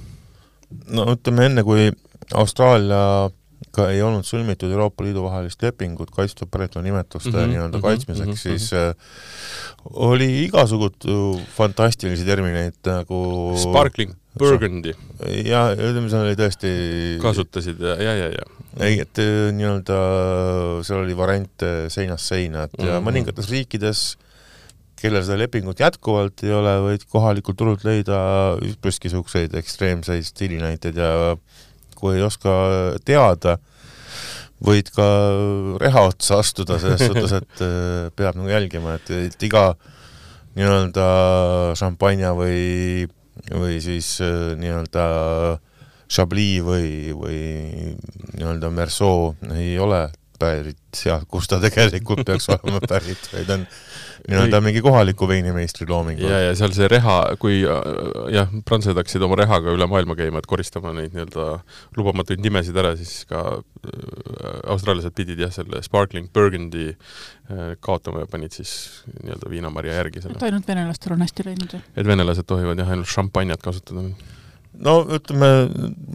no 0.91 1.07
ütleme, 1.15 1.47
enne 1.51 1.65
kui 1.67 1.87
Austraaliaga 2.35 3.87
ei 3.93 4.03
olnud 4.03 4.27
sõlmitud 4.27 4.73
Euroopa 4.75 5.07
Liidu 5.07 5.23
vahelist 5.29 5.63
lepingut 5.63 6.11
kaitstud 6.15 6.51
päritolu 6.51 6.83
nimetuste 6.89 7.31
mm 7.31 7.39
-hmm, 7.39 7.55
nii-öelda 7.55 7.79
mhm, 7.79 7.87
kaitsmiseks 7.87 8.27
mhm, 8.27 8.35
mm, 8.35 8.35
-hmm, 8.35 8.59
siis 8.59 8.73
äh, 8.73 8.95
oli 10.11 10.29
igasuguseid 10.49 11.47
fantastilisi 11.55 12.27
termineid 12.27 12.83
nagu 12.91 13.55
Sparkling 13.63 14.15
Burgundy 14.39 14.93
ja 15.47 15.69
ütleme, 15.77 16.09
seal 16.11 16.25
oli 16.27 16.37
tõesti 16.39 16.71
kasutasid 17.23 17.79
ja, 17.85 17.95
ja, 18.03 18.15
ja, 18.19 18.29
ja. 18.35 18.47
ei, 18.83 18.99
et 19.05 19.21
äh, 19.23 19.49
nii-öelda 19.55 19.99
seal 20.87 21.05
oli 21.05 21.15
variante 21.19 21.73
seinast 21.95 22.31
seina, 22.33 22.65
et 22.67 22.75
ja 22.81 22.97
Mhm. 22.99 23.07
mõningates 23.07 23.51
riikides, 23.53 24.05
kellel 24.99 25.23
seda 25.27 25.37
lepingut 25.43 25.79
jätkuvalt 25.83 26.43
ei 26.47 26.53
ole, 26.57 26.73
võid 26.89 27.05
kohalikult 27.13 27.59
turult 27.61 27.85
leida 27.87 28.19
üpriski 28.65 29.11
niisuguseid 29.11 29.55
ekstreemseid 29.61 30.25
stiilinäiteid 30.27 30.97
ja 30.99 31.13
kui 31.95 32.17
ei 32.19 32.23
oska 32.27 32.51
teada, 33.05 33.59
võid 34.65 34.89
ka 34.95 35.07
reha 35.83 36.07
otsa 36.09 36.39
astuda 36.43 36.79
selles 36.83 37.03
suhtes, 37.11 37.35
et 37.39 37.63
äh, 37.67 38.09
peab 38.17 38.39
nagu 38.39 38.49
jälgima, 38.51 38.97
et, 38.99 39.11
et 39.29 39.47
iga 39.47 39.75
nii-öelda 40.55 41.07
šampanja 41.79 42.33
või, 42.39 43.07
või 43.51 43.79
siis 43.83 44.17
äh, 44.25 44.53
nii-öelda 44.61 45.07
Chablis 46.15 46.61
või, 46.63 47.15
või 47.17 47.41
nii-öelda 48.37 48.71
Merceau 48.71 49.33
ei 49.55 49.79
ole 49.81 50.07
pärit 50.39 50.81
sealt, 50.97 51.27
kus 51.31 51.49
ta 51.49 51.61
tegelikult 51.63 52.25
peaks 52.27 52.49
olema 52.53 52.83
pärit, 52.85 53.31
vaid 53.33 53.51
on 53.55 53.67
nii-öelda 54.29 54.61
mingi 54.65 54.81
kohaliku 54.85 55.29
veinimeistri 55.29 55.87
looming. 55.89 56.21
ja, 56.21 56.39
ja 56.47 56.53
seal 56.57 56.73
see 56.77 56.89
reha, 56.91 57.17
kui 57.41 57.61
äh, 57.69 57.81
jah, 58.33 58.53
prantslased 58.69 58.99
hakkasid 59.01 59.25
oma 59.27 59.39
rehaga 59.41 59.75
üle 59.75 59.89
maailma 59.91 60.17
käima, 60.19 60.41
et 60.41 60.49
koristama 60.51 60.95
neid 60.97 61.13
nii-öelda 61.17 61.49
lubamatuid 61.99 62.43
nimesid 62.45 62.79
ära, 62.81 62.95
siis 63.01 63.27
ka 63.31 63.43
äh, 63.59 64.45
austraallased 64.73 65.17
pidid 65.17 65.43
jah, 65.45 65.53
selle 65.55 65.83
Sparkling 65.85 66.31
Burgundy 66.35 66.93
äh, 66.95 67.75
kaotama 67.85 68.25
ja 68.25 68.31
panid 68.31 68.57
siis 68.57 68.73
nii-öelda 69.21 69.53
viinamarja 69.53 70.01
järgi 70.01 70.25
selle 70.25 70.39
et。ainult 70.39 70.73
venelastel 70.73 71.17
on 71.17 71.27
hästi 71.27 71.49
läinud 71.51 71.77
ju. 71.77 71.83
et 71.95 72.09
venelased 72.15 72.49
tohivad 72.49 72.81
jah, 72.81 72.95
ainult 72.97 73.13
šampanjat 73.13 73.65
kasutada. 73.65 74.09
No 74.83 74.95
ütleme, 75.17 75.49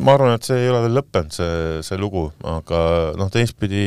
ma 0.04 0.14
arvan, 0.18 0.34
et 0.36 0.44
see 0.44 0.58
ei 0.64 0.70
ole 0.72 0.82
veel 0.84 0.98
lõppenud, 0.98 1.32
see, 1.32 1.80
see 1.86 1.98
lugu, 2.00 2.26
aga 2.44 2.80
noh, 3.20 3.30
teistpidi 3.32 3.84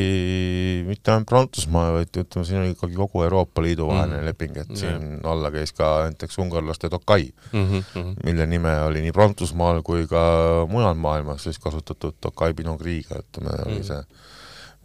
mitte 0.87 1.11
ainult 1.13 1.29
Prantsusmaa, 1.29 1.91
vaid 1.97 2.09
ütleme, 2.23 2.45
siin 2.47 2.61
oli 2.61 2.71
ikkagi 2.73 2.97
kogu 2.97 3.23
Euroopa 3.27 3.61
Liidu 3.65 3.87
vaheline 3.87 4.17
Mm. 4.17 4.21
mm. 4.21 4.27
leping, 4.31 4.57
et 4.57 4.73
siin 4.79 5.19
alla 5.29 5.51
käis 5.53 5.73
ka 5.77 5.91
näiteks 6.09 6.37
ungarlaste 6.41 6.89
Tokai, 6.89 7.29
Mm 7.53 7.67
-hmm. 7.69 8.15
mille 8.25 8.45
nime 8.47 8.73
oli 8.83 9.01
nii 9.01 9.11
Prantsusmaal 9.11 9.81
kui 9.81 10.07
ka 10.07 10.65
mujal 10.69 10.93
maailmas 10.95 11.43
siis 11.43 11.59
kasutatud 11.59 12.13
Tokai 12.21 12.53
Pinot 12.53 12.79
Grigio, 12.79 13.17
ütleme 13.21 13.49
mm., 13.49 13.63
oli 13.65 13.79
Mm. 13.79 13.83
see 13.83 14.03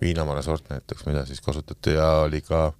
viinamarja 0.01 0.43
sort 0.43 0.69
näiteks, 0.71 1.07
mida 1.07 1.25
siis 1.27 1.41
kasutati 1.41 1.91
ja 1.95 2.11
oli 2.29 2.41
ka 2.41 2.73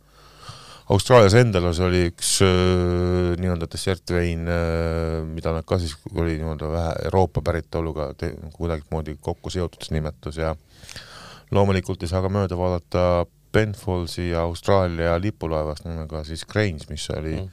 Austraalias 0.89 1.35
endal 1.37 1.67
oli 1.85 2.07
üks 2.09 2.39
öö, 2.41 3.35
nii-öelda 3.37 3.67
dessertvein, 3.69 4.47
mida 5.35 5.53
nad 5.53 5.67
ka 5.69 5.77
siis, 5.81 5.93
oli 6.15 6.39
nii-öelda 6.39 6.71
vähe 6.73 6.95
Euroopa 7.11 7.43
päritoluga 7.45 8.15
kuidagimoodi 8.57 9.19
kokku 9.21 9.53
seotud 9.53 9.85
see 9.85 9.99
nimetus 9.99 10.41
ja 10.41 10.55
loomulikult 11.53 12.03
ei 12.03 12.09
saa 12.09 12.23
ka 12.25 12.33
mööda 12.33 12.57
vaadata 12.57 13.27
Penfolsi 13.53 14.31
ja 14.31 14.47
Austraalia 14.49 15.17
lipulaevast 15.21 15.87
nimega 15.89 16.25
siis 16.25 16.45
Grange, 16.49 16.89
mis 16.91 17.07
oli 17.17 17.37
mm. 17.37 17.53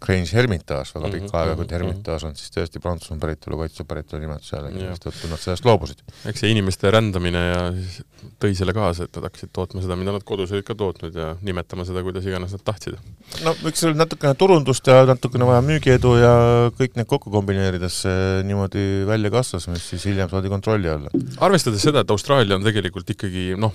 Grange 0.00 0.32
Hermitage 0.34 0.94
väga 0.94 1.06
Mhm, 1.08 1.14
pikka 1.14 1.40
aega, 1.40 1.56
kuid 1.58 1.70
mhm, 1.70 1.76
Hermitage 1.76 2.28
on 2.28 2.34
siis 2.38 2.52
tõesti 2.54 2.80
Prantsusmaa 2.82 3.20
päritolu, 3.22 3.58
kaitse 3.62 3.84
päritolu 3.88 4.22
nimetus 4.24 4.52
Jah. 4.52 4.68
mistõttu 4.72 5.30
nad 5.30 5.42
sellest 5.42 5.64
loobusid. 5.68 6.02
eks 6.26 6.40
see 6.40 6.50
inimeste 6.54 6.90
rändamine 6.90 7.42
ja 7.44 7.60
siis 7.72 8.02
tõi 8.40 8.54
selle 8.56 8.72
kaasa, 8.76 9.04
et 9.04 9.16
nad 9.16 9.28
hakkasid 9.28 9.52
tootma 9.52 9.82
seda, 9.84 9.96
mida 9.96 10.12
nad 10.14 10.24
kodus 10.24 10.52
olid 10.52 10.64
ka 10.64 10.74
tootnud 10.74 11.14
ja 11.14 11.34
nimetama 11.42 11.84
seda, 11.84 12.02
kuidas 12.02 12.24
iganes 12.26 12.52
nad 12.56 12.64
tahtsid. 12.64 12.96
no 13.44 13.54
eks 13.68 13.84
seal 13.84 13.94
natukene 13.98 14.34
turundust 14.34 14.86
ja 14.86 15.04
natukene 15.08 15.46
vaja 15.48 15.62
müügiedu 15.64 16.14
ja 16.20 16.34
kõik 16.78 16.96
need 16.96 17.08
kokku 17.10 17.30
kombineerides 17.34 18.02
niimoodi 18.44 19.04
välja 19.08 19.30
kasvas, 19.30 19.68
mis 19.68 19.84
siis 19.92 20.04
hiljem 20.10 20.30
saadi 20.30 20.48
kontrolli 20.48 20.88
alla. 20.88 21.10
arvestades 21.44 21.82
seda, 21.82 22.00
et 22.00 22.10
Austraalia 22.10 22.56
on 22.56 22.64
tegelikult 22.64 23.10
ikkagi 23.10 23.54
noh, 23.60 23.72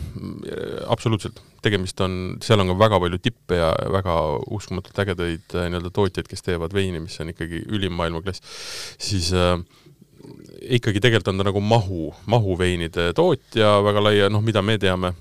absoluutselt, 0.88 1.42
tegemist 1.62 2.00
on, 2.02 2.38
seal 2.44 2.60
on 2.62 2.72
ka 2.72 2.78
väga 2.80 3.00
palju 3.04 3.20
tippe 3.24 3.58
ja 3.60 3.70
väga 3.94 4.16
uskumatult 4.56 5.00
ägedaid 5.04 5.56
äh, 5.56 5.68
nii-öelda 5.70 5.90
tootjaid, 5.94 6.09
kes 6.14 6.46
teevad 6.46 6.74
veini, 6.76 7.02
mis 7.04 7.20
on 7.22 7.34
ikkagi 7.34 7.64
ülim 7.70 7.96
maailmaklass, 8.00 8.42
siis 9.02 9.32
äh, 9.36 9.58
ikkagi 10.80 11.02
tegelikult 11.04 11.34
on 11.34 11.42
ta 11.42 11.48
nagu 11.48 11.64
mahu, 11.64 12.14
mahuveinide 12.30 13.12
tootja 13.18 13.80
väga 13.86 14.04
laia, 14.04 14.30
noh, 14.32 14.44
mida 14.46 14.64
me 14.66 14.78
teame, 14.82 15.14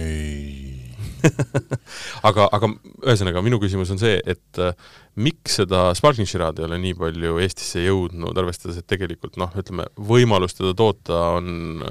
ei. 0.00 0.78
aga, 2.28 2.48
aga 2.50 2.68
ühesõnaga, 3.04 3.42
minu 3.46 3.60
küsimus 3.62 3.92
on 3.94 4.00
see, 4.00 4.16
et 4.26 4.60
äh, 4.62 4.74
miks 5.22 5.60
seda 5.60 5.90
Sparkling 5.98 6.28
Shiraz 6.28 6.58
ei 6.58 6.66
ole 6.66 6.80
nii 6.82 6.96
palju 6.98 7.38
Eestisse 7.44 7.84
jõudnud, 7.84 8.38
arvestades, 8.38 8.80
et 8.80 8.88
tegelikult 8.90 9.38
noh, 9.40 9.52
ütleme, 9.58 9.86
võimalus 9.96 10.56
teda 10.58 10.74
toota 10.78 11.20
on, 11.38 11.84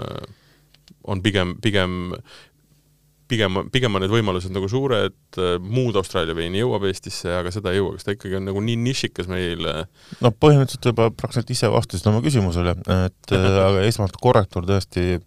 on 1.07 1.23
pigem, 1.23 1.55
pigem 1.63 2.01
pigem, 3.31 3.61
pigem 3.73 3.95
on 3.95 4.03
need 4.03 4.13
võimalused 4.13 4.53
nagu 4.53 4.67
suured, 4.71 5.15
muud 5.63 5.97
Austraalia 5.99 6.35
veini 6.37 6.61
jõuab 6.61 6.87
Eestisse, 6.89 7.31
aga 7.37 7.53
seda 7.53 7.71
ei 7.71 7.79
jõua, 7.79 7.95
kas 7.95 8.07
ta 8.07 8.15
ikkagi 8.15 8.37
on 8.39 8.49
nagu 8.49 8.63
nii 8.65 8.79
nišikas 8.81 9.29
meil? 9.31 9.69
no 10.21 10.33
põhimõtteliselt 10.35 10.91
juba 10.91 11.07
praktiliselt 11.15 11.55
ise 11.55 11.71
vastasid 11.71 12.11
oma 12.11 12.23
küsimusele, 12.25 12.75
et 13.07 13.35
aga 13.67 13.85
esmalt 13.87 14.19
korrektuur 14.21 14.67
tõesti, 14.69 15.21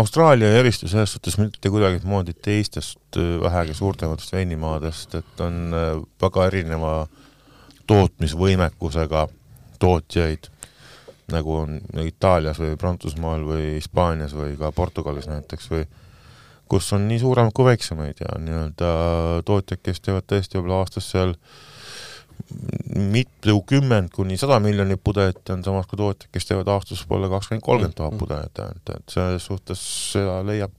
Austraalia 0.00 0.48
ei 0.48 0.62
eristu 0.62 0.88
selles 0.88 1.12
suhtes 1.12 1.36
mitte 1.36 1.68
kuidagimoodi 1.68 2.32
teistest 2.40 3.18
vähegi 3.42 3.74
suurtematest 3.76 4.32
veinimaadest, 4.32 5.18
et 5.20 5.42
on 5.44 5.76
väga 6.24 6.46
erineva 6.48 6.94
tootmisvõimekusega 7.90 9.26
tootjaid, 9.82 10.48
nagu 11.34 11.58
on 11.58 11.76
Itaalias 12.00 12.62
või 12.62 12.78
Prantsusmaal 12.80 13.44
või 13.44 13.74
Hispaanias 13.74 14.32
või 14.36 14.56
ka 14.56 14.72
Portugalis 14.72 15.28
näiteks 15.28 15.68
või 15.72 15.84
kus 16.70 16.92
on 16.96 17.06
nii 17.08 17.20
suuremaid 17.22 17.54
kui 17.56 17.68
väiksemaid 17.68 18.20
ja 18.24 18.38
nii-öelda 18.40 18.90
tootjad, 19.46 19.82
kes 19.84 20.02
teevad 20.04 20.26
tõesti 20.30 20.58
võib-olla 20.58 20.82
aastas 20.82 21.10
seal 21.12 21.34
mitukümmend 23.14 24.10
kuni 24.14 24.36
sada 24.40 24.58
miljonit 24.62 25.00
pudelit, 25.04 25.42
on 25.54 25.62
samas 25.66 25.86
kui 25.90 26.00
tootjad, 26.00 26.30
kes 26.34 26.48
teevad 26.50 26.70
aastas 26.74 27.04
võib-olla 27.04 27.30
kakskümmend, 27.36 27.66
kolmkümmend 27.66 27.98
tuhat 28.00 28.18
pudelit 28.20 28.64
ainult, 28.64 28.96
et 28.96 29.14
selles 29.18 29.46
suhtes 29.50 29.84
seda 30.14 30.40
leiab 30.46 30.74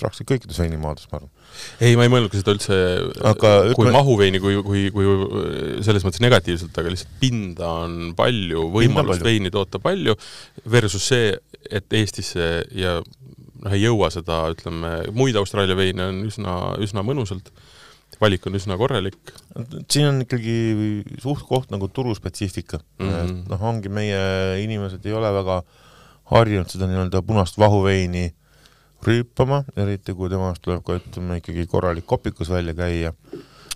praktiliselt 0.00 0.30
kõikides 0.30 0.60
veinimaades, 0.62 1.06
ma 1.10 1.18
arvan. 1.18 1.30
ei, 1.84 1.96
ma 1.98 2.06
ei 2.06 2.12
mõelnudki 2.12 2.40
seda 2.40 2.54
üldse 2.54 2.76
aga, 3.26 3.50
kui 3.74 3.84
ütleme... 3.84 3.94
mahuveini, 3.98 4.40
kui, 4.42 4.56
kui, 4.64 4.84
kui 4.94 5.84
selles 5.84 6.06
mõttes 6.06 6.22
negatiivselt, 6.24 6.72
aga 6.80 6.92
lihtsalt 6.94 7.12
pinda 7.20 7.70
on 7.84 8.14
palju, 8.16 8.64
võimalust 8.74 9.24
veini 9.26 9.52
toota 9.52 9.82
palju, 9.82 10.16
versus 10.72 11.10
see, 11.12 11.34
et 11.68 12.00
Eestisse 12.00 12.50
ja 12.76 12.98
noh, 13.64 13.74
ei 13.74 13.82
jõua 13.82 14.10
seda, 14.12 14.42
ütleme, 14.54 14.94
muid 15.16 15.38
Austraalia 15.40 15.76
veine 15.78 16.08
on 16.10 16.24
üsna, 16.28 16.56
üsna 16.82 17.04
mõnusalt, 17.06 17.52
valik 18.20 18.44
on 18.48 18.58
üsna 18.58 18.76
korralik. 18.76 19.18
siin 19.88 20.08
on 20.10 20.24
ikkagi 20.24 20.56
suht-koht 21.22 21.70
nagu 21.72 21.88
turuspetsiifika 21.88 22.80
mm, 22.80 23.06
-hmm. 23.06 23.22
et 23.22 23.48
noh, 23.52 23.62
ongi 23.62 23.88
meie 23.88 24.20
inimesed 24.64 25.06
ei 25.06 25.14
ole 25.16 25.30
väga 25.32 25.62
harjunud 26.30 26.68
seda 26.70 26.88
nii-öelda 26.90 27.22
punast 27.26 27.58
vahuveini 27.58 28.30
rüüpama, 29.06 29.62
eriti 29.76 30.14
kui 30.14 30.28
temast 30.28 30.62
tuleb 30.62 30.84
ka 30.84 30.98
ütleme 31.00 31.40
ikkagi 31.40 31.66
korralik 31.66 32.06
kopikus 32.06 32.50
välja 32.52 32.74
käia, 32.76 33.14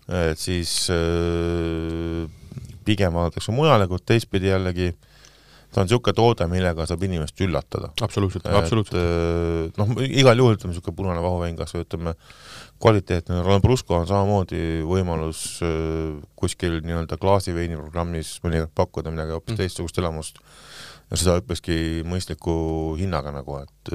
et 0.08 0.38
siis 0.38 0.90
äh, 0.92 2.28
pigem 2.84 3.16
vaadatakse 3.16 3.52
mujale, 3.52 3.88
kuid 3.88 4.04
teistpidi 4.06 4.52
jällegi 4.52 4.92
ta 5.74 5.82
on 5.82 5.88
niisugune 5.88 6.14
toode, 6.14 6.46
millega 6.50 6.86
saab 6.86 7.02
inimest 7.06 7.40
üllatada. 7.42 7.90
absoluutselt, 8.06 8.46
absoluutselt. 8.46 9.00
Äh, 9.00 9.72
noh, 9.80 9.90
igal 10.06 10.38
juhul 10.38 10.54
ütleme, 10.58 10.74
niisugune 10.74 10.98
punane 11.00 11.24
vahuvein, 11.24 11.56
kas 11.58 11.74
või 11.74 11.82
ütleme, 11.86 12.14
kvaliteetne 12.82 13.42
Roland 13.42 13.64
Brusco 13.64 13.98
on 13.98 14.06
samamoodi 14.10 14.84
võimalus 14.86 15.44
äh, 15.66 16.14
kuskil 16.38 16.80
nii-öelda 16.84 17.18
klaasiveini 17.20 17.78
programmis 17.80 18.36
mõnikord 18.44 18.74
pakkuda 18.78 19.14
midagi 19.14 19.34
hoopis 19.34 19.54
mm. 19.54 19.62
teistsugust 19.62 19.98
elamust 20.02 20.38
ja 21.10 21.20
seda 21.20 21.38
hoopiski 21.38 22.02
mõistliku 22.08 22.54
hinnaga 23.00 23.34
nagu, 23.34 23.62
et 23.64 23.94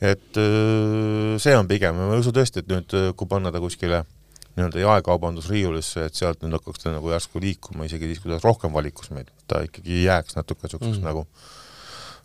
et 0.00 0.40
äh, 0.40 1.36
see 1.42 1.56
on 1.56 1.68
pigem, 1.68 1.96
ma 1.98 2.14
ei 2.14 2.22
usu 2.22 2.32
tõesti, 2.34 2.62
et 2.62 2.70
nüüd, 2.70 2.96
äh, 2.96 3.10
kui 3.16 3.28
panna 3.28 3.52
ta 3.52 3.60
kuskile 3.62 4.04
nii-öelda 4.56 4.82
jaekaubandusriiulisse, 4.82 6.06
et 6.08 6.18
sealt 6.18 6.42
nüüd 6.42 6.56
hakkaks 6.56 6.82
ta 6.82 6.94
nagu 6.94 7.10
järsku 7.12 7.42
liikuma, 7.42 7.86
isegi 7.88 8.08
siis, 8.10 8.22
kui 8.22 8.32
ta 8.32 8.40
rohkem 8.42 8.72
valikus 8.72 9.12
meil, 9.12 9.28
ta 9.50 9.60
ikkagi 9.66 10.04
jääks 10.06 10.38
natuke 10.38 10.64
niisuguseks 10.66 11.02
mm. 11.02 11.08
nagu 11.10 11.26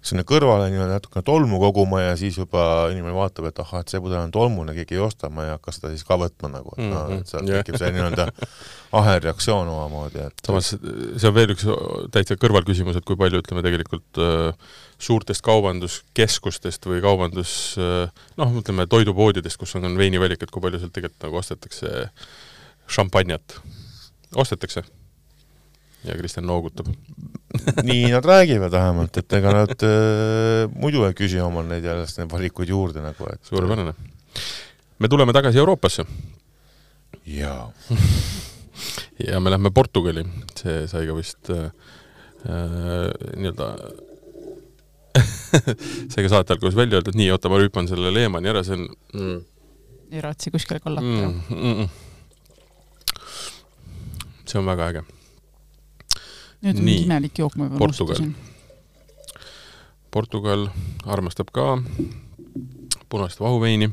sinna 0.02 0.24
kõrvale 0.26 0.70
nii-öelda 0.72 0.98
natukene 0.98 1.22
tolmu 1.26 1.60
koguma 1.62 2.00
ja 2.02 2.14
siis 2.18 2.38
juba 2.40 2.64
inimene 2.90 3.14
vaatab, 3.14 3.48
et 3.52 3.60
ahah, 3.62 3.84
et 3.84 3.92
see 3.94 4.02
pudel 4.02 4.24
on 4.24 4.32
tolmune, 4.34 4.74
keegi 4.74 4.98
ei 4.98 5.02
osta, 5.06 5.30
ma 5.30 5.46
ei 5.46 5.52
hakka 5.54 5.74
seda 5.76 5.92
siis 5.94 6.06
ka 6.08 6.18
võtma 6.18 6.50
nagu, 6.56 6.74
et 6.74 6.88
noh, 6.90 7.12
et 7.20 7.30
sealt 7.30 7.50
tekib 7.50 7.78
see 7.78 7.92
nii-öelda 7.94 8.26
ahelreaktsioon 8.98 9.70
omamoodi, 9.70 10.24
et 10.32 10.48
samas 10.48 10.72
see 10.74 11.30
on 11.30 11.36
veel 11.36 11.54
üks 11.54 11.68
täitsa 12.16 12.38
kõrvalküsimus, 12.42 12.98
et 12.98 13.06
kui 13.06 13.20
palju 13.20 13.44
ütleme 13.44 13.62
tegelikult 13.66 14.22
äh, 14.26 14.72
suurtest 15.02 15.46
kaubanduskeskustest 15.46 16.90
või 16.90 17.04
kaubandus 17.06 17.54
äh, 17.78 18.24
noh, 18.42 18.56
ütleme 18.64 18.88
toidupoodidest, 18.90 19.62
kus 19.62 19.78
on 19.78 19.86
veinivalik, 20.02 20.42
et 20.42 20.54
kui 20.54 20.66
palju 20.66 20.82
sealt 20.82 20.98
tegelikult 20.98 21.30
nagu 21.30 21.42
ostetakse 21.44 22.10
šampanjat, 22.90 23.60
ostetakse? 24.34 24.84
ja 26.02 26.16
Kristjan 26.18 26.48
noogutab 26.50 26.88
nii 27.88 28.12
nad 28.12 28.26
räägivad 28.26 28.72
vähemalt, 28.72 29.18
et 29.18 29.34
ega 29.38 29.54
nad 29.56 29.86
äh, 29.86 30.68
muidu 30.76 31.06
ei 31.08 31.16
küsi 31.18 31.42
omal 31.44 31.68
neid 31.70 31.86
jälle 31.86 32.06
neid 32.08 32.32
valikuid 32.32 32.72
juurde 32.72 33.04
nagu, 33.04 33.28
et 33.32 33.42
suurepärane. 33.48 33.94
me 35.00 35.10
tuleme 35.12 35.34
tagasi 35.34 35.62
Euroopasse. 35.62 36.06
jaa 37.26 37.72
ja 39.30 39.40
me 39.40 39.54
lähme 39.54 39.72
Portugali, 39.72 40.26
see 40.58 40.88
sai 40.88 41.08
ka 41.10 41.18
vist 41.18 41.50
äh, 41.54 41.72
äh 42.46 43.10
nii-öelda 43.36 43.68
sai 46.12 46.24
ka 46.24 46.30
saate 46.32 46.56
alguses 46.56 46.78
välja 46.78 47.00
öeldud, 47.00 47.18
nii, 47.20 47.32
oota, 47.36 47.52
ma 47.52 47.60
rüüpan 47.60 47.90
selle 47.90 48.14
Lehmani 48.14 48.52
ära, 48.54 48.64
see 48.64 48.78
on 48.80 48.88
mm. 49.14 49.40
ei 50.12 50.22
raatsi 50.24 50.54
kuskile 50.54 50.80
kallata 50.84 51.08
mm,. 51.08 51.42
Mm, 51.50 51.74
mm. 51.74 51.88
see 54.46 54.60
on 54.62 54.70
väga 54.72 54.94
äge 54.94 55.10
nüüd 56.62 56.78
on 56.78 56.86
mingi 56.86 57.06
imelik 57.08 57.42
jook, 57.42 57.58
ma 57.58 57.68
juba 57.68 57.88
unustasin. 57.88 58.34
Portugal 60.12 60.68
armastab 61.08 61.50
ka 61.56 61.78
punast 63.12 63.40
vahuveini, 63.42 63.90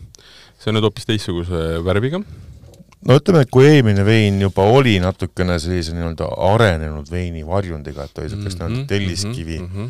see 0.59 0.71
on 0.71 0.79
nüüd 0.79 0.89
hoopis 0.89 1.07
teistsuguse 1.09 1.63
värviga. 1.87 2.21
no 3.09 3.17
ütleme, 3.17 3.45
et 3.45 3.53
kui 3.55 3.69
eelmine 3.69 4.05
vein 4.07 4.41
juba 4.43 4.67
oli 4.75 4.97
natukene 5.03 5.59
sellise 5.63 5.95
nii-öelda 5.95 6.29
arenenud 6.51 7.11
veini 7.11 7.47
varjundiga, 7.47 8.05
et 8.05 8.19
oli 8.19 8.29
niisugust 8.29 8.59
mm 8.59 8.67
-hmm, 8.67 8.75
nii-öelda 8.75 8.89
telliskivi 8.89 9.59
mm 9.59 9.71
-hmm. 9.75 9.89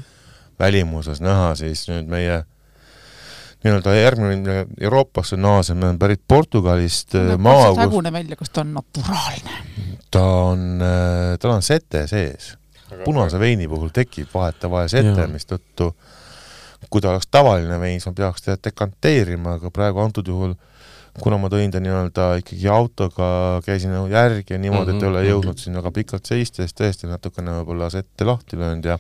välimuses 0.61 1.20
näha, 1.20 1.55
siis 1.55 1.89
nüüd 1.89 2.07
meie 2.07 2.45
nii-öelda 3.64 3.95
järgmine 3.95 4.66
Euroopasse 4.81 5.37
naasemine 5.37 5.89
on 5.89 5.99
pärit 5.99 6.20
Portugalist 6.29 7.14
no, 7.14 7.39
maa, 7.39 7.72
kus 7.72 7.79
hägune 7.79 8.12
välja, 8.12 8.37
kas 8.37 8.51
ta 8.51 8.61
on 8.61 8.74
naturaalne? 8.74 9.51
ta 10.11 10.22
on, 10.22 10.81
äh, 10.83 11.39
tal 11.41 11.51
on 11.57 11.62
sete 11.62 12.07
sees 12.07 12.59
punase 13.05 13.41
veini 13.41 13.68
puhul 13.68 13.93
tekib 13.95 14.30
vahetevahel 14.34 14.89
sete, 14.93 15.26
mistõttu 15.32 15.93
kui 16.86 17.03
ta 17.03 17.11
oleks 17.12 17.26
tavaline 17.30 17.78
vein, 17.80 17.99
siis 17.99 18.11
ma 18.11 18.16
peaks 18.22 18.47
teda 18.47 18.59
dekanteerima, 18.68 19.57
aga 19.59 19.70
praegu 19.74 20.03
antud 20.05 20.28
juhul 20.30 20.55
kuna 21.18 21.39
ma 21.41 21.51
tõin 21.51 21.72
ta 21.74 21.80
nii-öelda 21.82 22.26
ikkagi 22.43 22.68
autoga, 22.70 23.28
käisin 23.66 23.91
nagu 23.95 24.07
järgi 24.12 24.55
ja 24.55 24.61
niimoodi, 24.62 24.95
et 24.95 25.03
ei 25.03 25.09
ole 25.09 25.22
mhm, 25.22 25.30
jõudnud 25.32 25.55
mhm. 25.57 25.62
siin 25.64 25.78
väga 25.80 25.93
pikalt 25.97 26.30
seista, 26.30 26.62
siis 26.62 26.76
tõesti 26.78 27.11
natukene 27.11 27.57
võib-olla 27.61 27.91
sette 27.93 28.26
lahti 28.28 28.59
löönud 28.61 28.86
ja 28.86 28.99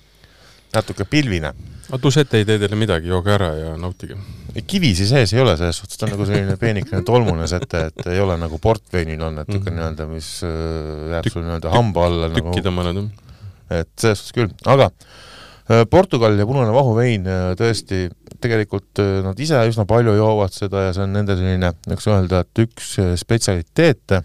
natuke 0.74 1.06
pilvine. 1.08 1.52
aga 1.88 2.00
tusett 2.02 2.34
ei 2.36 2.44
tee 2.44 2.58
teile 2.60 2.76
midagi, 2.76 3.08
jooge 3.08 3.32
ära 3.32 3.52
ja 3.56 3.76
nautige. 3.80 4.18
kivisi 4.66 5.06
sees 5.08 5.32
ei 5.32 5.40
ole, 5.40 5.54
selles 5.56 5.78
suhtes 5.78 6.00
ta 6.00 6.08
on 6.08 6.16
nagu 6.16 6.26
selline 6.28 6.58
peenikene 6.60 7.04
tolmune 7.06 7.46
sete, 7.48 7.86
et 7.92 8.10
ei 8.10 8.20
ole 8.20 8.36
nagu 8.40 8.58
portveinil 8.58 9.22
on, 9.22 9.38
et 9.38 9.48
niisugune 9.48 9.70
mm 9.70 9.78
-hmm. 9.78 9.80
nii-öelda, 9.80 10.06
mis 10.10 10.42
äh, 10.42 11.14
jääb 11.14 11.30
sul 11.32 11.46
nii-öelda 11.46 11.72
hamba 11.72 12.06
alla 12.06 12.28
nagu 12.28 12.50
tükki 12.50 12.66
tõmmanud, 12.66 13.02
jah 13.04 13.27
et 13.70 13.90
selles 14.00 14.22
suhtes 14.22 14.34
küll, 14.36 14.52
aga 14.68 14.88
äh, 14.90 15.84
Portugal 15.90 16.38
ja 16.38 16.46
punane 16.48 16.72
vahuvein 16.74 17.28
äh, 17.28 17.44
tõesti, 17.58 18.06
tegelikult 18.42 19.00
äh, 19.02 19.20
nad 19.26 19.38
ise 19.40 19.60
üsna 19.68 19.86
palju 19.88 20.16
joovad 20.16 20.56
seda 20.56 20.88
ja 20.88 20.96
see 20.96 21.04
on 21.06 21.16
nende 21.16 21.36
selline, 21.38 21.72
võiks 21.88 22.10
öelda, 22.10 22.42
et 22.44 22.64
üks 22.64 22.94
spetsialiteete. 23.20 24.22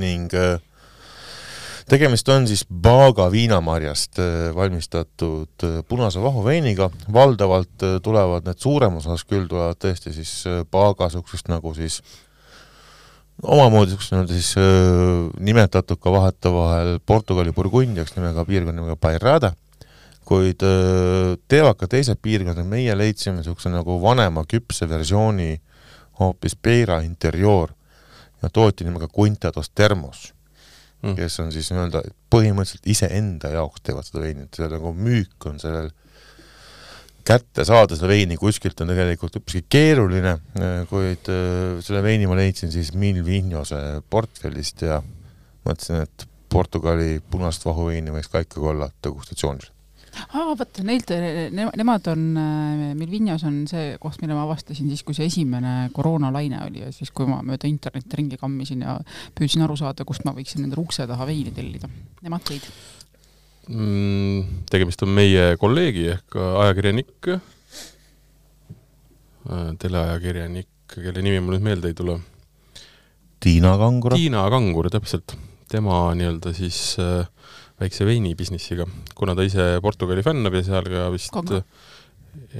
Ning 0.00 0.32
tegemist 1.92 2.28
on 2.32 2.46
siis 2.48 2.62
Baaga 2.64 3.26
viinamarjast 3.28 4.22
valmistatud 4.56 5.66
punase 5.84 6.22
vahuveiniga, 6.24 6.88
valdavalt 7.12 7.84
tulevad 8.00 8.48
need 8.48 8.62
suuremas 8.62 9.04
osas 9.04 9.26
küll 9.28 9.44
tulevad 9.50 9.76
tõesti 9.84 10.14
siis 10.16 10.32
Baaga 10.72 11.10
niisugusest 11.10 11.52
nagu 11.52 11.74
siis 11.76 12.00
omamoodi 13.42 13.90
niisuguse 13.90 14.14
nii-öelda 14.14 14.34
siis 14.36 14.54
äh, 14.56 15.30
nimetatud 15.42 15.98
ka 16.02 16.12
vahetevahel 16.14 16.98
Portugali 17.06 17.52
Burgundiaks 17.52 18.14
nimega 18.16 18.44
piirkonna 18.46 18.78
nimega 18.80 18.96
Bairrada, 18.96 19.52
kuid 20.28 20.62
äh, 20.66 21.34
teevad 21.50 21.78
ka 21.80 21.88
teised 21.90 22.20
piirkonnad, 22.22 22.66
meie 22.68 22.94
leidsime 22.98 23.40
niisuguse 23.40 23.72
nagu 23.72 23.98
vanema 24.02 24.44
küpse 24.48 24.88
versiooni 24.88 25.56
hoopis 26.20 26.56
Beira 26.56 27.00
Interior 27.02 27.72
ja 28.42 28.50
tootja 28.50 28.86
nimega 28.86 29.08
Quintados 29.10 29.70
Termos 29.74 30.30
mm., 31.02 31.16
kes 31.18 31.40
on 31.42 31.50
siis 31.54 31.72
nii-öelda 31.72 32.04
põhimõtteliselt 32.32 32.86
iseenda 32.94 33.50
jaoks 33.56 33.82
teevad 33.82 34.06
seda 34.06 34.22
veini, 34.22 34.46
et 34.46 34.58
see 34.60 34.70
nagu 34.70 34.94
müük 34.94 35.50
on 35.50 35.58
sellel 35.62 35.90
kätte 37.26 37.64
saada 37.66 37.96
seda 37.96 38.10
veini 38.10 38.36
kuskilt 38.40 38.80
on 38.82 38.90
tegelikult 38.92 39.38
üpriski 39.40 39.64
keeruline, 39.70 40.36
kuid 40.90 41.30
äh, 41.32 41.78
selle 41.84 42.02
veini 42.04 42.28
ma 42.30 42.38
leidsin 42.38 42.72
siis 42.74 42.92
Mil 42.98 43.22
Vignose 43.26 43.78
portfellist 44.10 44.84
ja 44.86 45.00
mõtlesin, 45.62 46.02
et 46.06 46.26
Portugali 46.52 47.20
punast 47.30 47.64
vahuveini 47.64 48.12
võiks 48.12 48.28
ka 48.32 48.42
ikkagi 48.44 48.66
olla 48.74 48.90
degustatsioonil. 49.04 49.70
aa, 50.36 50.52
vot, 50.58 50.80
neilt 50.84 51.12
ne,, 51.14 51.68
nemad 51.80 52.08
on, 52.12 52.24
äh, 52.36 52.88
Milvinjas 52.98 53.46
on 53.48 53.62
see 53.70 53.94
koht, 54.02 54.20
mille 54.20 54.36
ma 54.36 54.44
avastasin 54.44 54.90
siis, 54.90 55.04
kui 55.06 55.16
see 55.16 55.30
esimene 55.30 55.88
koroonalaine 55.96 56.60
oli 56.66 56.82
ja 56.84 56.90
siis, 56.92 57.14
kui 57.14 57.28
ma 57.30 57.40
mööda 57.46 57.70
internetti 57.70 58.18
ringi 58.20 58.40
kammisin 58.40 58.84
ja 58.84 58.98
püüdsin 59.38 59.64
aru 59.64 59.78
saada, 59.80 60.04
kust 60.08 60.26
ma 60.28 60.34
võiksin 60.36 60.66
endale 60.66 60.84
ukse 60.84 61.06
taha 61.08 61.28
veini 61.30 61.54
tellida. 61.54 61.88
Nemad 62.22 62.44
tõid? 62.50 62.68
Tegemist 63.66 65.02
on 65.06 65.12
meie 65.14 65.56
kolleegi 65.60 66.08
ehk 66.16 66.36
ajakirjanik, 66.40 67.28
äh, 67.30 67.40
teleajakirjanik, 69.78 70.68
kelle 70.92 71.22
nimi 71.22 71.40
mul 71.40 71.56
nüüd 71.56 71.66
meelde 71.68 71.92
ei 71.92 71.96
tule. 71.98 72.18
Tiina 73.42 73.76
Kangur. 73.78 74.14
Tiina 74.18 74.44
Kangur, 74.50 74.90
täpselt. 74.90 75.36
tema 75.72 76.12
nii-öelda 76.12 76.50
siis 76.52 76.98
äh, 77.00 77.24
väikse 77.80 78.04
veinibusinessiga, 78.04 78.84
kuna 79.16 79.32
ta 79.34 79.42
ise 79.46 79.78
Portugali 79.80 80.20
fännab 80.22 80.52
ja 80.58 80.62
seal 80.66 80.84
ka 80.84 81.06
vist 81.14 81.32
Kongo. 81.32 81.62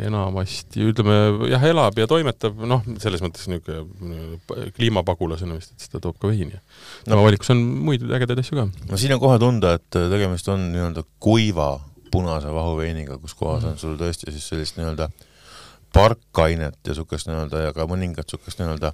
Enamasti, 0.07 0.83
ütleme 0.93 1.49
jah, 1.49 1.63
elab 1.65 1.97
ja 1.97 2.07
toimetab, 2.11 2.59
noh, 2.69 2.83
selles 3.01 3.23
mõttes 3.25 3.49
niisugune 3.49 4.69
kliimapagulasena 4.77 5.57
vist, 5.57 5.73
et 5.73 5.87
seda 5.87 6.01
toob 6.05 6.19
ka 6.21 6.29
veini. 6.29 6.59
tema 7.07 7.17
no, 7.19 7.25
valikus 7.27 7.53
on 7.55 7.63
muid 7.87 8.05
ägedaid 8.05 8.43
asju 8.43 8.59
ka. 8.59 8.67
no 8.91 9.01
siin 9.01 9.17
on 9.17 9.23
kohe 9.23 9.39
tunda, 9.41 9.77
et 9.81 9.89
tegemist 9.97 10.49
on 10.53 10.69
nii-öelda 10.75 11.05
kuiva 11.23 11.71
punase 12.13 12.53
vahuveiniga, 12.53 13.17
kus 13.23 13.37
kohas 13.39 13.65
mm. 13.65 13.73
on 13.73 13.81
sul 13.81 13.97
tõesti 14.01 14.33
siis 14.35 14.51
sellist 14.53 14.77
nii-öelda 14.77 15.09
parkainet 15.93 16.77
ja 16.85 16.93
niisugust 16.93 17.29
nii-öelda 17.31 17.67
ja 17.67 17.73
ka 17.77 17.89
mõningat 17.89 18.29
niisugust 18.29 18.61
nii-öelda 18.61 18.93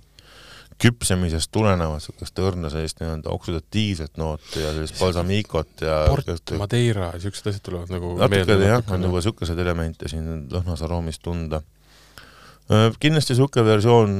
küpsemisest 0.78 1.50
tulenevat 1.54 1.98
niisugust 1.98 2.38
õrna 2.42 2.70
sellist 2.70 3.00
nii-öelda 3.02 3.32
oksüdatiivset 3.34 4.18
nooti 4.20 4.62
ja 4.62 4.70
sellist 4.76 4.98
balsamiikot 5.00 5.82
ja 5.82 5.96
port, 6.06 6.52
madeira, 6.60 7.10
niisugused 7.16 7.50
asjad 7.50 7.64
tulevad 7.66 7.90
nagu 7.94 8.12
natuke 8.20 8.58
jah, 8.62 8.84
on 8.94 9.08
juba 9.08 9.18
niisuguseid 9.18 9.58
elemente 9.64 10.10
siin 10.10 10.46
lõhnas 10.52 10.84
aroomis 10.86 11.18
tunda. 11.24 11.62
Kindlasti 13.00 13.34
niisugune 13.34 13.64
versioon, 13.64 14.16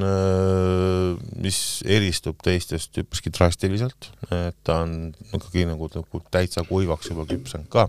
mis 1.44 1.60
eristub 1.86 2.40
teistest 2.42 2.96
üpriski 3.04 3.30
drastiliselt, 3.34 4.10
et 4.32 4.56
ta 4.66 4.80
on 4.86 5.12
ikkagi 5.36 5.66
nagu, 5.68 5.90
nagu 5.94 6.22
täitsa 6.32 6.64
kuivaks 6.66 7.12
juba 7.12 7.28
küpsenud 7.28 7.70
ka. 7.70 7.86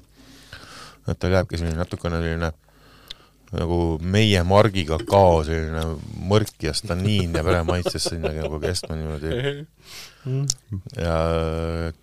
et 1.10 1.18
tal 1.18 1.32
jääbki 1.34 1.58
selline 1.58 1.80
natukene 1.80 2.20
selline 2.22 2.52
nagu 3.56 3.98
meie 4.02 4.42
margiga 4.46 5.00
kao 5.10 5.42
selline 5.46 5.82
mõrk 6.30 6.66
ja 6.68 6.74
staniin 6.78 7.34
jääb 7.34 7.50
ära 7.50 7.64
maitsesse 7.66 8.14
sinna 8.14 8.32
nagu 8.36 8.60
kestma 8.62 8.98
niimoodi. 8.98 9.66
ja 11.00 11.16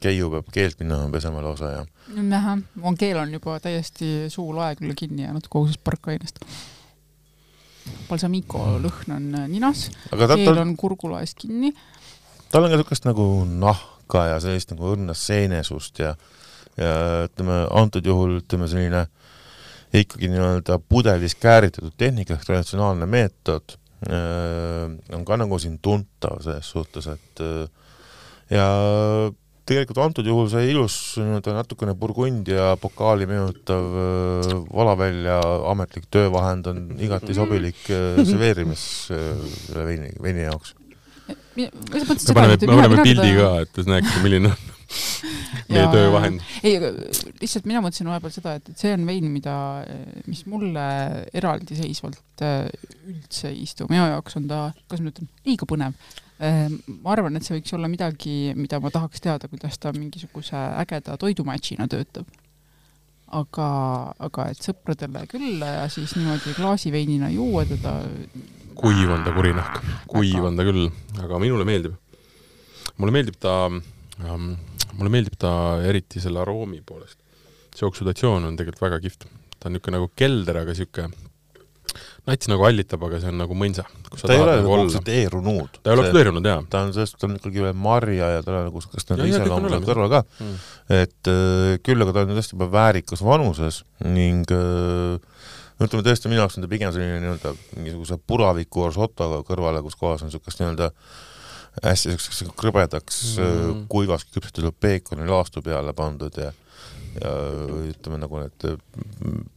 Keiu 0.02 0.30
peab 0.32 0.48
keelt 0.54 0.80
minema 0.80 1.06
pesema 1.12 1.42
lausa 1.44 1.70
ja. 1.70 1.82
näha, 2.16 2.56
mu 2.82 2.94
keel 2.98 3.20
on 3.22 3.34
juba 3.36 3.58
täiesti 3.62 4.30
suu 4.32 4.54
lae 4.56 4.74
küll 4.78 4.96
kinni 4.98 5.26
jäänud 5.26 5.46
kogu 5.48 5.68
sellest 5.68 5.84
parkainest. 5.84 6.40
balsamico 8.08 8.64
lõhn 8.82 9.18
on 9.18 9.28
ninas, 9.52 9.90
keel 10.10 10.48
tal... 10.48 10.64
on 10.64 10.74
kurgulaes 10.76 11.36
kinni. 11.38 11.74
tal 12.50 12.66
on 12.66 12.72
ka 12.72 12.80
niisugust 12.80 13.06
nagu 13.06 13.28
nahka 13.46 14.32
ja 14.32 14.40
sellist 14.42 14.74
nagu 14.74 14.96
õrnast 14.96 15.30
seenesust 15.30 16.02
ja, 16.02 16.16
ja 16.80 16.96
ütleme, 17.28 17.62
antud 17.70 18.06
juhul 18.06 18.40
ütleme 18.40 18.66
selline 18.72 19.04
äh, 19.04 19.25
ikkagi 19.94 20.28
nii-öelda 20.32 20.78
pudelis 20.88 21.36
kääritatud 21.38 21.94
tehnika 21.98 22.36
ehk 22.36 22.46
traditsionaalne 22.46 23.06
meetod 23.10 23.76
äh, 24.08 24.90
on 25.14 25.24
ka 25.24 25.38
nagu 25.40 25.58
siin 25.62 25.78
tuntav 25.82 26.40
selles 26.44 26.70
suhtes, 26.74 27.08
et 27.12 27.42
äh, 27.44 27.66
ja 28.50 28.66
tegelikult 29.66 29.98
antud 30.02 30.26
juhul 30.26 30.48
see 30.50 30.70
ilus 30.72 30.96
nii-öelda 31.20 31.56
natukene 31.56 31.94
burgundia 31.98 32.74
pokaali 32.82 33.28
meenutav 33.30 33.98
äh, 34.02 34.52
valavälja 34.74 35.40
ametlik 35.72 36.10
töövahend 36.10 36.70
on 36.72 36.86
igati 36.98 37.36
sobilik 37.36 37.82
serveerimis 37.86 38.86
selle 39.10 39.86
veini, 39.86 40.14
veini 40.22 40.48
jaoks. 40.48 40.74
me 41.56 41.70
paneme, 42.34 42.56
me 42.60 42.72
paneme 42.74 43.02
pildi 43.02 43.36
ka, 43.38 43.52
et 43.62 43.72
te 43.74 43.86
näeksite, 43.86 44.22
milline 44.26 44.52
on 44.54 44.75
meie 45.70 45.86
töövahend. 45.92 46.44
ei, 46.62 46.76
aga 46.78 46.92
lihtsalt 47.40 47.66
mina 47.68 47.82
mõtlesin 47.84 48.10
vahepeal 48.10 48.34
seda, 48.34 48.56
et, 48.58 48.70
et 48.70 48.84
see 48.84 48.92
on 48.96 49.06
vein, 49.08 49.26
mida, 49.32 49.56
mis 50.28 50.44
mulle 50.50 50.86
eraldiseisvalt 51.36 52.44
äh, 52.46 52.68
üldse 53.08 53.50
ei 53.52 53.64
istu, 53.66 53.88
minu 53.90 54.06
jaoks 54.12 54.38
on 54.40 54.48
ta, 54.50 54.62
kuidas 54.86 55.04
ma 55.04 55.12
ütlen, 55.14 55.30
liiga 55.48 55.68
põnev. 55.68 55.98
Äh, 56.36 56.66
ma 56.92 57.14
arvan, 57.14 57.38
et 57.38 57.46
see 57.46 57.56
võiks 57.58 57.74
olla 57.76 57.90
midagi, 57.90 58.36
mida 58.58 58.80
ma 58.82 58.92
tahaks 58.94 59.24
teada, 59.24 59.50
kuidas 59.52 59.78
ta 59.82 59.94
mingisuguse 59.96 60.58
ägeda 60.82 61.18
toidumatšina 61.20 61.88
töötab. 61.92 62.28
aga, 63.36 63.68
aga 64.22 64.44
et 64.52 64.60
sõpradele 64.62 65.24
küll 65.26 65.58
ja 65.58 65.88
siis 65.90 66.12
niimoodi 66.14 66.52
klaasiveinina 66.54 67.26
juua 67.34 67.64
teda 67.66 67.96
kuiv 68.76 69.10
on 69.10 69.24
ta 69.24 69.32
kurinahk, 69.34 69.80
kuiv 70.10 70.44
on 70.46 70.56
ta 70.56 70.64
küll, 70.66 70.86
aga 71.22 71.40
minule 71.42 71.64
meeldib. 71.66 71.96
mulle 72.96 73.12
meeldib 73.12 73.38
ta 73.40 73.54
ähm, 73.66 74.52
mulle 74.96 75.12
meeldib 75.12 75.38
ta 75.40 75.52
eriti 75.86 76.22
selle 76.22 76.42
aroomi 76.42 76.82
poolest. 76.86 77.18
see 77.76 77.86
oksüdatsioon 77.88 78.48
on 78.48 78.58
tegelikult 78.58 78.86
väga 78.88 79.00
kihvt. 79.04 79.26
ta 79.56 79.68
on 79.68 79.76
niisugune 79.76 79.98
nagu 79.98 80.10
kelder, 80.16 80.62
aga 80.62 80.76
niisugune 80.76 81.26
nats 82.26 82.48
nagu 82.50 82.64
allitab, 82.66 83.04
aga 83.06 83.20
see 83.22 83.30
on 83.30 83.38
nagu 83.40 83.56
mõnsa. 83.58 83.84
ta 84.18 84.34
ei 84.34 84.42
ole 84.42 84.56
nagu 84.60 84.72
oksüdeerunud. 84.80 85.78
ta 85.78 85.90
ei 85.90 85.94
ole 85.94 86.06
oksüdeerunud, 86.06 86.48
jaa. 86.50 86.64
ta 86.70 86.82
on 86.86 86.94
sellest, 86.96 87.18
ta 87.20 87.28
on 87.28 87.36
ikkagi 87.38 87.62
veel 87.62 87.76
marja 87.86 88.30
ja 88.34 88.42
tal 88.46 88.58
on 88.60 88.66
nagu 88.68 88.80
niisugust 88.82 89.12
nagu 89.12 89.28
iseloomu 89.30 89.80
kõrval 89.86 90.10
ka 90.12 90.22
mm.. 90.26 90.56
et 90.98 91.30
äh, 91.32 91.76
küll 91.86 92.02
aga 92.02 92.16
ta 92.16 92.26
on 92.26 92.34
tõesti 92.34 92.56
juba 92.56 92.68
väärikas 92.72 93.22
vanuses 93.26 93.82
ning 94.02 94.50
äh, 94.54 95.20
ütleme 95.76 96.02
tõesti, 96.02 96.30
minu 96.32 96.42
jaoks 96.42 96.58
on 96.58 96.66
ta 96.66 96.72
pigem 96.72 96.92
selline 96.94 97.20
nii-öelda 97.22 97.54
mingisuguse 97.76 98.18
puraviku 98.26 98.86
orsotoga 98.88 99.42
kõrvale, 99.46 99.84
kus 99.86 99.98
kohas 100.00 100.24
on 100.24 100.32
niisugust 100.32 100.62
nii-öelda 100.62 100.90
hästi 101.84 102.14
siukseks 102.14 102.54
krõbedaks 102.56 103.20
mm. 103.36 103.82
kuivaks 103.92 104.28
küpsetatud 104.32 104.76
peekoni 104.80 105.28
laastu 105.28 105.62
peale 105.64 105.92
pandud 105.96 106.40
ja 106.40 106.52
ja 107.16 107.32
ütleme 107.88 108.18
nagu 108.20 108.42
need 108.42 108.66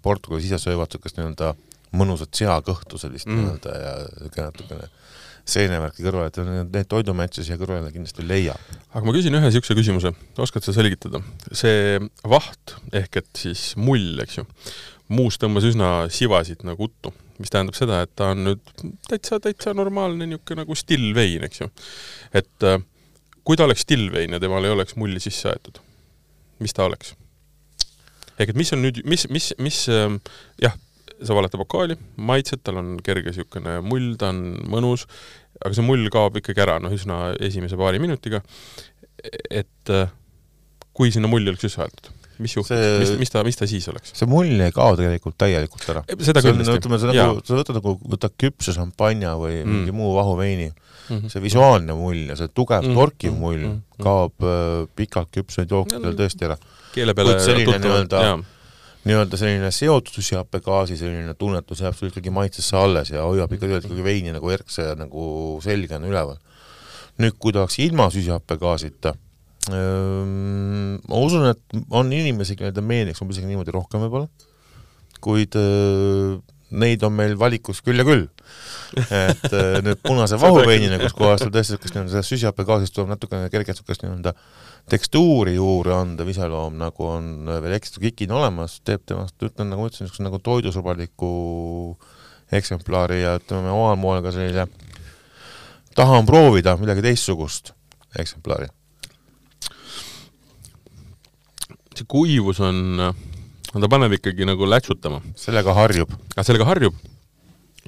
Portugali 0.03 0.43
sisesöövad 0.45 0.93
siukest 0.93 1.17
nii-öelda 1.19 1.53
mõnusat 1.99 2.37
seakõhtu 2.37 2.99
sellist 3.01 3.27
mm. 3.27 3.39
nii-öelda 3.39 3.75
ja 3.75 3.93
siuke 4.13 4.45
natukene 4.45 4.89
seenevärki 5.49 6.05
kõrvale, 6.05 6.29
et 6.29 6.69
neid 6.75 6.89
toidumatše 6.91 7.45
siia 7.45 7.57
kõrvale 7.59 7.89
kindlasti 7.93 8.21
ei 8.23 8.29
leia. 8.29 8.55
aga 8.93 9.01
ma 9.07 9.15
küsin 9.15 9.35
ühe 9.35 9.47
niisuguse 9.47 9.77
küsimuse, 9.77 10.13
oskad 10.37 10.65
sa 10.65 10.75
selgitada? 10.75 11.23
see 11.51 11.97
vaht 12.29 12.75
ehk 12.95 13.23
et 13.23 13.31
siis 13.39 13.71
mull, 13.79 14.19
eks 14.23 14.39
ju, 14.41 14.45
muus 15.09 15.39
tõmbas 15.41 15.65
üsna 15.71 16.05
sivasid 16.13 16.63
nagu 16.67 16.89
uttu 16.89 17.13
mis 17.39 17.51
tähendab 17.53 17.77
seda, 17.77 18.01
et 18.03 18.11
ta 18.19 18.33
on 18.33 18.43
nüüd 18.47 18.73
täitsa, 19.07 19.39
täitsa 19.43 19.73
normaalne 19.77 20.27
niisugune 20.27 20.65
nagu 20.65 20.75
stillvein, 20.77 21.45
eks 21.47 21.63
ju. 21.63 21.69
et 22.35 22.67
äh, 22.67 22.81
kui 23.47 23.57
ta 23.57 23.65
oleks 23.67 23.85
stillvein 23.87 24.35
ja 24.35 24.41
temal 24.43 24.67
ei 24.67 24.75
oleks 24.75 24.97
mulli 24.99 25.21
sisse 25.23 25.51
aetud, 25.51 25.79
mis 26.63 26.75
ta 26.75 26.85
oleks? 26.89 27.15
ehk 28.39 28.53
et 28.53 28.59
mis 28.59 28.71
on 28.75 28.83
nüüd, 28.83 29.01
mis, 29.09 29.25
mis, 29.31 29.51
mis 29.59 29.81
äh, 29.93 30.05
jah, 30.63 30.75
sa 31.23 31.35
valad 31.35 31.51
ta 31.51 31.59
pokaali, 31.59 31.97
maitsed, 32.29 32.63
tal 32.63 32.79
on 32.79 32.93
kerge 33.03 33.31
niisugune 33.31 33.79
mull, 33.85 34.13
ta 34.19 34.33
on 34.33 34.43
mõnus, 34.71 35.07
aga 35.59 35.75
see 35.75 35.87
mull 35.87 36.07
kaob 36.13 36.39
ikkagi 36.39 36.63
ära, 36.63 36.77
noh, 36.83 36.93
üsna 36.95 37.33
esimese 37.43 37.79
paari 37.79 37.99
minutiga, 38.03 38.43
et 39.49 39.95
äh, 39.95 40.07
kui 40.95 41.11
sinna 41.15 41.31
mulli 41.31 41.51
oleks 41.51 41.67
sisse 41.67 41.83
aetud 41.83 42.18
mis 42.39 42.55
juhtus 42.55 42.71
see..., 42.73 42.99
mis, 43.01 43.13
mis 43.23 43.33
ta, 43.33 43.43
mis 43.47 43.59
ta 43.59 43.67
siis 43.69 43.87
oleks? 43.91 44.13
see 44.17 44.29
mulje 44.29 44.69
ei 44.69 44.75
kao 44.75 44.95
tegelikult 44.99 45.37
täielikult 45.39 45.87
ära. 45.93 46.03
seda 46.17 46.43
kindlasti. 46.45 46.77
ütleme, 46.81 46.99
see 47.01 47.11
nagu, 47.11 47.41
sa 47.45 47.59
võtad 47.59 47.79
nagu, 47.79 47.95
võtad 48.15 48.35
küpse 48.39 48.75
šampanja 48.75 49.35
või 49.39 49.61
mm. 49.61 49.73
mingi 49.75 49.95
muu 49.95 50.13
vahuveini 50.17 50.69
mm, 50.69 51.15
-hmm. 51.15 51.33
see 51.33 51.43
visuaalne 51.43 51.95
mulje, 51.97 52.37
see 52.39 52.51
tugev 52.53 52.83
mm 52.83 52.91
-hmm. 52.91 53.01
torkiv 53.01 53.35
mull 53.35 53.59
mm 53.59 53.73
-hmm. 53.73 54.03
kaob 54.03 54.47
äh, 54.47 54.87
pikalt 54.95 55.31
küpsenud 55.35 55.75
jookidel 55.75 56.15
tõesti 56.19 56.47
ära. 56.49 56.57
keele 56.93 57.13
peale 57.13 57.37
tuttavad, 57.39 58.45
nii-öelda 59.07 59.37
selline 59.39 59.71
seotud 59.71 60.13
süsihappegaasi 60.13 60.97
selline 60.99 61.33
tunnetus 61.39 61.81
jääb 61.81 61.95
sul 61.95 62.11
ikkagi 62.11 62.29
maitsesse 62.35 62.77
alles 62.77 63.09
ja 63.13 63.23
hoiab 63.23 63.53
ikka 63.53 63.65
tegelikult 63.65 63.91
ikkagi 63.91 64.03
veini 64.03 64.35
nagu 64.35 64.49
erkse 64.49 64.89
ja 64.89 64.95
nagu 64.95 65.23
selgena 65.63 66.07
üleval. 66.07 66.37
nüüd, 67.19 67.35
kui 67.39 67.51
ta 67.51 67.59
oleks 67.59 67.79
ilma 67.79 68.09
süsihappegaasita 68.09 69.13
ma 69.67 71.19
usun, 71.19 71.49
et 71.51 71.81
on 71.91 72.13
inimesi, 72.15 72.55
kellele 72.55 72.75
ta 72.75 72.85
meeldiks 72.85 73.21
umbes 73.21 73.37
isegi 73.37 73.51
niimoodi 73.51 73.75
rohkem 73.75 74.05
võib-olla, 74.05 74.29
kuid 75.19 75.57
neid 76.69 77.03
on 77.05 77.13
meil 77.17 77.35
valikus 77.39 77.81
küll 77.85 77.99
ja 77.99 78.05
küll. 78.07 78.27
et 78.95 79.55
nüüd 79.85 80.01
punase 80.05 80.39
vahuveinina, 80.43 80.99
kus 81.01 81.15
kohas 81.17 81.43
tal 81.43 81.51
tõesti 81.53 81.75
niisugust 81.75 81.95
nii-öelda 81.97 82.23
süsihappegaasist 82.25 82.95
tuleb 82.95 83.11
natukene 83.13 83.49
kerget 83.53 83.75
niisugust 83.75 84.05
nii-öelda 84.05 84.33
tekstuuri 84.89 85.55
juurde 85.57 85.93
andev 85.93 86.31
iseloom, 86.31 86.79
nagu 86.81 87.09
on 87.09 87.49
veel 87.49 87.75
ekstra 87.77 88.01
kikin 88.07 88.33
olemas, 88.33 88.79
teeb 88.85 89.03
temast, 89.09 89.35
ütlen 89.45 89.69
nagu 89.69 89.83
ma 89.83 89.91
ütlesin, 89.91 90.07
niisuguse 90.07 90.25
nagu 90.25 90.41
toidusõbraliku 90.45 91.33
eksemplari 92.57 93.21
ja 93.21 93.37
ütleme 93.37 93.73
omal 93.73 93.99
moel 94.01 94.25
ka 94.25 94.33
sellise 94.33 94.65
tahan 95.97 96.25
proovida 96.25 96.75
midagi 96.81 97.05
teistsugust 97.05 97.73
eksemplari 98.17 98.69
see 101.99 102.09
kuivus 102.09 102.59
on, 102.63 102.99
ta 103.73 103.91
paneb 103.91 104.17
ikkagi 104.19 104.47
nagu 104.49 104.67
lätsutama. 104.69 105.21
sellega 105.39 105.75
harjub. 105.77 106.13
sellega 106.41 106.67
harjub 106.69 106.97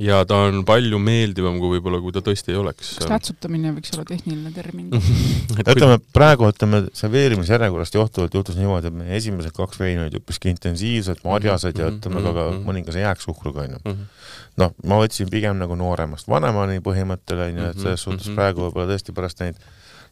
ja 0.02 0.22
ta 0.28 0.38
on 0.48 0.62
palju 0.66 1.00
meeldivam 1.02 1.58
kui 1.62 1.76
võib-olla, 1.76 2.00
kui 2.04 2.14
ta 2.16 2.24
tõesti 2.26 2.54
ei 2.54 2.60
oleks. 2.60 2.94
kas 3.02 3.10
lätsutamine 3.12 3.74
võiks 3.76 3.92
olla 3.96 4.06
tehniline 4.08 4.52
termin 4.56 4.90
ütleme 5.74 5.98
praegu, 6.16 6.48
ütleme 6.52 6.84
serveerimisjärjekorrast 6.98 7.98
johtuvalt 8.00 8.38
juhtus 8.38 8.58
niimoodi, 8.60 8.90
et 8.90 8.98
meie 8.98 9.20
esimesed 9.20 9.54
kaks 9.58 9.82
veini 9.82 10.06
olid 10.06 10.18
üpriski 10.22 10.52
intensiivsed, 10.54 11.22
marjased 11.28 11.78
ja 11.78 11.92
ütleme 11.92 12.22
mm 12.22 12.26
-hmm. 12.26 12.40
ka, 12.40 12.48
ka 12.48 12.56
mhm. 12.56 12.64
mõningase 12.70 13.04
jääksuhkruga 13.04 13.68
onju 13.68 13.82
mm. 13.84 13.92
-hmm. 13.92 14.32
noh, 14.64 14.74
ma 14.86 15.02
võtsin 15.04 15.30
pigem 15.30 15.60
nagu 15.60 15.76
nooremast 15.76 16.32
vanemani 16.32 16.80
põhimõttele 16.80 17.52
onju, 17.52 17.70
et 17.70 17.80
selles 17.80 18.08
suhtes 18.08 18.26
mm 18.26 18.32
-hmm. 18.32 18.42
praegu 18.42 18.68
võib-olla 18.68 18.90
tõesti 18.94 19.14
pärast 19.14 19.44
neid 19.44 19.60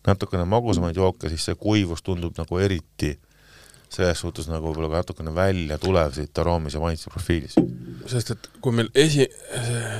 natukene 0.08 0.46
magusamaid 0.46 0.96
jooke, 0.96 1.30
siis 1.30 1.46
see 1.46 1.56
kuivus 1.56 2.04
tundub 2.04 2.38
nagu 2.38 2.60
eriti 2.60 3.18
selles 3.90 4.22
suhtes 4.22 4.48
nagu 4.50 4.70
võib-olla 4.70 4.90
ka 4.92 5.02
natukene 5.04 5.34
välja 5.34 5.80
tulev 5.82 6.14
siit 6.14 6.38
aroomis 6.42 6.76
ja 6.78 6.82
maitse 6.84 7.10
profiilis. 7.10 7.58
sest 8.10 8.34
et 8.36 8.50
kui 8.62 8.76
meil 8.76 8.90
esi, 8.98 9.26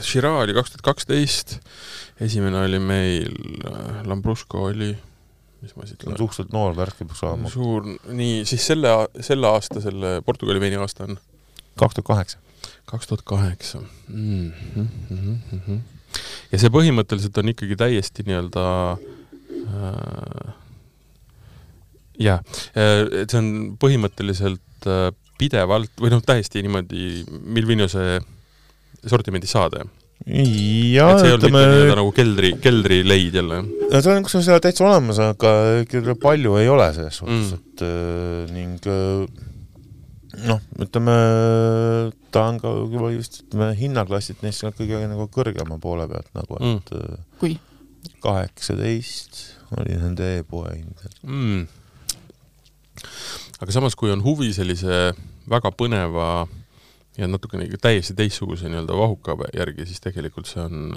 Shiraz 0.06 0.44
oli 0.44 0.56
kaks 0.58 0.76
tuhat 0.76 0.86
kaksteist, 0.92 1.56
esimene 2.22 2.62
oli 2.62 2.82
meil, 2.82 3.34
äh, 3.66 4.04
Lambrusco 4.10 4.68
oli, 4.70 4.92
mis 5.64 5.74
ma 5.76 5.88
siit 5.90 6.06
on 6.06 6.18
suhteliselt 6.18 6.54
noor 6.54 6.78
värk 6.78 7.02
juba 7.02 7.18
saama. 7.18 7.50
suur, 7.50 7.88
nii, 8.14 8.46
siis 8.50 8.70
selle, 8.72 8.94
selle 9.26 9.50
aasta, 9.50 9.82
selle 9.84 10.20
Portugali 10.26 10.62
veini 10.62 10.80
aasta 10.82 11.10
on? 11.10 11.18
kaks 11.80 11.98
tuhat 11.98 12.08
kaheksa. 12.14 12.38
kaks 12.86 13.10
tuhat 13.10 13.26
kaheksa. 13.26 13.82
Mhm, 14.08 14.86
mhm, 15.10 15.36
mhm. 15.58 15.84
ja 16.52 16.62
see 16.62 16.70
põhimõtteliselt 16.74 17.42
on 17.42 17.54
ikkagi 17.56 17.80
täiesti 17.80 18.26
nii-öelda 18.30 18.66
äh, 18.94 20.58
jaa, 22.20 22.42
äh, 22.76 23.06
et 23.24 23.32
see 23.32 23.42
on 23.42 23.52
põhimõtteliselt 23.82 24.90
äh, 24.90 25.10
pidevalt 25.40 25.96
või 26.02 26.12
noh, 26.14 26.24
täiesti 26.26 26.64
niimoodi 26.66 27.24
Milvinuse 27.48 28.20
sortimendis 29.08 29.56
saada, 29.56 29.84
jah? 29.84 29.96
ja 30.28 31.06
et 31.14 31.22
see 31.22 31.30
ei 31.30 31.36
olnud 31.38 31.48
ütleme... 31.48 31.60
mitte 31.72 32.00
nagu 32.02 32.10
keldri, 32.16 32.50
keldrileid 32.60 33.38
jälle? 33.40 33.62
no 33.64 34.02
see 34.04 34.16
on 34.16 34.26
kusjuures 34.28 34.64
täitsa 34.66 34.88
olemas, 34.88 35.22
aga 35.24 36.16
palju 36.20 36.58
ei 36.60 36.68
ole 36.72 36.90
selles 36.98 37.22
suhtes 37.22 37.54
mm., 37.54 37.62
et 37.62 37.86
äh, 37.88 38.52
ning 38.52 38.90
äh, 38.92 40.44
noh, 40.50 40.60
ütleme 40.84 41.16
ta 42.36 42.46
on 42.52 42.60
ka 42.62 42.76
juba 42.82 43.14
just 43.16 43.42
ütleme 43.46 43.72
hinnaklassid 43.80 44.44
neist 44.44 44.68
kõige 44.68 45.02
nagu 45.08 45.30
kõrgema 45.32 45.80
poole 45.82 46.10
pealt 46.12 46.30
nagu, 46.36 46.60
et 46.60 46.94
mm. 47.00 47.26
kui? 47.40 47.56
kaheksateist 48.24 49.44
oli 49.80 49.96
nende 50.00 50.40
e-poe 50.42 50.76
hind 50.76 51.08
mm 51.24 51.79
aga 53.60 53.76
samas, 53.76 53.98
kui 54.00 54.12
on 54.14 54.24
huvi 54.26 54.52
sellise 54.56 55.12
väga 55.50 55.72
põneva 55.76 56.30
ja 57.20 57.28
natukene 57.28 57.68
täiesti 57.82 58.16
teistsuguse 58.18 58.70
nii-öelda 58.70 58.96
vahuka 58.98 59.36
järgi, 59.56 59.88
siis 59.90 60.02
tegelikult 60.04 60.50
see 60.50 60.62
on, 60.64 60.94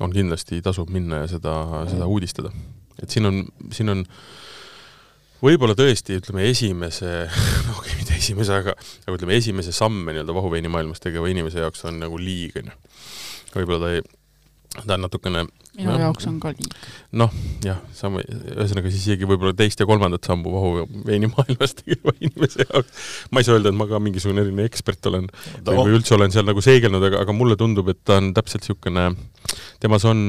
on 0.00 0.14
kindlasti, 0.14 0.62
tasub 0.64 0.92
minna 0.94 1.24
ja 1.24 1.32
seda, 1.34 1.56
seda 1.90 2.06
uudistada. 2.06 2.52
et 3.02 3.10
siin 3.10 3.26
on, 3.26 3.42
siin 3.74 3.90
on 3.90 4.04
võib-olla 5.42 5.74
tõesti, 5.78 6.20
ütleme, 6.20 6.46
esimese, 6.50 7.12
okei 7.76 7.76
okay,, 7.78 7.98
mitte 7.98 8.18
esimese, 8.18 8.60
aga 8.62 8.76
aga 9.06 9.16
ütleme, 9.18 9.38
esimese 9.40 9.74
samme 9.74 10.14
nii-öelda 10.14 10.36
vahuveini 10.36 10.70
maailmas 10.70 11.02
tegeva 11.02 11.30
inimese 11.32 11.64
jaoks 11.64 11.84
on 11.90 11.98
nagu 12.04 12.20
liig, 12.20 12.54
on 12.60 12.70
ju. 12.70 12.76
võib-olla 13.56 13.80
ta 13.82 13.94
ei, 13.96 14.04
ta 14.72 14.96
on 14.96 15.04
natukene 15.04 15.44
minu 15.76 15.88
no, 15.88 15.96
jaoks 16.00 16.26
on 16.28 16.38
ka 16.40 16.52
liig. 16.52 16.74
noh, 17.20 17.32
jah, 17.64 17.80
sama, 17.96 18.22
ühesõnaga 18.24 18.92
siis 18.92 19.06
isegi 19.06 19.28
võib-olla 19.28 19.54
teist 19.56 19.80
ja 19.80 19.86
kolmandat 19.88 20.28
sammu 20.28 20.52
vahuveini 20.52 21.28
maailmas 21.32 21.74
tegeva 21.80 22.14
inimese 22.18 22.66
jaoks. 22.66 23.08
ma 23.32 23.42
ei 23.42 23.48
saa 23.48 23.58
öelda, 23.58 23.72
et 23.72 23.78
ma 23.78 23.88
ka 23.90 24.00
mingisugune 24.02 24.44
eriline 24.44 24.66
ekspert 24.68 25.10
olen 25.10 25.28
või, 25.32 25.76
või 25.76 25.96
üldse 25.98 26.16
olen 26.16 26.32
seal 26.34 26.48
nagu 26.48 26.64
seegelnud, 26.64 27.04
aga, 27.08 27.22
aga 27.26 27.36
mulle 27.36 27.58
tundub, 27.60 27.92
et 27.92 28.00
ta 28.04 28.18
on 28.20 28.32
täpselt 28.36 28.64
niisugune, 28.64 29.08
temas 29.82 30.06
on, 30.08 30.24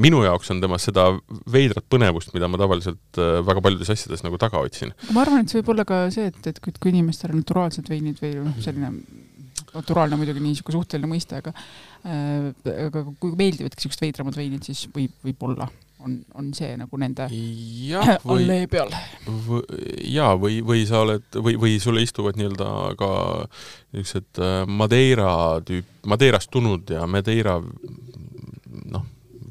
minu 0.00 0.22
jaoks 0.24 0.52
on 0.54 0.62
temas 0.64 0.88
seda 0.88 1.08
veidrat 1.52 1.84
põnevust, 1.92 2.32
mida 2.36 2.48
ma 2.48 2.60
tavaliselt 2.60 3.20
äh, 3.20 3.38
väga 3.46 3.64
paljudes 3.64 3.92
asjades 3.92 4.24
nagu 4.24 4.40
taga 4.40 4.62
otsin. 4.64 4.94
ma 5.12 5.24
arvan, 5.24 5.44
et 5.44 5.52
see 5.52 5.60
võib 5.60 5.76
olla 5.76 5.88
ka 5.88 6.04
see, 6.14 6.32
et, 6.32 6.42
et 6.52 6.60
kui, 6.64 6.76
kui 6.80 6.94
inimestel 6.94 7.34
on 7.34 7.42
naturaalsed 7.44 7.92
veinid 7.92 8.20
või 8.22 8.36
noh, 8.40 8.60
selline 8.64 8.92
naturaalne 9.76 10.16
muidugi 10.18 10.42
niisugune 10.42 10.78
suhteline 10.78 11.08
mõiste, 11.10 11.40
aga 11.40 11.52
aga 12.06 13.02
kui 13.20 13.34
meeldivadki 13.38 13.80
niisugused 13.80 14.04
veidramad 14.04 14.38
veinid, 14.38 14.62
siis 14.66 14.86
võib, 14.94 15.14
võib-olla 15.24 15.68
on, 16.06 16.16
on 16.38 16.52
see 16.54 16.76
nagu 16.78 17.00
nende 17.00 17.26
allee 17.26 18.68
peal. 18.72 18.92
jaa, 20.06 20.36
või, 20.40 20.60
või 20.66 20.84
sa 20.88 21.02
oled, 21.06 21.26
või, 21.42 21.56
või 21.60 21.76
sulle 21.82 22.04
istuvad 22.06 22.38
nii-öelda 22.38 22.70
ka 23.00 23.10
niisugused 23.96 24.42
äh, 24.44 24.62
Madeira 24.68 25.34
tüüp, 25.66 25.90
Madeirast 26.06 26.52
tulnud 26.52 26.94
ja 26.94 27.06
Madeira 27.10 27.58
noh, 27.60 29.06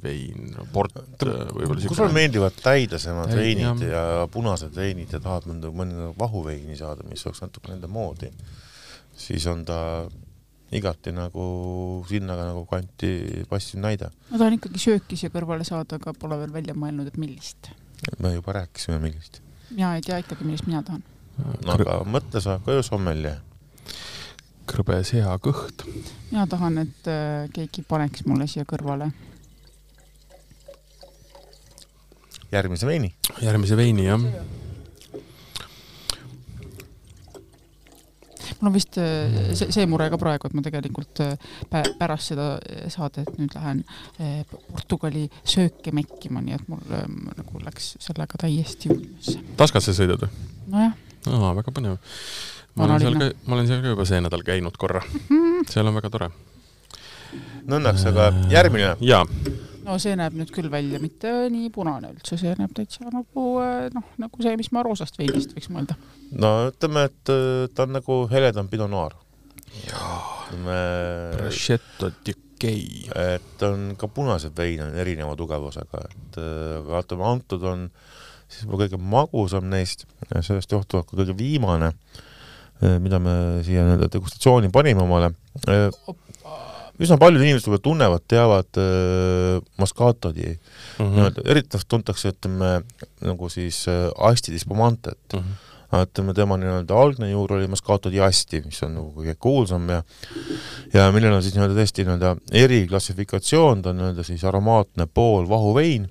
vein, 0.06 0.54
port 0.72 0.96
võib-olla 1.20 1.82
kui 1.82 1.98
sulle 1.98 2.14
meeldivad 2.16 2.62
täidesemad 2.62 3.34
Ei, 3.34 3.42
veinid 3.42 3.88
ja, 3.90 4.04
ja 4.22 4.28
punased 4.32 4.76
veinid 4.78 5.12
ja 5.18 5.20
tahad 5.24 5.50
mõnda, 5.50 5.74
mõnda 5.76 6.14
vahuveini 6.20 6.78
saada, 6.80 7.04
mis 7.10 7.26
oleks 7.26 7.44
natuke 7.44 7.74
nende 7.74 7.92
moodi 7.92 8.32
siis 9.16 9.48
on 9.48 9.64
ta 9.66 9.80
igati 10.72 11.12
nagu 11.14 12.06
sinna 12.10 12.36
nagu 12.36 12.66
kanti 12.66 13.46
passiv 13.50 13.80
näide. 13.80 14.10
ma 14.32 14.38
tahan 14.38 14.58
ikkagi 14.58 14.82
sööki 14.82 15.18
siia 15.20 15.34
kõrvale 15.34 15.66
saada, 15.68 16.00
aga 16.00 16.14
pole 16.18 16.40
veel 16.42 16.54
välja 16.54 16.74
mõelnud, 16.74 17.08
et 17.08 17.18
millist. 17.22 17.70
me 18.20 18.34
juba 18.34 18.58
rääkisime, 18.60 19.00
millist. 19.04 19.42
mina 19.72 19.96
ei 19.96 20.02
tea 20.06 20.18
ikkagi, 20.24 20.48
millist 20.48 20.68
mina 20.68 20.82
tahan. 20.84 21.04
no 21.66 21.78
aga 21.78 22.02
mõtle 22.10 22.42
sa 22.42 22.60
ka 22.66 22.78
ju 22.78 22.84
sommelje. 22.84 23.38
krõbe 24.66 25.00
seakõht. 25.06 25.86
mina 26.32 26.48
tahan, 26.50 26.82
et 26.88 27.08
äh, 27.14 27.48
keegi 27.54 27.86
paneks 27.88 28.26
mulle 28.26 28.50
siia 28.50 28.66
kõrvale. 28.66 29.12
järgmise 32.52 32.88
veini. 32.90 33.14
järgmise 33.42 33.78
veini, 33.78 34.10
jah 34.10 34.64
mul 38.60 38.70
on 38.70 38.76
vist 38.76 38.98
äh, 39.02 39.54
see, 39.58 39.70
see 39.74 39.86
mure 39.90 40.08
ka 40.12 40.20
praegu, 40.22 40.48
et 40.48 40.56
ma 40.58 40.64
tegelikult 40.66 41.22
äh, 41.24 41.36
pärast 42.00 42.32
seda 42.32 42.48
äh, 42.58 42.86
saadet 42.94 43.36
nüüd 43.40 43.56
lähen 43.58 43.84
Portugali 44.72 45.26
sööke 45.44 45.94
mekkima, 45.96 46.42
nii 46.44 46.58
et 46.58 46.68
mul 46.72 46.82
nagu 46.90 47.64
läks 47.64 47.96
sellega 48.04 48.40
täiesti 48.46 48.92
ummesse. 48.94 49.40
Taskasse 49.60 49.96
sõidad 49.98 50.26
või? 50.26 50.32
nojah. 50.74 50.98
aa, 51.32 51.54
väga 51.60 51.76
põnev. 51.76 52.00
ma 52.76 52.88
olen 52.88 53.04
seal 53.04 53.20
ka, 53.20 53.30
ma 53.46 53.58
olen 53.58 53.70
seal 53.70 53.84
ka 53.84 53.94
juba 53.94 54.08
see 54.10 54.24
nädal 54.24 54.44
käinud 54.48 54.80
korra 54.82 55.04
seal 55.72 55.92
on 55.92 56.00
väga 56.00 56.12
tore. 56.14 56.32
no 57.66 57.80
õnneks, 57.80 58.08
aga 58.12 58.32
järgmine. 58.54 58.96
jaa 59.04 59.24
no 59.86 59.98
see 60.02 60.16
näeb 60.18 60.36
nüüd 60.38 60.52
küll 60.54 60.70
välja 60.72 61.00
mitte 61.02 61.32
nii 61.54 61.70
punane 61.74 62.12
üldse, 62.14 62.40
see 62.42 62.56
näeb 62.60 62.74
täitsa 62.78 63.08
nagu 63.12 63.46
noh, 63.96 64.08
nagu 64.22 64.46
see, 64.46 64.56
mis 64.60 64.72
ma 64.76 64.84
roosast 64.86 65.20
veinist 65.22 65.56
võiks 65.56 65.70
mõelda. 65.74 65.98
no 66.34 66.56
ütleme, 66.72 67.08
et 67.12 67.34
äh, 67.34 67.68
ta 67.76 67.86
on 67.86 67.96
nagu 68.00 68.24
heledam 68.32 68.72
Pinot 68.72 68.92
Noir. 68.92 69.16
ütleme. 69.76 70.80
Prosciutto 71.38 72.12
di 72.26 72.36
Gay. 72.56 73.10
et 73.20 73.64
on 73.68 73.90
ka 74.00 74.08
punased 74.08 74.56
veine 74.56 74.86
on 74.88 75.00
erineva 75.02 75.36
tugevusega, 75.38 76.06
et 76.08 76.38
äh, 76.40 76.78
aga 76.80 77.02
ütleme, 77.04 77.28
antud 77.28 77.66
on 77.68 77.90
siis 78.48 78.64
võib-olla 78.64 78.86
kõige 78.86 79.02
magusam 79.02 79.68
neist, 79.70 80.06
sellest 80.32 80.72
johtuvalt 80.72 81.10
ka 81.10 81.20
kõige 81.20 81.36
viimane, 81.38 81.92
äh, 82.82 82.96
mida 83.04 83.20
me 83.20 83.36
siia 83.66 83.84
nii-öelda 83.84 84.10
degustatsiooni 84.14 84.72
panime 84.74 85.04
omale 85.04 85.34
üsna 87.02 87.18
paljud 87.20 87.44
inimesed 87.44 87.68
võib-olla 87.68 87.86
tunnevad, 87.90 88.26
teavad 88.32 88.80
äh, 88.80 89.62
Moscatodi 89.82 90.48
mm 90.48 90.58
-hmm. 91.00 91.14
nii-öelda, 91.16 91.46
eriti 91.52 91.80
tuntakse, 91.88 92.32
ütleme, 92.36 92.82
nagu 93.22 93.50
siis 93.50 93.86
äh, 93.92 94.10
Asti 94.30 94.54
Dispomantet 94.56 95.20
mm. 95.34 95.40
-hmm 95.40 95.64
ütleme, 95.96 96.34
tema 96.34 96.58
nii-öelda 96.60 96.96
algne 96.98 97.30
juur 97.30 97.54
oli 97.54 97.68
Moscato 97.72 98.12
di 98.12 98.20
Asti, 98.20 98.62
mis 98.66 98.82
on 98.84 98.96
nagu 98.98 99.12
kõige 99.16 99.36
kuulsam 99.40 99.88
ja 99.90 100.02
ja 100.94 101.12
millel 101.12 101.38
on 101.38 101.44
siis 101.44 101.56
nii-öelda 101.56 101.78
tõesti 101.78 102.04
nii-öelda 102.04 102.36
eriklassifikatsioon, 102.52 103.82
ta 103.82 103.94
on 103.94 104.02
nii-öelda 104.02 104.24
siis 104.24 104.44
aromaatne 104.44 105.08
poolvahuvein, 105.14 106.10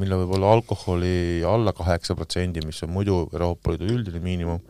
mille 0.00 0.20
võib 0.22 0.34
olla 0.38 0.52
alkoholi 0.52 1.42
alla 1.44 1.72
kaheksa 1.76 2.14
protsendi, 2.14 2.62
mis 2.64 2.82
on 2.82 2.94
muidu 2.94 3.26
Euroopa 3.32 3.74
Liidu 3.74 3.90
üldine 3.98 4.22
miinimum 4.24 4.62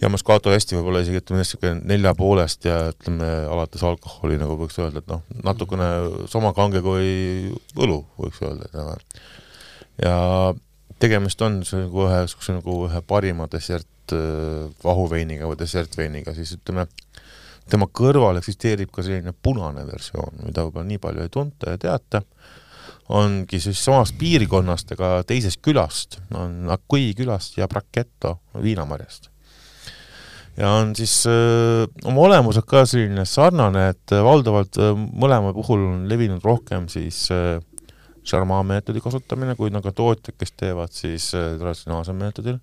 ja 0.00 0.10
Moscato 0.12 0.52
hästi 0.52 0.76
võib-olla 0.76 1.00
isegi 1.04 1.20
ütleme 1.22 1.40
niisugune 1.42 1.80
nelja 1.88 2.12
poolest 2.16 2.66
ja 2.68 2.90
ütleme 2.92 3.28
alates 3.52 3.84
alkoholi 3.86 4.38
nagu 4.40 4.58
võiks 4.60 4.76
öelda, 4.80 5.00
et 5.00 5.10
noh, 5.10 5.22
natukene 5.46 5.88
sama 6.32 6.52
kange 6.56 6.82
kui 6.84 7.08
õlu, 7.80 8.02
võiks 8.20 8.42
öelda, 8.44 8.68
et 8.68 9.20
ja 10.04 10.16
tegemist 11.02 11.42
on 11.44 11.62
nagu 11.64 12.06
ühe 12.06 12.22
niisuguse 12.24 12.58
nagu 12.58 12.78
ühe 12.88 13.02
parima 13.08 13.48
dessert 13.52 14.16
äh, 14.16 14.66
vahuveiniga 14.84 15.48
või 15.48 15.60
dessertveiniga, 15.60 16.34
siis 16.36 16.56
ütleme, 16.58 16.86
tema 17.70 17.88
kõrval 17.88 18.40
eksisteerib 18.40 18.92
ka 18.92 19.04
selline 19.04 19.32
punane 19.32 19.86
versioon, 19.88 20.42
mida 20.44 20.66
võib-olla 20.66 20.90
nii 20.90 21.02
palju 21.02 21.24
ei 21.24 21.32
tunta 21.32 21.72
ja 21.72 21.80
teata, 21.80 22.22
ongi 23.16 23.60
siis 23.62 23.80
samast 23.80 24.16
piirkonnast, 24.18 24.92
aga 24.96 25.22
teisest 25.26 25.62
külast, 25.64 26.18
on 26.34 26.66
Acqui 26.74 27.14
külast 27.16 27.56
ja 27.56 27.68
Bracchetto 27.70 28.36
Viinamarjast 28.60 29.30
ja 30.56 30.70
on 30.80 30.96
siis 30.96 31.14
öö, 31.28 31.86
oma 32.04 32.26
olemuselt 32.28 32.66
ka 32.68 32.84
selline 32.88 33.24
sarnane, 33.28 33.88
et 33.92 34.14
valdavalt 34.24 34.78
öö, 34.80 34.94
mõlema 34.96 35.52
puhul 35.56 35.84
on 35.90 36.04
levinud 36.08 36.44
rohkem 36.44 36.88
siis 36.92 37.26
Charmat 38.26 38.66
meetodi 38.66 39.00
kasutamine, 39.04 39.54
kuid 39.54 39.74
on 39.76 39.84
ka 39.84 39.92
tootjad, 39.94 40.34
kes 40.34 40.54
teevad 40.58 40.90
siis 40.90 41.28
traditsionaalsel 41.30 42.16
meetodil. 42.18 42.56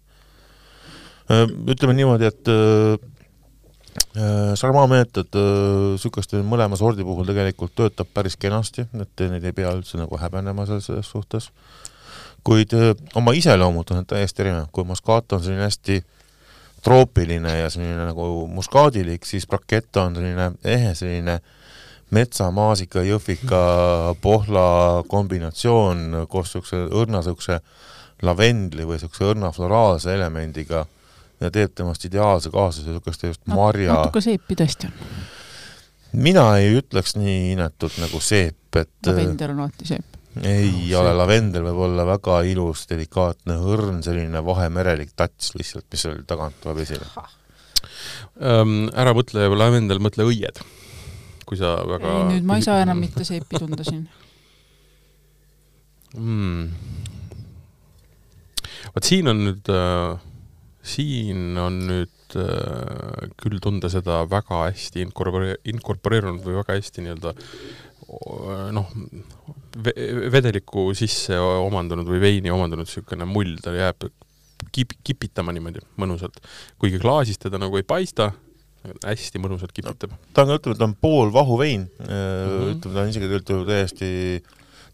ütleme 1.72 1.94
niimoodi, 1.96 2.28
et 2.28 2.52
Charmat 4.60 4.90
meetod 4.92 5.38
niisuguste 5.38 6.42
mõlema 6.44 6.76
sordi 6.76 7.06
puhul 7.08 7.30
tegelikult 7.30 7.72
töötab 7.78 8.12
päris 8.14 8.36
kenasti, 8.36 8.84
et 9.00 9.24
neid 9.32 9.46
ei 9.48 9.56
pea 9.56 9.72
üldse 9.72 10.02
nagu 10.02 10.20
häbenema 10.20 10.66
selles, 10.68 10.90
selles 10.90 11.08
suhtes. 11.08 11.52
kuid 12.44 12.74
öö, 12.76 12.92
oma 13.16 13.32
iseloomult 13.32 13.92
on 13.92 14.02
nad 14.02 14.08
täiesti 14.10 14.44
erinevad, 14.44 14.68
kui 14.76 14.84
Moscato 14.84 15.38
on 15.38 15.44
selline 15.46 15.64
hästi 15.64 16.02
troopiline 16.84 17.58
ja 17.58 17.70
selline 17.72 18.10
nagu 18.10 18.48
muskaadilik, 18.52 19.26
siis 19.26 19.48
Brachetto 19.48 20.04
on 20.04 20.16
selline 20.18 20.52
ehe, 20.68 20.94
selline 20.96 21.40
metsa, 22.14 22.50
maasika, 22.54 23.02
jõhvika, 23.08 23.62
pohla 24.22 24.66
kombinatsioon 25.10 26.26
koos 26.30 26.52
niisuguse 26.52 26.84
õrna 26.92 27.22
niisuguse 27.22 27.60
lavendli 28.24 28.86
või 28.88 29.00
niisuguse 29.00 29.32
õrna 29.32 29.52
floraalse 29.56 30.14
elemendiga 30.14 30.86
ja 31.42 31.52
teeb 31.52 31.74
temast 31.76 32.06
ideaalse 32.08 32.52
kaaslase, 32.54 32.90
niisugust 32.90 33.24
just 33.28 33.48
marja 33.52 33.98
natuke 33.98 34.22
seepi 34.24 34.58
tõesti 34.60 34.90
on. 34.90 35.14
mina 36.28 36.46
ei 36.60 36.76
ütleks 36.78 37.18
nii 37.20 37.54
inetult 37.56 37.98
nagu 38.04 38.22
seep, 38.24 38.80
et 38.80 39.10
lavendel 39.10 39.56
on 39.56 39.66
alati 39.66 39.90
seep. 39.96 40.13
Ei 40.42 40.72
No, 40.92 41.00
ole, 41.02 41.10
seep. 41.12 41.18
lavendel 41.20 41.64
võib 41.68 41.80
olla 41.88 42.06
väga 42.10 42.40
ilus, 42.50 42.88
delikaatne, 42.90 43.58
õrn, 43.62 44.00
selline 44.06 44.42
vahemerelik 44.46 45.12
tats 45.16 45.54
lihtsalt, 45.58 45.86
mis 45.94 46.02
seal 46.06 46.24
tagant 46.30 46.58
tuleb 46.64 46.82
esile. 46.86 47.06
ära 48.98 49.14
mõtle 49.14 49.46
lavendel, 49.54 50.00
mõtle 50.02 50.26
õied. 50.26 50.58
kui 51.46 51.58
sa 51.60 51.76
väga 51.86 52.08
ei, 52.18 52.24
nüüd 52.32 52.44
ma 52.48 52.56
ei 52.58 52.64
saa 52.66 52.82
enam 52.82 52.98
mitte 53.04 53.24
seepi 53.28 53.60
tunda 53.60 53.84
siin. 53.84 54.08
mm. 56.18 56.70
vot 58.96 59.04
siin 59.04 59.28
on 59.28 59.44
nüüd 59.50 59.70
äh,, 59.70 60.16
siin 60.84 61.58
on 61.60 61.78
nüüd 61.90 62.36
äh, 62.40 63.28
küll 63.42 63.60
tunda 63.64 63.90
seda 63.92 64.24
väga 64.30 64.66
hästi 64.70 65.04
inkorpore-, 65.06 65.58
inkorporeerunud 65.74 66.44
või 66.46 66.58
väga 66.62 66.78
hästi 66.80 67.04
nii-öelda 67.06 67.34
o- 67.36 67.83
noh, 68.76 68.88
vedeliku 70.34 70.92
sisse 70.98 71.38
omandunud 71.40 72.08
või 72.10 72.22
veini 72.24 72.52
omandunud 72.54 72.88
niisugune 72.88 73.26
mull, 73.30 73.56
ta 73.64 73.74
jääb 73.76 74.08
kip-, 74.74 74.98
kipitama 75.04 75.54
niimoodi 75.56 75.84
mõnusalt. 76.00 76.40
kuigi 76.82 77.00
klaasist 77.02 77.42
teda 77.48 77.60
nagu 77.62 77.78
ei 77.80 77.84
paista, 77.88 78.32
hästi 79.06 79.40
mõnusalt 79.40 79.72
kipitab. 79.74 80.12
ta 80.34 80.44
on, 80.44 80.56
ütleme, 80.58 80.78
ta 80.78 80.84
on 80.90 80.96
pool 81.00 81.32
vahuvein 81.34 81.88
mm, 81.88 82.04
Mhm. 82.04 82.12
-hmm. 82.12 82.76
ütleme, 82.76 82.94
ta 82.94 83.02
on 83.02 83.10
isegi 83.10 83.26
ju 83.50 83.66
täiesti 83.66 84.44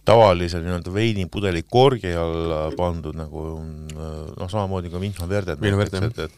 tavalise 0.06 0.62
nii-öelda 0.62 0.94
veinipudeli 0.94 1.64
korgi 1.70 2.14
alla 2.16 2.72
pandud 2.78 3.16
nagu 3.16 3.42
noh, 4.40 4.50
samamoodi 4.50 4.90
ka 4.90 5.00
Vinho 5.00 5.28
Verde. 5.30 5.58
Vinho 5.62 5.78
Verde, 5.78 6.00
jah. 6.00 6.30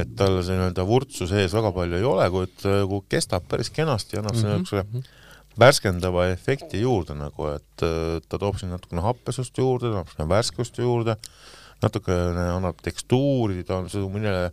et, 0.00 0.16
tal 0.16 0.42
see 0.42 0.56
nii-öelda 0.56 0.86
vurtsu 0.86 1.26
sees 1.26 1.52
väga 1.52 1.72
palju 1.72 1.96
ei 1.96 2.04
ole, 2.04 2.30
kuid 2.30 2.64
nagu 2.64 3.04
kestab 3.08 3.44
päris 3.48 3.70
kenasti, 3.70 4.18
annab 4.18 4.34
Mhm. 4.34 4.46
niisuguse 4.46 4.82
mm 4.82 5.00
-hmm. 5.00 5.04
Värskendava 5.60 6.28
efekti 6.32 6.82
juurde 6.82 7.16
nagu, 7.16 7.50
et 7.56 7.84
äh, 7.84 8.18
ta 8.28 8.40
toob 8.40 8.58
sinna 8.60 8.76
natukene 8.76 9.04
happesust 9.04 9.56
juurde, 9.58 9.92
annab 9.92 10.10
sinna 10.12 10.28
värskust 10.30 10.78
juurde, 10.82 11.16
natukene 11.82 12.50
annab 12.54 12.80
tekstuuri, 12.84 13.64
ta 13.66 13.80
on 13.80 13.90
millele 14.12 14.50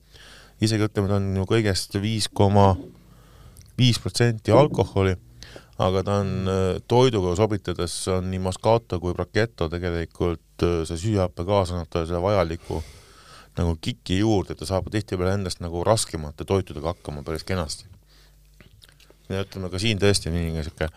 isegi 0.63 0.87
ütleme, 0.87 1.11
ta 1.11 1.19
on 1.19 1.29
ju 1.41 1.45
kõigest 1.49 1.99
viis 2.01 2.29
koma 2.31 2.73
viis 3.79 3.99
protsenti 3.99 4.53
alkoholi, 4.53 5.15
aga 5.83 6.03
ta 6.05 6.17
on 6.23 6.33
äh, 6.49 6.65
toiduga 6.87 7.35
sobitades 7.39 7.95
on 8.13 8.29
nii 8.31 8.41
Moscato 8.43 8.99
kui 9.03 9.15
Brachetto 9.17 9.69
tegelikult 9.71 10.65
äh, 10.65 10.83
see 10.87 10.99
süsihappegaas 10.99 11.73
annab 11.73 11.89
talle 11.91 12.09
selle 12.09 12.23
vajaliku 12.23 12.83
nagu 13.57 13.75
kiki 13.81 14.21
juurde, 14.23 14.55
ta 14.57 14.65
saab 14.65 14.87
tihtipeale 14.93 15.35
endast 15.37 15.61
nagu 15.61 15.83
raskemate 15.85 16.45
toitudega 16.47 16.93
hakkama 16.93 17.25
päris 17.25 17.45
kenasti. 17.45 17.92
Ja 19.33 19.43
ütleme 19.45 19.69
ka 19.73 19.81
siin 19.81 19.99
tõesti 20.01 20.31
mingi 20.33 20.55
niisugune 20.57 20.89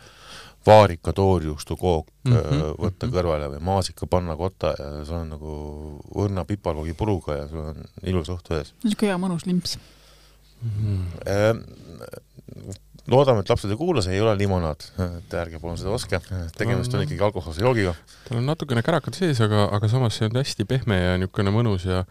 vaarika 0.66 1.12
toorjuustukook 1.12 2.06
mm 2.06 2.32
Mhm, 2.32 2.54
-hmm, 2.54 2.78
võtta 2.82 3.06
mhm. 3.06 3.14
kõrvale 3.14 3.50
või 3.54 3.60
maasika 3.62 4.06
panna 4.10 4.36
kotta 4.36 4.74
ja 4.78 5.04
sul 5.04 5.20
on 5.20 5.28
nagu 5.30 5.52
õrna 6.24 6.44
piparkoogi 6.44 6.94
puruga 6.94 7.36
ja 7.36 7.48
sul 7.48 7.68
on 7.70 7.84
ilus 8.02 8.28
õhtu 8.28 8.58
ees. 8.58 8.74
niisugune 8.84 9.12
hea 9.12 9.18
mõnus 9.18 9.46
limps. 9.46 9.78
Ehm, 11.26 11.60
loodame, 13.06 13.40
et 13.40 13.50
lapsed 13.50 13.70
ei 13.70 13.78
kuula, 13.78 14.02
see 14.02 14.16
ei 14.16 14.20
ole 14.24 14.34
limonaad, 14.38 14.88
et 15.18 15.36
ärge 15.38 15.60
palun 15.62 15.78
seda 15.78 15.92
ostke, 15.94 16.20
tegemist 16.56 16.94
on 16.94 17.04
ikkagi 17.04 17.22
alkohoolse 17.22 17.62
joogiga. 17.62 17.94
tal 18.28 18.40
on 18.40 18.46
natukene 18.50 18.82
kärakad 18.82 19.14
sees, 19.14 19.40
aga, 19.40 19.68
aga 19.76 19.88
samas 19.92 20.18
see 20.18 20.26
on 20.30 20.40
hästi 20.40 20.64
pehme 20.64 20.98
ja 20.98 21.14
niisugune 21.20 21.54
mõnus 21.54 21.86
ja 21.86 22.04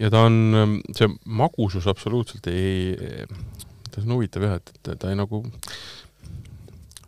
ja 0.00 0.10
ta 0.10 0.26
on, 0.26 0.80
see 0.96 1.08
magusus 1.24 1.86
absoluutselt 1.86 2.46
ei, 2.50 2.96
ta 3.92 4.00
on 4.04 4.14
huvitav 4.16 4.46
jah, 4.48 4.58
et, 4.60 4.72
et 4.88 4.98
ta 4.98 5.10
ei 5.12 5.18
nagu, 5.18 5.42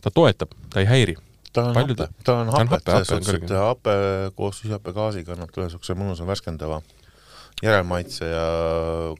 ta 0.05 0.11
toetab, 0.14 0.53
ta 0.72 0.82
ei 0.82 0.89
häiri. 0.91 1.16
ta 1.55 1.68
on 1.70 1.74
Palju 1.76 1.95
hape, 1.95 2.03
ta- 2.03 2.24
ta 2.26 2.37
on 2.43 2.51
ta 2.53 2.59
hape, 2.61 2.80
selles 3.07 3.28
suhtes, 3.30 3.51
et 3.51 3.57
hape 3.59 3.97
koos 4.37 4.61
süsihappegaasiga 4.62 5.37
annab 5.37 5.53
talle 5.55 5.68
niisuguse 5.70 5.97
mõnusa 5.99 6.26
värskendava 6.28 6.80
järelmaitse 7.62 8.26
ja 8.26 8.47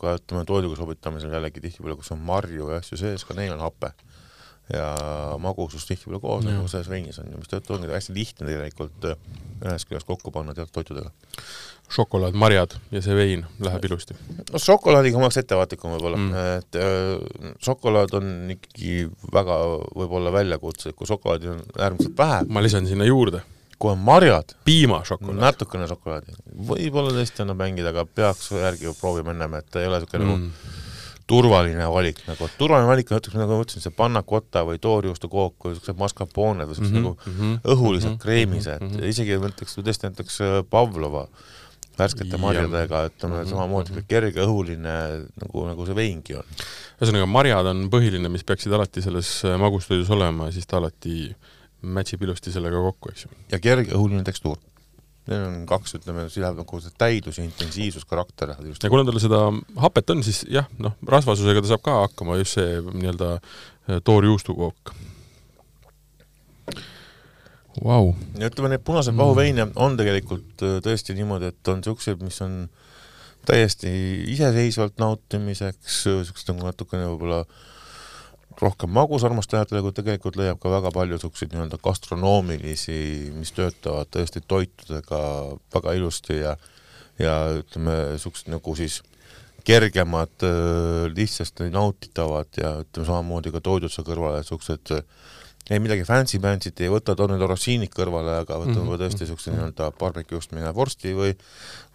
ka 0.00 0.16
ütleme, 0.18 0.42
toiduga 0.48 0.76
sobitamisel 0.80 1.32
jällegi 1.32 1.62
tihtipeale, 1.62 1.94
kus 2.00 2.10
on 2.12 2.20
marju 2.26 2.72
ja 2.72 2.80
asju 2.82 2.98
sees, 3.00 3.24
ka 3.24 3.36
neil 3.38 3.54
on 3.54 3.62
hape. 3.62 3.92
ja 4.72 4.86
magusus 5.44 5.84
tihtipeale 5.86 6.18
koos, 6.22 6.44
nagu 6.48 6.66
selles 6.72 6.88
veinis 6.88 7.18
on 7.20 7.26
ju, 7.30 7.36
mis 7.36 7.50
tõttu 7.52 7.74
ongi 7.76 7.90
hästi 7.92 8.14
lihtne 8.16 8.46
tegelikult 8.48 9.04
ühest 9.10 9.84
küljest 9.90 10.06
kokku 10.08 10.32
panna 10.32 10.54
teatud 10.56 10.72
toitudega. 10.72 11.10
Šokolaad, 11.91 12.35
marjad 12.35 12.74
ja 12.91 13.03
see 13.05 13.14
vein 13.14 13.45
läheb 13.61 13.85
ilusti. 13.85 14.14
no 14.53 14.59
šokolaadiga 14.59 15.18
ma 15.18 15.28
oleks 15.28 15.37
ettevaatlikum 15.43 15.93
võib-olla 15.97 16.16
Mm. 16.16 16.30
mm., 16.30 16.59
et 16.59 16.76
äh, 16.80 17.57
šokolaad 17.62 18.14
on 18.14 18.30
ikkagi 18.57 19.09
väga 19.32 19.59
võib-olla 19.95 20.32
väljakutse, 20.32 20.93
kui 20.93 21.07
šokolaadi 21.07 21.49
on 21.49 21.61
äärmiselt 21.78 22.16
vähe, 22.18 22.45
ma 22.49 22.62
lisan 22.62 22.87
sinna 22.87 23.05
juurde 23.05 23.43
kui 23.78 23.91
on 23.91 23.99
marjad, 23.99 24.55
piimašokolaad. 24.64 25.41
natukene 25.41 25.89
šokolaadi, 25.91 26.32
võib-olla 26.70 27.11
tõesti 27.12 27.43
annab 27.43 27.59
mängida, 27.61 27.91
aga 27.91 28.07
peaks 28.07 28.51
järgi 28.55 28.93
proovima 29.01 29.35
ennem, 29.35 29.55
et 29.61 29.76
ei 29.76 29.87
ole 29.91 30.01
niisugune 30.01 30.24
mm. 30.24 30.30
nagu 30.30 30.39
Mm. 30.45 30.53
turvaline 31.26 31.87
valik 31.89 32.18
nagu, 32.28 32.49
turvaline 32.59 32.89
valik 32.89 33.11
on 33.11 33.16
näiteks 33.16 33.35
nagu 33.41 33.57
ma 33.57 33.64
ütlesin, 33.64 33.82
see 33.82 33.95
pannakotta 33.97 34.64
või 34.68 34.78
toorjuustukook 34.78 35.55
või 35.64 35.72
niisugused 35.72 35.99
mascarpone'd 35.99 36.68
või 36.68 36.78
Mhm, 36.78 36.85
mm 36.85 36.95
-hmm, 36.95 36.95
nagu 36.95 37.74
õhulised 37.74 38.05
mhm, 38.05 38.12
mm 38.12 38.16
-hmm, 38.16 38.22
kreemised 38.22 38.80
mm. 38.80 38.91
-hmm. 38.91 39.09
isegi 39.09 39.39
ma 39.39 39.49
ütleks 39.49 39.78
tõesti 39.78 40.09
näiteks 40.11 40.41
äh, 40.41 40.62
Pavlova 40.70 41.28
värskete 41.99 42.38
marjadega, 42.40 43.05
ütleme 43.11 43.40
Mhm, 43.42 43.51
samamoodi 43.51 43.95
mhm. 43.95 44.07
kerge 44.11 44.45
õhuline 44.45 44.95
nagu, 45.40 45.64
nagu 45.70 45.86
see 45.88 45.97
veingi 45.99 46.36
on. 46.38 46.47
ühesõnaga, 47.01 47.26
marjad 47.30 47.70
on 47.70 47.88
põhiline, 47.92 48.30
mis 48.32 48.47
peaksid 48.47 48.72
alati 48.72 49.03
selles 49.05 49.30
äh, 49.45 49.59
magustoidus 49.61 50.11
olema, 50.14 50.51
siis 50.55 50.66
ta 50.66 50.78
alati 50.80 51.34
match 51.84 52.16
ib 52.16 52.22
ilusti 52.24 52.53
sellega 52.55 52.80
kokku, 52.90 53.12
eks 53.12 53.26
ju. 53.26 53.34
ja 53.53 53.61
kerge 53.62 53.95
õhuline 53.97 54.24
tekstuur. 54.26 54.59
Need 55.24 55.40
on 55.40 55.61
kaks, 55.64 55.95
ütleme, 55.97 56.26
siis 56.28 56.42
läheb 56.42 56.59
nagu 56.61 56.78
see 56.84 56.92
täidus 57.01 57.38
ja 57.40 57.47
intensiivsus, 57.47 58.05
karakter 58.05 58.51
lähevad 58.51 58.68
ilusti 58.68 58.84
ja 58.84 58.92
kuna 58.92 59.07
tal 59.09 59.20
seda 59.22 59.40
hapet 59.80 60.11
on, 60.12 60.20
siis 60.26 60.42
jah, 60.53 60.68
noh, 60.76 60.99
rasvasusega 61.09 61.62
ta 61.64 61.70
saab 61.70 61.84
ka 61.86 61.95
hakkama, 62.03 62.36
just 62.42 62.59
see 62.59 62.82
nii-öelda 62.90 63.30
äh, 63.38 64.03
toorjuustukook. 64.05 64.92
Vau, 67.83 68.12
ja 68.39 68.49
ütleme, 68.51 68.70
neid 68.70 68.85
punaseid 68.87 69.14
Mm. 69.14 69.18
vahuveine 69.18 69.68
on 69.75 69.97
tegelikult 69.99 70.62
äh, 70.62 70.79
tõesti 70.85 71.16
niimoodi, 71.18 71.51
et 71.51 71.68
on 71.68 71.81
niisuguseid, 71.83 72.22
mis 72.22 72.41
on 72.45 72.68
täiesti 73.45 73.91
iseseisvalt 74.33 75.01
nautimiseks, 75.03 76.05
niisugused 76.07 76.53
nagu 76.53 76.68
natukene 76.68 77.09
võib-olla 77.11 77.45
rohkem 78.62 78.93
magusarmastajatele, 78.95 79.83
kuid 79.83 79.97
tegelikult 79.99 80.39
leiab 80.39 80.61
ka 80.62 80.70
väga 80.70 80.93
palju 80.95 81.18
niisuguseid 81.18 81.53
nii-öelda 81.53 81.81
gastronoomilisi, 81.83 83.01
mis 83.35 83.53
töötavad 83.57 84.12
tõesti 84.14 84.45
toitudega 84.47 85.25
väga 85.75 85.99
ilusti 85.99 86.39
ja 86.45 86.57
ja 87.18 87.35
ütleme, 87.61 87.93
niisugused 88.14 88.49
nagu 88.51 88.75
siis 88.75 89.03
kergemad, 89.64 90.43
lihtsasti 91.14 91.70
nautitavad 91.72 92.59
ja 92.59 92.72
ütleme 92.83 93.07
samamoodi 93.07 93.53
ka 93.55 93.62
toidutuse 93.64 94.03
kõrvale 94.07 94.43
niisugused 94.43 94.93
ei 95.70 95.80
midagi 95.80 96.04
fancy-pancy't 96.04 96.82
ei 96.84 96.90
võta, 96.92 97.14
toon 97.16 97.34
nüüd 97.34 97.44
rossiinid 97.48 97.92
kõrvale, 97.94 98.40
aga 98.42 98.58
Mhm, 98.64 98.70
mm 98.70 98.88
-hmm. 98.88 99.00
tõesti 99.00 99.24
niisuguse 99.24 99.54
nii-öelda 99.54 99.90
barbecue'st 99.98 100.52
mine 100.52 100.74
vorsti 100.74 101.14
või 101.14 101.32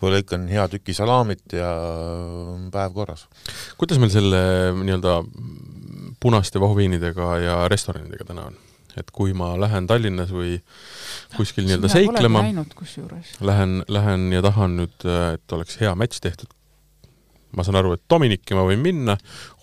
või 0.02 0.16
lõikan 0.16 0.48
hea 0.50 0.68
tüki 0.68 0.94
salamit 0.94 1.54
ja 1.54 1.70
päev 2.72 2.94
korras. 2.94 3.28
kuidas 3.78 4.00
meil 4.00 4.10
selle 4.10 4.74
nii-öelda 4.74 5.24
punaste 6.20 6.60
vahuviinidega 6.60 7.38
ja 7.40 7.68
restoranidega 7.68 8.26
täna 8.26 8.50
on? 8.50 8.56
et 8.98 9.12
kui 9.12 9.34
ma 9.34 9.54
lähen 9.60 9.88
Tallinnas 9.88 10.32
või 10.34 10.60
kuskil 11.38 11.68
nii-öelda 11.68 11.88
seiklema, 11.88 12.42
lähen, 13.42 13.84
lähen 13.88 14.32
ja 14.34 14.42
tahan 14.42 14.78
nüüd, 14.82 15.06
et 15.34 15.52
oleks 15.56 15.78
hea 15.80 15.94
matš 15.96 16.20
tehtud, 16.26 16.50
ma 17.58 17.66
saan 17.66 17.80
aru, 17.80 17.96
et 17.98 18.04
Dominiki 18.10 18.58
ma 18.58 18.64
võin 18.68 18.82
minna, 18.84 19.16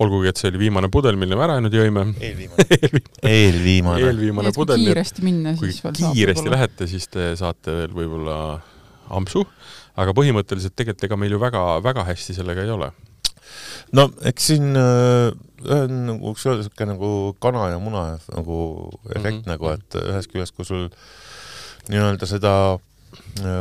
olgugi 0.02 0.30
et 0.30 0.40
see 0.40 0.50
oli 0.50 0.64
viimane 0.66 0.90
pudel, 0.92 1.18
mille 1.20 1.38
me 1.38 1.46
ära 1.46 1.58
nüüd 1.62 1.74
jõime 1.76 2.06
eelviimane. 2.14 2.66
eelviimane. 3.36 4.04
eelviimane 4.08 4.52
kui 4.52 4.62
pudel, 4.62 4.80
nii 4.82 4.90
et 4.90 4.96
kiiresti 4.96 5.26
minna, 5.26 5.54
kui 5.58 5.70
siis 5.70 5.84
veel 5.84 5.98
saab 6.00 6.16
kiiresti 6.18 6.54
lähete, 6.54 6.88
siis 6.90 7.10
te 7.12 7.28
saate 7.38 7.76
veel 7.82 7.94
võib-olla 7.96 8.38
ampsu, 9.16 9.44
aga 9.96 10.14
põhimõtteliselt 10.18 10.74
tegelikult 10.74 11.06
ega 11.08 11.20
meil 11.20 11.36
ju 11.36 11.42
väga, 11.42 11.66
väga 11.84 12.06
hästi 12.10 12.40
sellega 12.40 12.66
ei 12.66 12.74
ole. 12.74 12.90
no 13.94 14.08
eks 14.26 14.50
siin 14.50 14.74
äh, 14.74 15.30
ühe 15.62 15.86
nagu 15.86 16.34
öelda 16.34 16.58
niisugune 16.64 16.90
nagu 16.90 17.10
kana 17.42 17.70
ja 17.70 17.78
muna 17.78 18.08
nagu 18.34 18.58
efekt 19.14 19.38
mm 19.38 19.42
-hmm. 19.44 19.52
nagu, 19.54 19.70
et 19.70 20.00
ühest 20.02 20.32
küljest, 20.32 20.56
kui 20.56 20.66
sul 20.66 20.88
nii-öelda 21.88 22.26
seda 22.26 22.52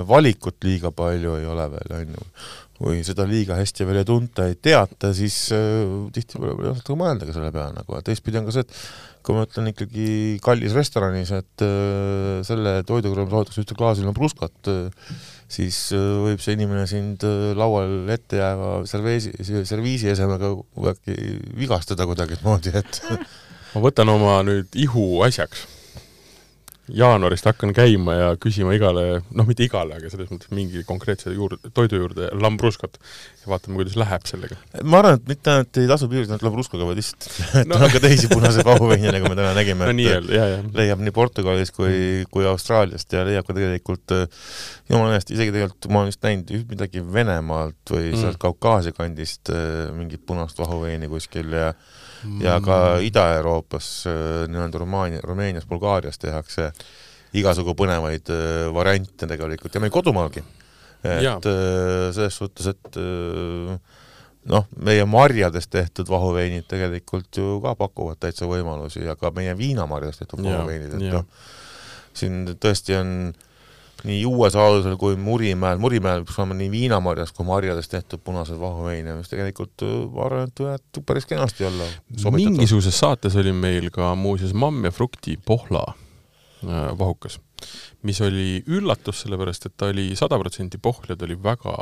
valikut 0.07 0.63
liiga 0.63 0.91
palju 0.91 1.35
ei 1.39 1.45
ole 1.45 1.65
veel, 1.71 1.95
on 1.99 2.13
ju. 2.17 2.27
Kui 2.75 3.01
seda 3.07 3.23
liiga 3.27 3.55
hästi 3.55 3.87
veel 3.87 4.01
ei 4.01 4.07
tunta, 4.07 4.47
ei 4.49 4.57
teata, 4.59 5.13
siis 5.15 5.37
äh, 5.55 5.85
tihtipeale 6.15 6.55
ei 6.59 6.71
osata 6.73 6.91
ka 6.91 6.97
mõelda 6.99 7.27
ka 7.27 7.35
selle 7.35 7.51
peale 7.55 7.75
nagu, 7.77 7.95
et 7.95 8.07
teistpidi 8.09 8.41
on 8.41 8.49
ka 8.49 8.55
see, 8.55 8.65
et 8.65 9.23
kui 9.25 9.37
ma 9.37 9.45
ütlen 9.47 9.71
ikkagi 9.71 10.07
kallis 10.43 10.75
restoranis, 10.75 11.31
et 11.35 11.63
äh, 11.65 12.41
selle 12.47 12.77
toidu 12.87 13.13
kõrval 13.13 13.31
soovitakse 13.31 13.63
ühte 13.63 13.77
klaasi 13.79 14.05
lambruskat 14.05 14.71
äh,, 14.71 15.07
siis 15.51 15.79
äh, 15.95 16.03
võib 16.25 16.43
see 16.43 16.57
inimene 16.57 16.83
sind 16.89 17.23
äh, 17.25 17.53
laual 17.57 18.11
ette 18.13 18.41
jääva 18.41 18.75
serveesi, 18.89 19.33
serviisi 19.65 20.11
esemega 20.11 20.51
äkki 20.91 21.15
vigastada 21.55 22.07
kuidagimoodi, 22.09 22.75
et 22.75 23.01
ma 23.73 23.85
võtan 23.87 24.11
oma 24.13 24.41
nüüd 24.45 24.75
ihu 24.83 25.07
asjaks 25.25 25.63
jaanuarist 26.93 27.47
hakkan 27.49 27.73
käima 27.73 28.13
ja 28.13 28.27
küsima 28.41 28.75
igale, 28.75 29.21
noh, 29.33 29.47
mitte 29.49 29.65
igale, 29.65 29.97
aga 29.97 30.09
selles 30.11 30.29
mõttes 30.29 30.51
mingi 30.53 30.83
konkreetse 30.85 31.33
juurde, 31.33 31.57
toidu 31.73 31.97
juurde 31.97 32.29
lambruskat 32.37 32.99
ja 33.41 33.49
vaatame, 33.49 33.79
kuidas 33.79 33.95
läheb 33.97 34.27
sellega. 34.29 34.57
ma 34.83 34.99
arvan, 35.01 35.17
et 35.17 35.31
mitte 35.31 35.53
ainult 35.53 35.79
ei 35.81 35.89
tasu 35.89 36.09
piirduda 36.11 36.35
ainult 36.35 36.45
lambruskaga, 36.45 36.85
vaid 36.85 37.01
lihtsalt, 37.01 37.27
no. 37.71 37.79
on 37.79 37.93
ka 37.93 38.03
teisi 38.03 38.29
punaseid 38.29 38.67
vahuveine, 38.67 39.09
nagu 39.17 39.31
me 39.31 39.39
täna 39.39 39.55
nägime 39.57 39.87
no,, 39.89 39.95
et 39.97 40.31
ja, 40.37 40.47
ja. 40.53 40.61
leiab 40.77 41.01
nii 41.01 41.15
Portugalis 41.15 41.73
kui, 41.75 41.97
kui 42.31 42.45
Austraaliast 42.49 43.17
ja 43.17 43.25
leiab 43.27 43.49
ka 43.49 43.57
tegelikult 43.57 44.17
jumala 44.91 45.17
eest, 45.17 45.33
isegi 45.33 45.55
tegelikult 45.55 45.89
ma 45.89 46.03
olen 46.03 46.13
just 46.13 46.25
näinud 46.25 46.55
midagi 46.69 47.01
Venemaalt 47.01 47.95
või 47.95 48.11
mm. 48.11 48.21
sealt 48.21 48.41
Kaukaasia 48.41 48.93
kandist 48.93 49.49
mingit 49.97 50.21
punast 50.27 50.61
vahuveini 50.61 51.09
kuskil 51.09 51.49
ja 51.55 51.73
ja 52.43 52.59
ka 52.63 52.77
mm. 52.95 53.07
Ida-Euroopas, 53.09 53.89
äh, 54.09 54.45
nii-öelda 54.51 54.81
Rumaania, 54.81 55.23
Rumeenias, 55.23 55.67
Bulgaarias 55.69 56.19
tehakse 56.21 56.71
igasugu 57.35 57.75
põnevaid 57.77 58.31
äh, 58.33 58.67
variante 58.73 59.27
tegelikult 59.27 59.75
ja 59.75 59.83
meil 59.83 59.93
kodumaalgi. 59.93 60.43
et 61.03 61.21
ja. 61.23 61.35
Äh, 61.37 62.09
selles 62.15 62.37
suhtes, 62.37 62.67
et 62.73 62.99
noh, 64.45 64.67
meie 64.77 65.05
marjadest 65.09 65.69
tehtud 65.73 66.09
vahuveinid 66.09 66.67
tegelikult 66.69 67.37
ju 67.37 67.59
ka 67.63 67.75
pakuvad 67.77 68.21
täitsa 68.21 68.49
võimalusi 68.49 69.05
ja 69.05 69.15
ka 69.19 69.31
meie 69.35 69.57
viinamarjadest 69.57 70.25
tehtud 70.25 70.45
vahuveinid, 70.45 70.97
et 70.97 71.11
noh, 71.13 71.25
siin 72.15 72.45
tõesti 72.61 72.97
on 72.97 73.11
nii 74.03 74.25
Uue-Saarusel 74.27 74.97
kui 74.99 75.15
Murimäel, 75.19 75.79
Murimäel 75.81 76.25
peaks 76.25 76.39
olema 76.39 76.57
nii 76.59 76.69
viinamarjast 76.73 77.35
kui 77.37 77.47
marjadest 77.47 77.93
tehtud 77.93 78.21
punased 78.25 78.59
vahuveine, 78.59 79.15
mis 79.19 79.31
tegelikult 79.31 79.85
äh, 79.85 79.95
ma 80.11 80.27
arvan, 80.27 80.51
et 80.51 80.63
võivad 80.63 81.01
päris 81.07 81.29
kenasti 81.29 81.67
olla 81.69 81.87
mingisuguses 82.35 82.99
saates 82.99 83.37
oli 83.41 83.55
meil 83.55 83.89
ka 83.95 84.13
muuseas 84.19 84.53
Mamm 84.53 84.85
ja 84.85 84.93
Frukti 84.93 85.37
Pohla 85.45 85.85
äh, 85.87 86.91
vahukas, 86.99 87.39
mis 88.03 88.21
oli 88.25 88.61
üllatus, 88.67 89.23
sellepärast 89.23 89.69
et 89.69 89.77
ta 89.77 89.89
oli 89.93 90.11
sada 90.19 90.39
protsenti 90.41 90.81
pohl 90.81 91.13
ja 91.13 91.17
ta 91.17 91.27
oli 91.29 91.39
väga 91.41 91.75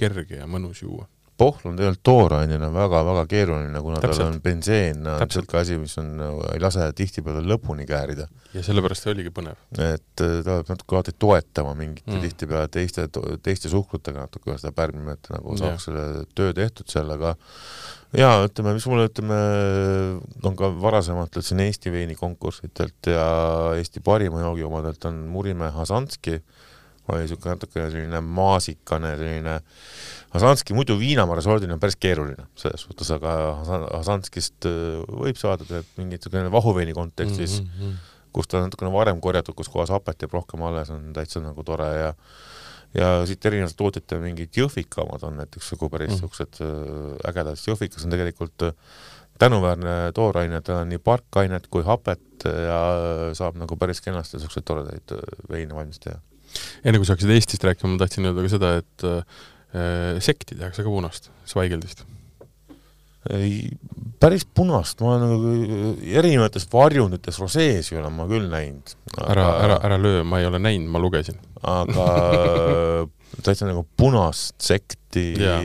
kerge 0.00 0.42
ja 0.42 0.50
mõnus 0.50 0.82
juua 0.84 1.06
pohlu 1.42 1.70
on 1.70 1.78
tegelikult 1.78 2.02
toorainena 2.06 2.70
väga-väga 2.72 3.24
keeruline, 3.30 3.82
kuna 3.84 4.00
Täpselt. 4.02 4.20
tal 4.22 4.30
on 4.30 4.40
benseen, 4.44 5.06
on 5.06 5.22
niisugune 5.26 5.60
asi, 5.60 5.78
mis 5.82 5.96
on, 6.00 6.10
ei 6.52 6.62
lase 6.62 6.88
tihtipeale 6.98 7.42
lõpuni 7.46 7.86
käärida. 7.88 8.28
ja 8.54 8.62
sellepärast 8.64 9.06
see 9.06 9.14
oligi 9.14 9.32
põnev. 9.34 9.58
et 9.78 10.24
äh, 10.24 10.38
ta 10.44 10.58
peab 10.60 10.72
natuke 10.74 10.98
alati 10.98 11.14
toetama 11.24 11.74
mingite 11.78 12.12
mm. 12.12 12.22
tihtipeale 12.26 12.70
teiste, 12.72 13.08
teiste 13.42 13.72
suhkrutega 13.72 14.26
natuke 14.26 14.56
seda 14.60 14.74
pärmima, 14.76 15.16
et 15.18 15.32
nagu 15.34 15.56
saaks 15.60 15.88
selle 15.88 16.26
töö 16.38 16.54
tehtud 16.56 16.90
sellega. 16.92 17.34
jaa, 18.16 18.34
ütleme, 18.46 18.76
mis 18.76 18.88
mulle, 18.90 19.08
ütleme, 19.10 19.38
on 20.46 20.58
ka 20.58 20.72
varasemalt 20.82 21.40
siin 21.40 21.62
Eesti 21.64 21.92
veinikonkurssidelt 21.94 23.12
ja 23.12 23.26
Eesti 23.78 24.04
parima 24.04 24.44
joogi 24.44 24.68
omadelt 24.68 25.10
on 25.10 25.24
Murimäe 25.32 25.72
Hasanski, 25.74 26.40
oli 27.16 27.26
niisugune 27.26 27.56
natuke 27.56 27.88
selline 27.90 28.20
maasikane, 28.24 29.16
selline 29.20 29.58
Hasanski 30.32 30.76
muidu 30.76 30.96
viinamarja 31.00 31.44
sordina 31.44 31.76
on 31.76 31.82
päris 31.82 31.98
keeruline 32.00 32.46
selles 32.58 32.86
suhtes, 32.86 33.10
aga 33.16 33.34
Hasanskist 33.98 34.68
äh, 34.68 35.02
võib 35.24 35.40
saada 35.40 35.66
mingit 35.98 36.22
niisugune 36.22 36.52
vahuveini 36.52 36.96
kontekstis 36.96 37.60
mm, 37.60 37.68
-hmm. 37.78 38.00
kus 38.32 38.48
ta 38.48 38.60
on 38.60 38.68
natukene 38.70 38.92
varem 38.92 39.20
korjatud, 39.20 39.56
kus 39.58 39.68
kohas 39.72 39.92
hapet 39.92 40.22
jääb 40.22 40.34
rohkem 40.38 40.62
alles, 40.62 40.90
on 40.90 41.12
täitsa 41.12 41.44
nagu 41.44 41.64
tore 41.64 41.92
ja 41.98 42.14
ja 42.92 43.06
siit 43.24 43.46
erinevate 43.48 43.72
tootjate 43.76 44.18
mingid 44.20 44.52
jõhvikamad 44.52 45.22
on 45.24 45.38
näiteks 45.40 45.70
nagu 45.72 45.88
päris 45.88 46.10
mhm. 46.10 46.18
niisugused 46.18 46.58
mm. 46.60 47.14
ägedad, 47.28 47.56
sest 47.56 47.70
jõhvikas 47.70 48.04
on 48.04 48.12
tegelikult 48.12 48.66
äh, 48.68 48.74
tänuväärne 49.38 50.12
tooraine, 50.14 50.60
tal 50.60 50.82
on 50.82 50.92
nii 50.92 51.00
parkainet 51.02 51.66
kui 51.70 51.82
hapet 51.86 52.44
ja 52.44 52.80
saab 53.38 53.56
nagu 53.60 53.76
päris 53.76 54.02
kenasti 54.04 54.38
niisuguseid 54.38 54.66
toredaid 54.68 55.14
veine 55.50 55.74
valmis 55.74 56.02
teha. 56.02 56.18
Enne 56.84 56.98
kui 57.00 57.08
sa 57.08 57.16
hakkasid 57.16 57.34
Eestist 57.36 57.64
rääkima, 57.64 57.94
ma 57.94 58.02
tahtsin 58.04 58.28
öelda 58.28 58.44
ka 58.44 58.52
seda, 58.52 58.76
et 58.82 59.06
Äh, 59.72 60.18
sekti 60.20 60.52
tehakse 60.58 60.84
ka 60.84 60.90
punast, 60.92 61.30
svaigeldist? 61.48 62.04
ei, 63.32 63.70
päris 64.20 64.42
punast, 64.44 64.98
ma 65.00 65.14
olen 65.14 65.22
nagu 65.30 65.52
erinevates 66.18 66.66
varjundites 66.68 67.38
roseesi 67.38 67.94
olen 67.96 68.12
ma 68.16 68.26
küll 68.28 68.48
näinud 68.50 68.92
aga.... 69.14 69.28
ära, 69.30 69.46
ära, 69.62 69.76
ära 69.86 69.98
löö, 70.02 70.24
ma 70.28 70.42
ei 70.42 70.48
ole 70.50 70.58
näinud, 70.60 70.90
ma 70.92 71.00
lugesin. 71.00 71.38
aga 71.62 72.06
täitsa 73.46 73.70
nagu 73.70 73.86
punast 73.96 74.58
sekti 74.60 75.24
ja. 75.40 75.56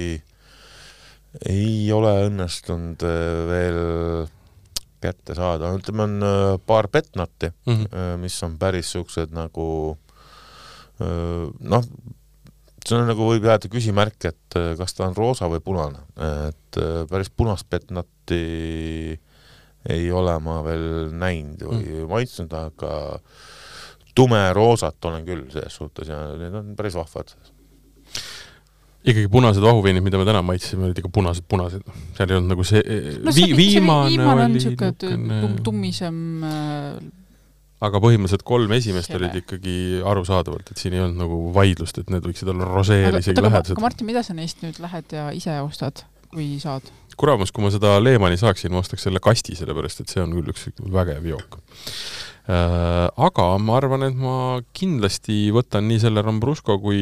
ei 1.49 1.91
ole 1.91 2.13
õnnestunud 2.29 3.03
äh, 3.09 3.43
veel 3.51 3.83
kätte 5.03 5.35
saada, 5.35 5.73
ütleme, 5.75 6.07
on 6.07 6.29
äh, 6.29 6.49
paar 6.63 6.87
petnati 6.93 7.51
mm, 7.51 7.83
-hmm. 7.83 8.21
mis 8.23 8.39
on 8.47 8.55
päris 8.61 8.95
siuksed 8.95 9.35
nagu 9.35 9.97
noh, 10.99 11.89
see 12.87 12.97
on 12.97 13.07
nagu 13.09 13.27
võib 13.27 13.45
jääda 13.47 13.69
küsimärk, 13.71 14.29
et 14.29 14.59
kas 14.79 14.95
ta 14.97 15.05
on 15.07 15.15
roosa 15.17 15.49
või 15.51 15.61
punane, 15.63 16.01
et 16.47 16.79
päris 17.09 17.29
punast 17.33 17.67
petnati 17.69 18.43
ei 19.87 20.07
ole 20.11 20.33
ma 20.43 20.61
veel 20.65 21.11
näinud 21.15 21.61
või 21.63 21.83
mm. 21.83 22.07
maitsnud, 22.11 22.55
aga 22.57 23.19
tumeroosat 24.17 25.05
olen 25.09 25.27
küll 25.27 25.45
selles 25.53 25.77
suhtes 25.77 26.09
ja 26.11 26.17
need 26.39 26.55
on 26.57 26.73
päris 26.77 26.97
vahvad. 26.97 27.35
ikkagi 29.07 29.27
punased 29.31 29.63
vahuveinid, 29.63 30.03
mida 30.03 30.19
me 30.19 30.25
täna 30.27 30.41
maitsesime, 30.43 30.89
olid 30.89 30.99
ikka 30.99 31.11
punased, 31.13 31.45
punased, 31.47 31.85
seal 32.17 32.33
ei 32.33 32.39
olnud 32.39 32.55
nagu 32.55 32.65
see 32.67 32.81
no, 33.21 33.35
vi, 33.35 33.45
viimane, 33.55 34.09
viimane 34.15 34.47
oli 34.47 34.57
niisugune 34.57 35.53
tummisem 35.63 36.19
äh, 36.43 36.97
aga 37.85 37.99
põhimõtteliselt 38.01 38.45
kolm 38.47 38.71
esimest 38.77 39.11
Hele. 39.11 39.27
olid 39.27 39.41
ikkagi 39.43 39.77
arusaadavalt, 40.07 40.71
et 40.73 40.81
siin 40.81 40.95
ei 40.97 41.03
olnud 41.03 41.21
nagu 41.21 41.39
vaidlust, 41.55 41.99
et 42.01 42.13
need 42.13 42.25
võiksid 42.25 42.49
olla 42.53 42.69
roseel 42.69 43.19
isegi 43.19 43.43
lähedased. 43.43 43.75
aga 43.75 43.85
Martin, 43.85 44.09
mida 44.09 44.23
sa 44.25 44.37
neist 44.37 44.63
nüüd 44.65 44.79
lähed 44.81 45.13
ja 45.13 45.27
ise 45.37 45.59
ostad, 45.61 46.01
kui 46.33 46.55
saad? 46.63 46.89
kuramus, 47.17 47.53
kui 47.53 47.65
ma 47.65 47.73
seda 47.73 47.97
Lehmani 48.01 48.37
saaksin, 48.37 48.73
ma 48.73 48.81
ostaks 48.81 49.05
selle 49.07 49.21
kasti, 49.23 49.57
sellepärast 49.57 50.01
et 50.03 50.13
see 50.13 50.23
on 50.23 50.33
küll 50.37 50.53
üks 50.53 50.69
vägev 50.93 51.29
jook 51.29 51.59
äh,. 51.61 53.09
Aga 53.27 53.47
ma 53.61 53.77
arvan, 53.77 54.07
et 54.07 54.17
ma 54.17 54.61
kindlasti 54.77 55.47
võtan 55.53 55.89
nii 55.89 56.01
selle 56.05 56.23
Rambrusco 56.25 56.77
kui, 56.81 57.01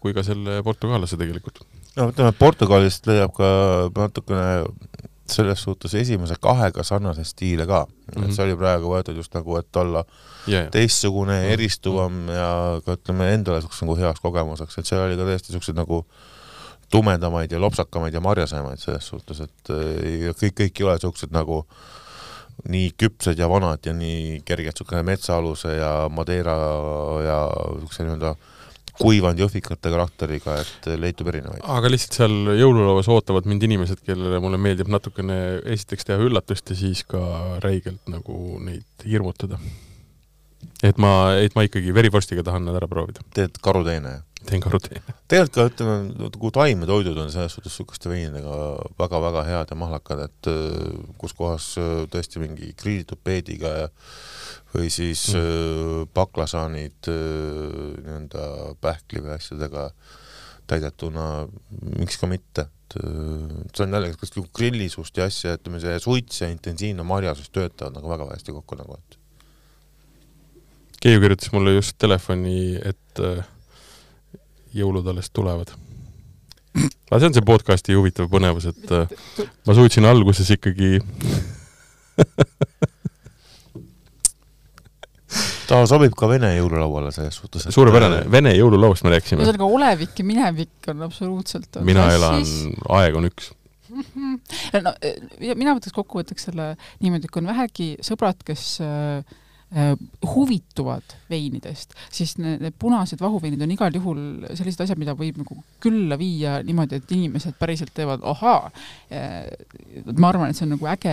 kui 0.00 0.16
ka 0.16 0.24
selle 0.24 0.60
portugallase 0.64 1.20
tegelikult. 1.20 1.64
no 1.98 2.08
ütleme, 2.12 2.32
Portugalist 2.38 3.08
leiab 3.10 3.36
ka 3.36 3.48
natukene 3.96 5.07
selles 5.32 5.62
suhtes 5.62 5.94
esimese 5.94 6.36
kahega 6.40 6.82
sarnaseid 6.84 7.26
stiile 7.26 7.66
ka 7.66 7.84
mm, 7.84 7.92
-hmm. 7.92 8.12
et 8.12 8.24
mhm. 8.24 8.32
see 8.36 8.44
oli 8.44 8.56
praegu 8.56 8.94
võetud 8.94 9.16
just 9.16 9.34
nagu, 9.34 9.56
et 9.56 9.76
olla 9.76 10.04
yeah. 10.48 10.70
teistsugune 10.70 11.32
mm, 11.32 11.44
-hmm. 11.44 11.52
eristuvam 11.52 12.12
mhm. 12.12 12.30
ja 12.30 12.80
ka 12.84 12.96
ütleme 12.98 13.32
endale 13.34 13.60
niisuguseks 13.60 13.82
nagu 13.82 13.96
heaks 13.96 14.20
kogemuseks, 14.20 14.78
et 14.78 14.86
seal 14.86 15.06
oli 15.06 15.16
ka 15.16 15.28
täiesti 15.28 15.52
niisuguseid 15.52 15.76
nagu 15.76 16.04
tumedamaid 16.90 17.52
ja 17.52 17.60
lopsakamaid 17.60 18.14
ja 18.14 18.20
marjasemaid 18.20 18.80
selles 18.80 19.08
suhtes, 19.08 19.40
et 19.40 19.72
ja 20.24 20.32
kõik, 20.32 20.54
kõik 20.60 20.80
ei 20.80 20.84
ole 20.84 20.94
niisugused 20.96 21.32
nagu 21.32 21.64
nii 22.68 22.92
küpsed 22.98 23.38
ja 23.38 23.48
vanad 23.48 23.84
ja 23.86 23.92
nii 23.92 24.40
kerged, 24.44 24.72
niisugune 24.72 25.02
metsaaluse 25.02 25.76
ja 25.76 26.08
Madeira 26.10 26.56
ja 27.24 27.40
niisuguse 27.74 28.06
nii-öelda 28.06 28.34
kuivanud 28.98 29.42
jõhvikate 29.44 29.92
karakteriga, 29.92 30.58
et 30.62 30.88
leitub 31.00 31.30
erinevaid. 31.32 31.62
aga 31.62 31.90
lihtsalt 31.92 32.18
seal 32.20 32.54
jõululauas 32.58 33.10
ootavad 33.12 33.48
mind 33.50 33.66
inimesed, 33.68 34.02
kellele 34.06 34.40
mulle 34.42 34.60
meeldib 34.60 34.90
natukene 34.92 35.38
esiteks 35.76 36.08
teha 36.08 36.22
üllatust 36.24 36.72
ja 36.72 36.78
siis 36.78 37.04
ka 37.08 37.20
räigelt 37.64 38.10
nagu 38.10 38.58
neid 38.64 39.06
hirmutada. 39.06 39.60
et 40.82 40.98
ma, 40.98 41.34
et 41.38 41.54
ma 41.54 41.66
ikkagi 41.66 41.94
verivorstiga 41.94 42.42
tahan 42.46 42.66
nad 42.66 42.78
ära 42.78 42.90
proovida. 42.90 43.22
teed 43.34 43.60
karuteene, 43.62 44.18
teen 44.48 44.62
karuteene. 44.64 45.14
tegelikult 45.30 45.54
ka 45.54 45.68
ütleme, 45.70 46.32
kui 46.38 46.54
taimetoidud 46.58 47.22
on 47.22 47.30
selles 47.34 47.54
suhtes 47.54 47.72
niisuguste 47.72 48.10
veinidega 48.10 48.58
väga-väga 48.98 49.46
head 49.46 49.74
ja 49.74 49.78
mahlakad, 49.78 50.26
et 50.26 50.50
kus 51.22 51.36
kohas 51.38 51.70
tõesti 52.10 52.42
mingi 52.42 52.74
grillitud 52.78 53.22
peediga 53.22 53.74
ja 53.84 53.88
või 54.74 54.90
siis 54.92 55.28
mm. 55.32 56.08
baklasaanid 56.14 57.10
äh, 57.10 57.20
nii-öelda 58.04 58.48
pähkli 58.84 59.22
või 59.24 59.36
asjadega 59.36 59.90
täidetuna, 60.68 61.46
miks 61.96 62.18
ka 62.20 62.28
mitte, 62.28 62.66
et 62.68 62.98
see 62.98 63.86
on 63.86 63.94
jällegi 63.96 64.18
kas 64.20 64.34
grillisust 64.56 65.16
ja 65.16 65.28
asja, 65.28 65.54
ütleme 65.56 65.80
see 65.80 65.94
suits 66.04 66.42
ja 66.42 66.50
intensiivne 66.52 67.06
marjasus 67.08 67.48
töötavad 67.48 67.96
nagu 67.96 68.10
väga 68.12 68.28
hästi 68.34 68.52
kokku 68.56 68.76
nagu, 68.76 68.98
et 69.00 69.18
Keiu 70.98 71.20
kirjutas 71.22 71.52
mulle 71.54 71.76
just 71.76 71.94
telefoni, 72.02 72.74
et 72.74 73.20
jõulud 74.74 75.06
alles 75.06 75.30
tulevad. 75.30 75.70
aga 76.74 77.20
see 77.20 77.28
on 77.30 77.36
see 77.36 77.46
podcasti 77.46 77.94
huvitav 77.94 78.28
põnevus, 78.32 78.66
et 78.72 78.90
ma 79.66 79.76
suutsin 79.78 80.08
alguses 80.10 80.50
ikkagi 80.56 80.98
ta 85.68 85.82
sobib 85.90 86.16
ka 86.18 86.30
Vene 86.30 86.54
jõululauale 86.56 87.12
selles 87.14 87.38
suhtes. 87.40 87.68
suurepärane, 87.74 88.24
Vene 88.32 88.54
jõululauast 88.56 89.06
me 89.06 89.14
rääkisime. 89.16 89.44
ühesõnaga 89.44 89.70
olevik 89.78 90.18
ja 90.18 90.26
minevik 90.26 90.92
on 90.92 91.06
absoluutselt 91.08 91.80
on 91.80 91.88
mina 91.88 92.08
elan, 92.14 92.46
aeg 93.00 93.18
on 93.20 93.28
üks 93.30 93.52
no 94.84 94.94
mina 95.56 95.74
võtaks 95.76 95.94
kokkuvõtteks 95.96 96.50
selle 96.50 96.72
niimoodi, 97.00 97.28
et 97.28 97.32
kui 97.32 97.40
on 97.40 97.48
vähegi 97.48 97.94
sõbrad, 98.04 98.42
kes 98.44 98.74
äh, 98.84 99.22
Äh, 99.22 99.47
huvituvad 100.24 101.14
veinidest, 101.28 101.92
siis 102.14 102.38
need, 102.40 102.62
need 102.64 102.76
punased 102.80 103.20
vahuveinid 103.20 103.60
on 103.60 103.72
igal 103.74 103.92
juhul 103.92 104.20
sellised 104.56 104.80
asjad, 104.80 105.00
mida 105.00 105.12
võib 105.18 105.42
nagu 105.42 105.58
külla 105.84 106.16
viia 106.16 106.54
niimoodi, 106.64 107.02
et 107.02 107.12
inimesed 107.12 107.58
päriselt 107.60 107.92
teevad 107.96 108.24
ahaa. 108.24 108.70
Äh, 109.12 109.50
ma 110.16 110.30
arvan, 110.30 110.48
et 110.48 110.56
see 110.56 110.64
on 110.64 110.72
nagu 110.72 110.88
äge 110.88 111.12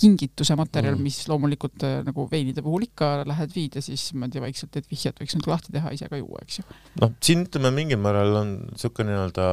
kingituse 0.00 0.56
materjal 0.56 0.96
mm., 0.96 1.04
mis 1.04 1.20
loomulikult 1.28 1.84
äh, 1.84 1.98
nagu 2.06 2.24
veinide 2.32 2.64
puhul 2.64 2.88
ikka 2.88 3.10
lähed 3.28 3.52
viid 3.52 3.76
ja 3.76 3.84
siis 3.84 4.08
tea, 4.32 4.44
vaikselt 4.44 4.72
teed 4.72 4.88
vihjet, 4.88 5.20
võiks 5.20 5.36
nüüd 5.36 5.50
lahti 5.52 5.76
teha, 5.76 5.92
ise 5.92 6.08
ka 6.08 6.20
juua, 6.20 6.40
eks 6.46 6.62
ju. 6.62 6.66
noh, 7.02 7.12
siin 7.20 7.44
ütleme 7.44 7.74
mingil 7.76 8.00
määral 8.00 8.40
on 8.40 8.56
niisugune 8.70 9.12
nii-öelda 9.12 9.46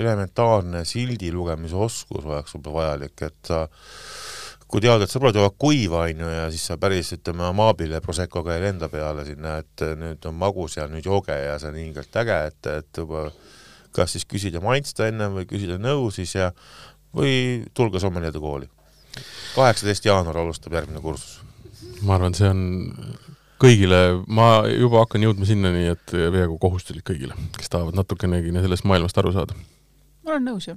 elementaarne 0.00 0.84
sildi 0.88 1.28
lugemise 1.34 1.76
oskus 1.76 2.24
oleks 2.24 2.56
võib-olla 2.56 2.80
vajalik, 2.80 3.28
et 3.28 3.52
sa 3.52 3.66
kui 4.66 4.82
tead, 4.82 5.02
et 5.04 5.12
sõbrad 5.12 5.36
joovad 5.38 5.54
kuiva, 5.60 6.04
on 6.10 6.22
ju, 6.24 6.30
ja 6.32 6.46
siis 6.50 6.64
sa 6.68 6.76
päris, 6.80 7.12
ütleme, 7.14 7.44
Amabile 7.46 8.00
Proseccoga 8.02 8.56
ei 8.56 8.64
lenda 8.64 8.88
peale 8.90 9.24
sinna, 9.28 9.58
et 9.62 9.84
nüüd 9.98 10.26
on 10.26 10.34
magus 10.40 10.76
ja 10.78 10.88
nüüd 10.90 11.06
jooge 11.06 11.36
ja 11.36 11.54
see 11.62 11.70
on 11.70 11.78
ilgelt 11.82 12.18
äge, 12.22 12.40
et, 12.50 12.70
et 12.72 13.02
juba 13.02 13.28
kas 13.96 14.16
siis 14.16 14.26
küsida 14.28 14.60
maitsta 14.60 15.06
ennem 15.08 15.38
või 15.38 15.46
küsida 15.48 15.78
nõu 15.80 16.10
siis 16.14 16.34
ja 16.36 16.50
või 17.16 17.64
tulge 17.74 18.02
sommeljeede 18.02 18.42
kooli. 18.42 18.68
kaheksateist 19.54 20.04
jaanuar 20.04 20.42
alustab 20.42 20.74
järgmine 20.76 21.00
kursus. 21.00 21.40
ma 22.02 22.18
arvan, 22.18 22.34
see 22.34 22.50
on 22.50 22.60
kõigile, 23.62 24.00
ma 24.26 24.66
juba 24.68 25.06
hakkan 25.06 25.22
jõudma 25.24 25.46
sinnani, 25.48 25.86
et 25.94 26.12
peaaegu 26.12 26.58
kohustuslik 26.60 27.06
kõigile, 27.08 27.38
kes 27.56 27.72
tahavad 27.72 27.96
natukenegi 27.96 28.52
sellest 28.52 28.84
maailmast 28.84 29.18
aru 29.22 29.32
saada. 29.32 29.54
ma 30.24 30.34
olen 30.34 30.50
nõus, 30.50 30.68
jah 30.68 30.76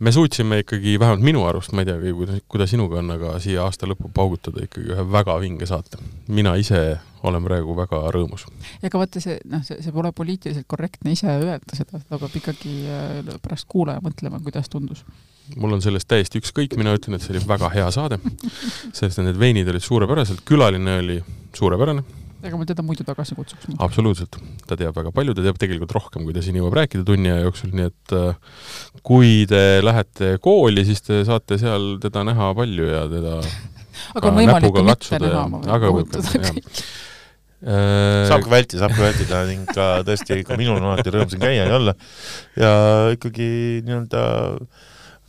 me 0.00 0.12
suutsime 0.12 0.58
ikkagi, 0.64 0.98
vähemalt 1.00 1.24
minu 1.24 1.44
arust, 1.44 1.72
ma 1.76 1.84
ei 1.84 1.90
tea, 1.90 2.12
kuidas, 2.16 2.42
kuidas 2.48 2.72
sinuga 2.72 3.00
on, 3.02 3.12
aga 3.16 3.34
siia 3.42 3.64
aasta 3.66 3.88
lõppu 3.88 4.10
paugutada 4.16 4.64
ikkagi 4.64 4.94
ühe 4.94 5.04
väga 5.12 5.36
vinge 5.42 5.68
saate. 5.68 6.00
mina 6.28 6.54
ise 6.56 6.80
olen 7.22 7.44
praegu 7.44 7.74
väga 7.76 8.00
rõõmus. 8.14 8.46
ja 8.80 8.88
aga 8.88 9.02
vaata 9.02 9.20
see, 9.20 9.36
noh, 9.50 9.64
see, 9.66 9.80
see 9.84 9.92
pole 9.92 10.12
poliitiliselt 10.16 10.68
korrektne 10.70 11.12
ise 11.12 11.28
öelda 11.28 11.76
seda, 11.76 12.00
ta 12.00 12.18
peab 12.18 12.38
ikkagi 12.40 12.76
äh, 12.88 13.34
pärast 13.42 13.68
kuulaja 13.68 14.00
mõtlema, 14.04 14.40
kuidas 14.44 14.72
tundus. 14.72 15.04
mul 15.56 15.76
on 15.76 15.84
sellest 15.84 16.08
täiesti 16.08 16.40
ükskõik, 16.40 16.78
mina 16.80 16.94
ütlen, 16.96 17.18
et 17.18 17.26
see 17.26 17.36
oli 17.36 17.44
väga 17.48 17.68
hea 17.74 17.90
saade, 17.92 18.20
sest 18.96 19.20
need 19.20 19.38
veinid 19.38 19.68
olid 19.68 19.84
suurepärased, 19.84 20.44
külaline 20.48 20.96
oli 21.04 21.20
suurepärane 21.56 22.04
ega 22.44 22.60
ma 22.60 22.68
teda 22.68 22.84
muidu 22.86 23.04
tagasi 23.06 23.36
kutsuks. 23.38 23.68
absoluutselt, 23.78 24.38
ta 24.68 24.78
teab 24.80 24.96
väga 24.96 25.12
palju, 25.16 25.34
ta 25.36 25.44
teab 25.44 25.60
tegelikult 25.60 25.96
rohkem, 25.96 26.24
kui 26.26 26.36
ta 26.36 26.44
siin 26.44 26.58
jõuab 26.60 26.78
rääkida 26.80 27.04
tunni 27.08 27.32
aja 27.32 27.44
jooksul, 27.46 27.74
nii 27.76 27.90
et 27.90 28.16
äh, 28.16 28.64
kui 29.06 29.44
te 29.50 29.62
lähete 29.84 30.32
kooli, 30.44 30.86
siis 30.88 31.04
te 31.06 31.22
saate 31.28 31.60
seal 31.60 31.92
teda 32.02 32.24
näha 32.28 32.52
palju 32.58 32.88
ja 32.90 33.04
teda 33.12 33.36
aga 34.16 34.32
on 34.32 34.40
võimalik 34.40 34.74
ka 34.78 34.88
mitte 34.88 35.22
näha, 35.26 35.46
ma 35.52 35.62
võin 35.62 35.86
rõhutada 35.86 36.34
kõiki 36.48 36.76
saab 37.60 38.44
ka 38.44 38.48
vältida, 38.48 38.80
saab 38.80 38.94
ka 38.96 39.02
vältida 39.04 39.40
ning 39.48 39.66
ka 39.68 39.88
tõesti, 40.06 40.40
ka 40.48 40.56
minul 40.56 40.78
on 40.78 40.86
alati 40.90 41.12
rõõm 41.12 41.28
siin 41.28 41.42
käia 41.42 41.66
ja 41.68 41.76
olla. 41.76 41.92
Ja 42.56 42.70
ikkagi 43.12 43.48
nii-öelda 43.84 44.22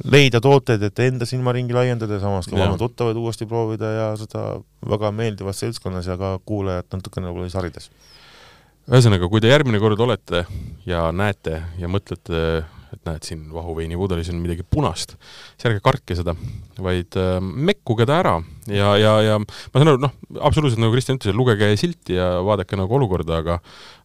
leida 0.07 0.41
tooteid, 0.43 0.83
et 0.87 1.03
enda 1.05 1.27
silmaringi 1.29 1.75
laiendada 1.75 2.17
ja 2.17 2.23
samas 2.23 2.49
ka 2.49 2.57
vanu 2.57 2.79
tuttavaid 2.81 3.19
uuesti 3.19 3.47
proovida 3.49 3.91
ja 3.95 4.07
seda 4.19 4.45
väga 4.89 5.11
meeldivas 5.15 5.61
seltskonnas 5.61 6.09
ja 6.09 6.17
ka 6.19 6.35
kuulajat 6.47 6.97
natukene 6.97 7.29
võib-olla 7.29 7.49
siis 7.49 7.59
harides. 7.59 7.89
ühesõnaga, 8.89 9.29
kui 9.29 9.41
te 9.43 9.51
järgmine 9.51 9.81
kord 9.81 9.99
olete 10.01 10.45
ja 10.89 11.09
näete 11.13 11.61
ja 11.79 11.89
mõtlete, 11.91 12.41
et 12.91 13.05
näed, 13.07 13.23
siin 13.23 13.45
vahuveini 13.53 13.95
pudelis 13.99 14.29
on 14.33 14.41
midagi 14.43 14.65
punast, 14.67 15.15
siis 15.53 15.69
ärge 15.69 15.83
kartke 15.85 16.17
seda, 16.17 16.35
vaid 16.81 17.15
äh, 17.19 17.37
mekkuge 17.39 18.07
ta 18.09 18.19
ära 18.19 18.35
ja, 18.67 18.91
ja, 18.99 19.15
ja 19.23 19.39
ma 19.39 19.71
saan 19.77 19.93
aru, 19.93 20.01
noh, 20.09 20.17
absoluutselt 20.41 20.81
nagu 20.83 20.95
Kristjan 20.95 21.21
ütles, 21.21 21.37
lugege 21.37 21.71
silti 21.79 22.17
ja 22.17 22.33
vaadake 22.43 22.79
nagu 22.79 22.99
olukorda, 22.99 23.39
aga 23.43 23.61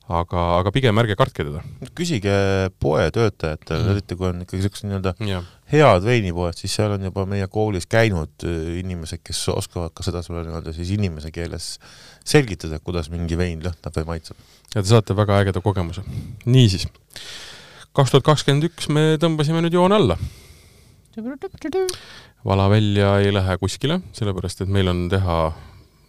aga, 0.07 0.43
aga 0.61 0.73
pigem 0.75 0.99
ärge 1.03 1.17
kartke 1.19 1.45
teda. 1.47 1.63
küsige 1.99 2.35
poetöötajatele 2.83 3.81
mm., 3.81 3.95
eriti 3.95 4.19
kui 4.19 4.29
on 4.31 4.43
ikkagi 4.45 4.63
niisugused 4.63 4.87
nii-öelda 4.87 5.15
head 5.73 6.05
veinipoed, 6.07 6.59
siis 6.59 6.77
seal 6.79 6.95
on 6.95 7.07
juba 7.09 7.25
meie 7.29 7.47
koolis 7.51 7.89
käinud 7.91 8.47
äh, 8.47 8.77
inimesed, 8.81 9.23
kes 9.27 9.43
oskavad 9.55 9.95
ka 9.97 10.07
seda 10.07 10.23
sulle 10.23 10.45
nii-öelda 10.47 10.75
siis 10.77 10.93
inimese 10.95 11.33
keeles 11.35 11.77
selgitada, 12.27 12.79
kuidas 12.83 13.11
mingi 13.13 13.39
vein 13.39 13.63
lõhnab 13.65 14.01
või 14.01 14.09
maitseb. 14.13 14.39
ja 14.75 14.83
te 14.83 14.89
saate 14.91 15.17
väga 15.19 15.41
ägeda 15.43 15.63
kogemuse. 15.65 16.05
niisiis, 16.47 16.87
kaks 17.97 18.15
tuhat 18.15 18.27
kakskümmend 18.27 18.71
üks 18.71 18.91
me 18.93 19.15
tõmbasime 19.23 19.65
nüüd 19.65 19.75
joone 19.79 19.99
alla. 19.99 20.19
vala 22.47 22.69
välja 22.71 23.17
ei 23.25 23.33
lähe 23.35 23.59
kuskile, 23.59 24.01
sellepärast 24.15 24.63
et 24.63 24.71
meil 24.71 24.93
on 24.93 25.07
teha 25.11 25.41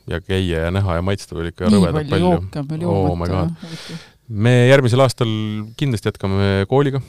ja 0.08 0.20
käia 0.24 0.68
ja 0.68 0.74
näha 0.74 1.00
ja 1.00 1.06
maitsta 1.06 1.36
veel 1.38 1.52
ikka 1.52 1.72
rõvedalt 1.72 2.12
palju. 2.12 2.34
jooke 2.34 2.62
on 2.62 2.70
veel 2.72 2.86
joomata 2.86 3.42
oh,. 3.48 4.04
me 4.28 4.54
järgmisel 4.70 5.04
aastal 5.04 5.32
kindlasti 5.80 6.12
jätkame 6.12 6.68
kooliga. 6.70 7.02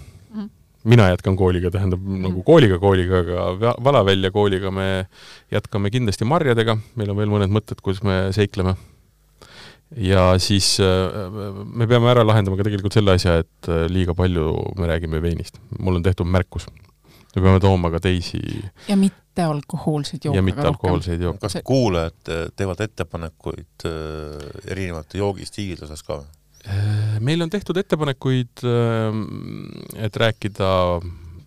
Mina 0.84 1.08
jätkan 1.08 1.36
kooliga, 1.36 1.70
tähendab 1.70 2.00
mm 2.00 2.16
-hmm. 2.16 2.28
nagu 2.28 2.42
kooliga 2.42 2.78
kooliga, 2.78 3.18
aga 3.18 3.74
Valavälja 3.84 4.30
kooliga 4.30 4.70
me 4.70 5.06
jätkame 5.50 5.90
kindlasti 5.90 6.24
marjadega, 6.24 6.78
meil 6.94 7.10
on 7.10 7.16
veel 7.16 7.28
mõned 7.28 7.50
mõtted, 7.50 7.82
kuidas 7.82 8.02
me 8.02 8.32
seikleme. 8.32 8.76
ja 9.96 10.38
siis 10.38 10.80
äh, 10.80 11.64
me 11.64 11.86
peame 11.86 12.10
ära 12.10 12.26
lahendama 12.26 12.56
ka 12.56 12.64
tegelikult 12.64 12.92
selle 12.92 13.14
asja, 13.16 13.38
et 13.38 13.68
äh, 13.68 13.86
liiga 13.88 14.14
palju 14.14 14.52
me 14.76 14.86
räägime 14.86 15.22
veinist. 15.22 15.58
mul 15.78 15.96
on 15.96 16.02
tehtud 16.02 16.26
märkus 16.26 16.66
me 17.36 17.42
peame 17.42 17.60
tooma 17.60 17.90
ka 17.90 18.00
teisi 18.00 18.40
ja 18.88 18.96
mittealkohoolseid 18.96 20.24
jooke. 20.24 20.36
ja 20.36 20.42
mittealkohoolseid 20.42 21.20
jooke. 21.20 21.38
kas 21.38 21.56
kuulajad 21.64 22.28
äh, 22.28 22.46
teevad 22.56 22.80
ettepanekuid 22.80 23.88
erinevate 24.66 25.18
joogistiilide 25.18 25.84
osas 25.84 26.02
ka 26.02 26.20
või? 26.20 26.37
Äh, 26.66 27.18
meil 27.22 27.42
on 27.44 27.50
tehtud 27.52 27.78
ettepanekuid, 27.78 28.64
et 29.96 30.16
rääkida, 30.24 30.70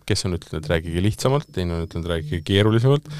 kes 0.08 0.26
on 0.26 0.38
ütelnud, 0.38 0.62
et 0.62 0.70
rääkige 0.72 1.04
lihtsamalt, 1.04 1.50
teine 1.52 1.76
on 1.76 1.86
ütelnud, 1.86 2.08
rääkige 2.14 2.40
keerulisemalt 2.46 3.10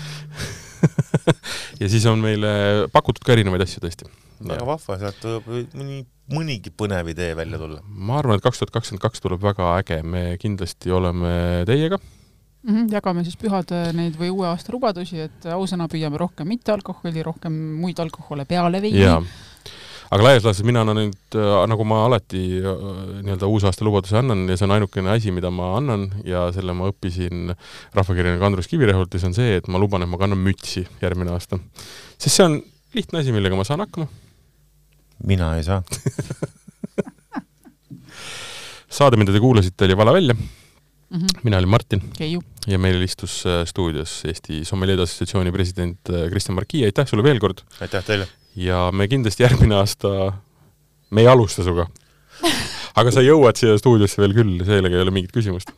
ja 1.80 1.88
siis 1.88 2.06
on 2.10 2.22
meile 2.22 2.88
pakutud 2.94 3.24
ka 3.26 3.36
erinevaid 3.36 3.64
asju 3.66 3.84
tõesti. 3.84 4.08
väga 4.42 4.64
vahva, 4.66 4.96
sealt 5.04 5.28
võib 5.46 5.76
mõni, 5.78 6.00
mõnigi 6.32 6.72
põnev 6.74 7.12
idee 7.12 7.36
välja 7.38 7.60
tulla. 7.60 7.82
ma 7.84 8.18
arvan, 8.18 8.40
et 8.40 8.44
kaks 8.44 8.62
tuhat 8.62 8.74
kakskümmend 8.74 9.04
kaks 9.04 9.22
tuleb 9.22 9.44
väga 9.44 9.76
äge, 9.78 10.02
me 10.02 10.24
kindlasti 10.42 10.90
oleme 10.90 11.62
teiega 11.68 12.00
mm. 12.00 12.74
-hmm, 12.74 12.90
jagame 12.92 13.24
siis 13.26 13.38
pühade 13.38 13.84
neid 13.96 14.18
või 14.18 14.32
uue 14.32 14.48
aasta 14.50 14.74
lubadusi, 14.74 15.20
et 15.28 15.46
ausõna 15.54 15.88
püüame 15.92 16.18
rohkem 16.18 16.48
mittealkoholi, 16.48 17.22
rohkem 17.22 17.52
muid 17.82 17.98
alkohole 18.02 18.44
peale 18.44 18.82
veini. 18.82 19.02
Aga 20.12 20.26
laias 20.26 20.44
laastus 20.44 20.66
mina 20.68 20.82
annan 20.84 20.98
nüüd, 20.98 21.36
äh, 21.40 21.54
nagu 21.70 21.84
ma 21.88 22.02
alati 22.04 22.40
äh, 22.60 22.80
nii-öelda 23.24 23.48
uusaasta 23.48 23.84
lubaduse 23.86 24.18
annan 24.20 24.42
ja 24.50 24.58
see 24.58 24.66
on 24.66 24.74
ainukene 24.76 25.08
asi, 25.14 25.32
mida 25.32 25.48
ma 25.54 25.70
annan 25.78 26.02
ja 26.28 26.40
selle 26.52 26.74
ma 26.76 26.90
õppisin 26.92 27.54
rahvakirjanik 27.96 28.44
Andrus 28.44 28.68
Kivirehult 28.68 29.14
ja 29.16 29.20
see 29.22 29.30
on 29.30 29.36
see, 29.38 29.54
et 29.60 29.66
ma 29.72 29.80
luban, 29.80 30.04
et 30.04 30.10
ma 30.12 30.20
kannan 30.20 30.40
mütsi 30.42 30.84
järgmine 31.00 31.32
aasta. 31.32 31.56
sest 32.18 32.34
see 32.34 32.44
on 32.44 32.58
lihtne 32.96 33.16
asi, 33.22 33.32
millega 33.32 33.56
ma 33.56 33.64
saan 33.64 33.80
hakkama. 33.86 34.06
mina 35.24 35.54
ei 35.56 35.64
saa 35.64 35.80
saade, 38.98 39.16
mida 39.16 39.32
te 39.32 39.40
kuulasite, 39.40 39.88
oli 39.88 39.96
Vala 39.96 40.12
välja 40.12 40.36
mm. 40.36 41.16
-hmm. 41.16 41.40
mina 41.42 41.56
olin 41.56 41.72
Martin. 41.72 42.04
Keiu. 42.18 42.42
ja 42.66 42.78
meil 42.78 43.00
istus 43.00 43.46
äh, 43.46 43.64
stuudios 43.64 44.24
Eesti 44.28 44.64
Sommeljeede 44.64 45.02
Assotsiatsiooni 45.08 45.52
president 45.52 45.98
Kristjan 46.28 46.54
Marki, 46.60 46.84
aitäh 46.84 47.08
sulle 47.08 47.24
veel 47.24 47.40
kord! 47.40 47.64
aitäh 47.80 48.04
teile! 48.04 48.28
Ja 48.56 48.90
me 48.92 49.08
kindlasti 49.08 49.44
järgmine 49.46 49.78
aasta, 49.80 50.32
me 51.10 51.24
ei 51.24 51.28
alusta 51.30 51.64
sinuga 51.64 51.88
aga 52.98 53.12
sa 53.14 53.22
jõuad 53.24 53.58
siia 53.58 53.76
stuudiosse 53.80 54.20
veel 54.22 54.34
küll, 54.36 54.64
sellega 54.66 54.98
ei 54.98 55.04
ole 55.04 55.14
mingit 55.14 55.32
küsimust. 55.34 55.72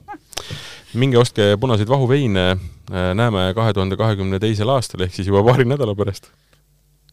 minge 0.95 1.19
ostke 1.19 1.57
punaseid 1.61 1.91
vahuveine, 1.91 2.47
äh, 2.55 3.11
näeme 3.19 3.49
kahe 3.57 3.73
tuhande 3.75 3.99
kahekümne 3.99 4.39
teisel 4.43 4.71
aastal, 4.71 5.03
ehk 5.07 5.15
siis 5.15 5.31
juba 5.31 5.43
paari 5.47 5.65
nädala 5.69 5.95
pärast. 5.99 6.31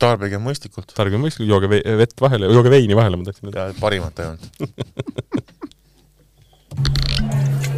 tarbige 0.02 0.38
mõistlikult. 0.42 0.94
tarbige 0.96 1.18
mõistlikult, 1.22 1.50
jooge 1.50 1.68
vett 1.98 2.22
vahele, 2.22 2.46
jooge 2.54 2.70
veini 2.74 2.96
vahele, 2.98 3.18
ma 3.18 3.24
tahtsin 3.30 3.50
öelda. 3.52 3.74
parimat 3.80 4.20
ainult 4.26 4.44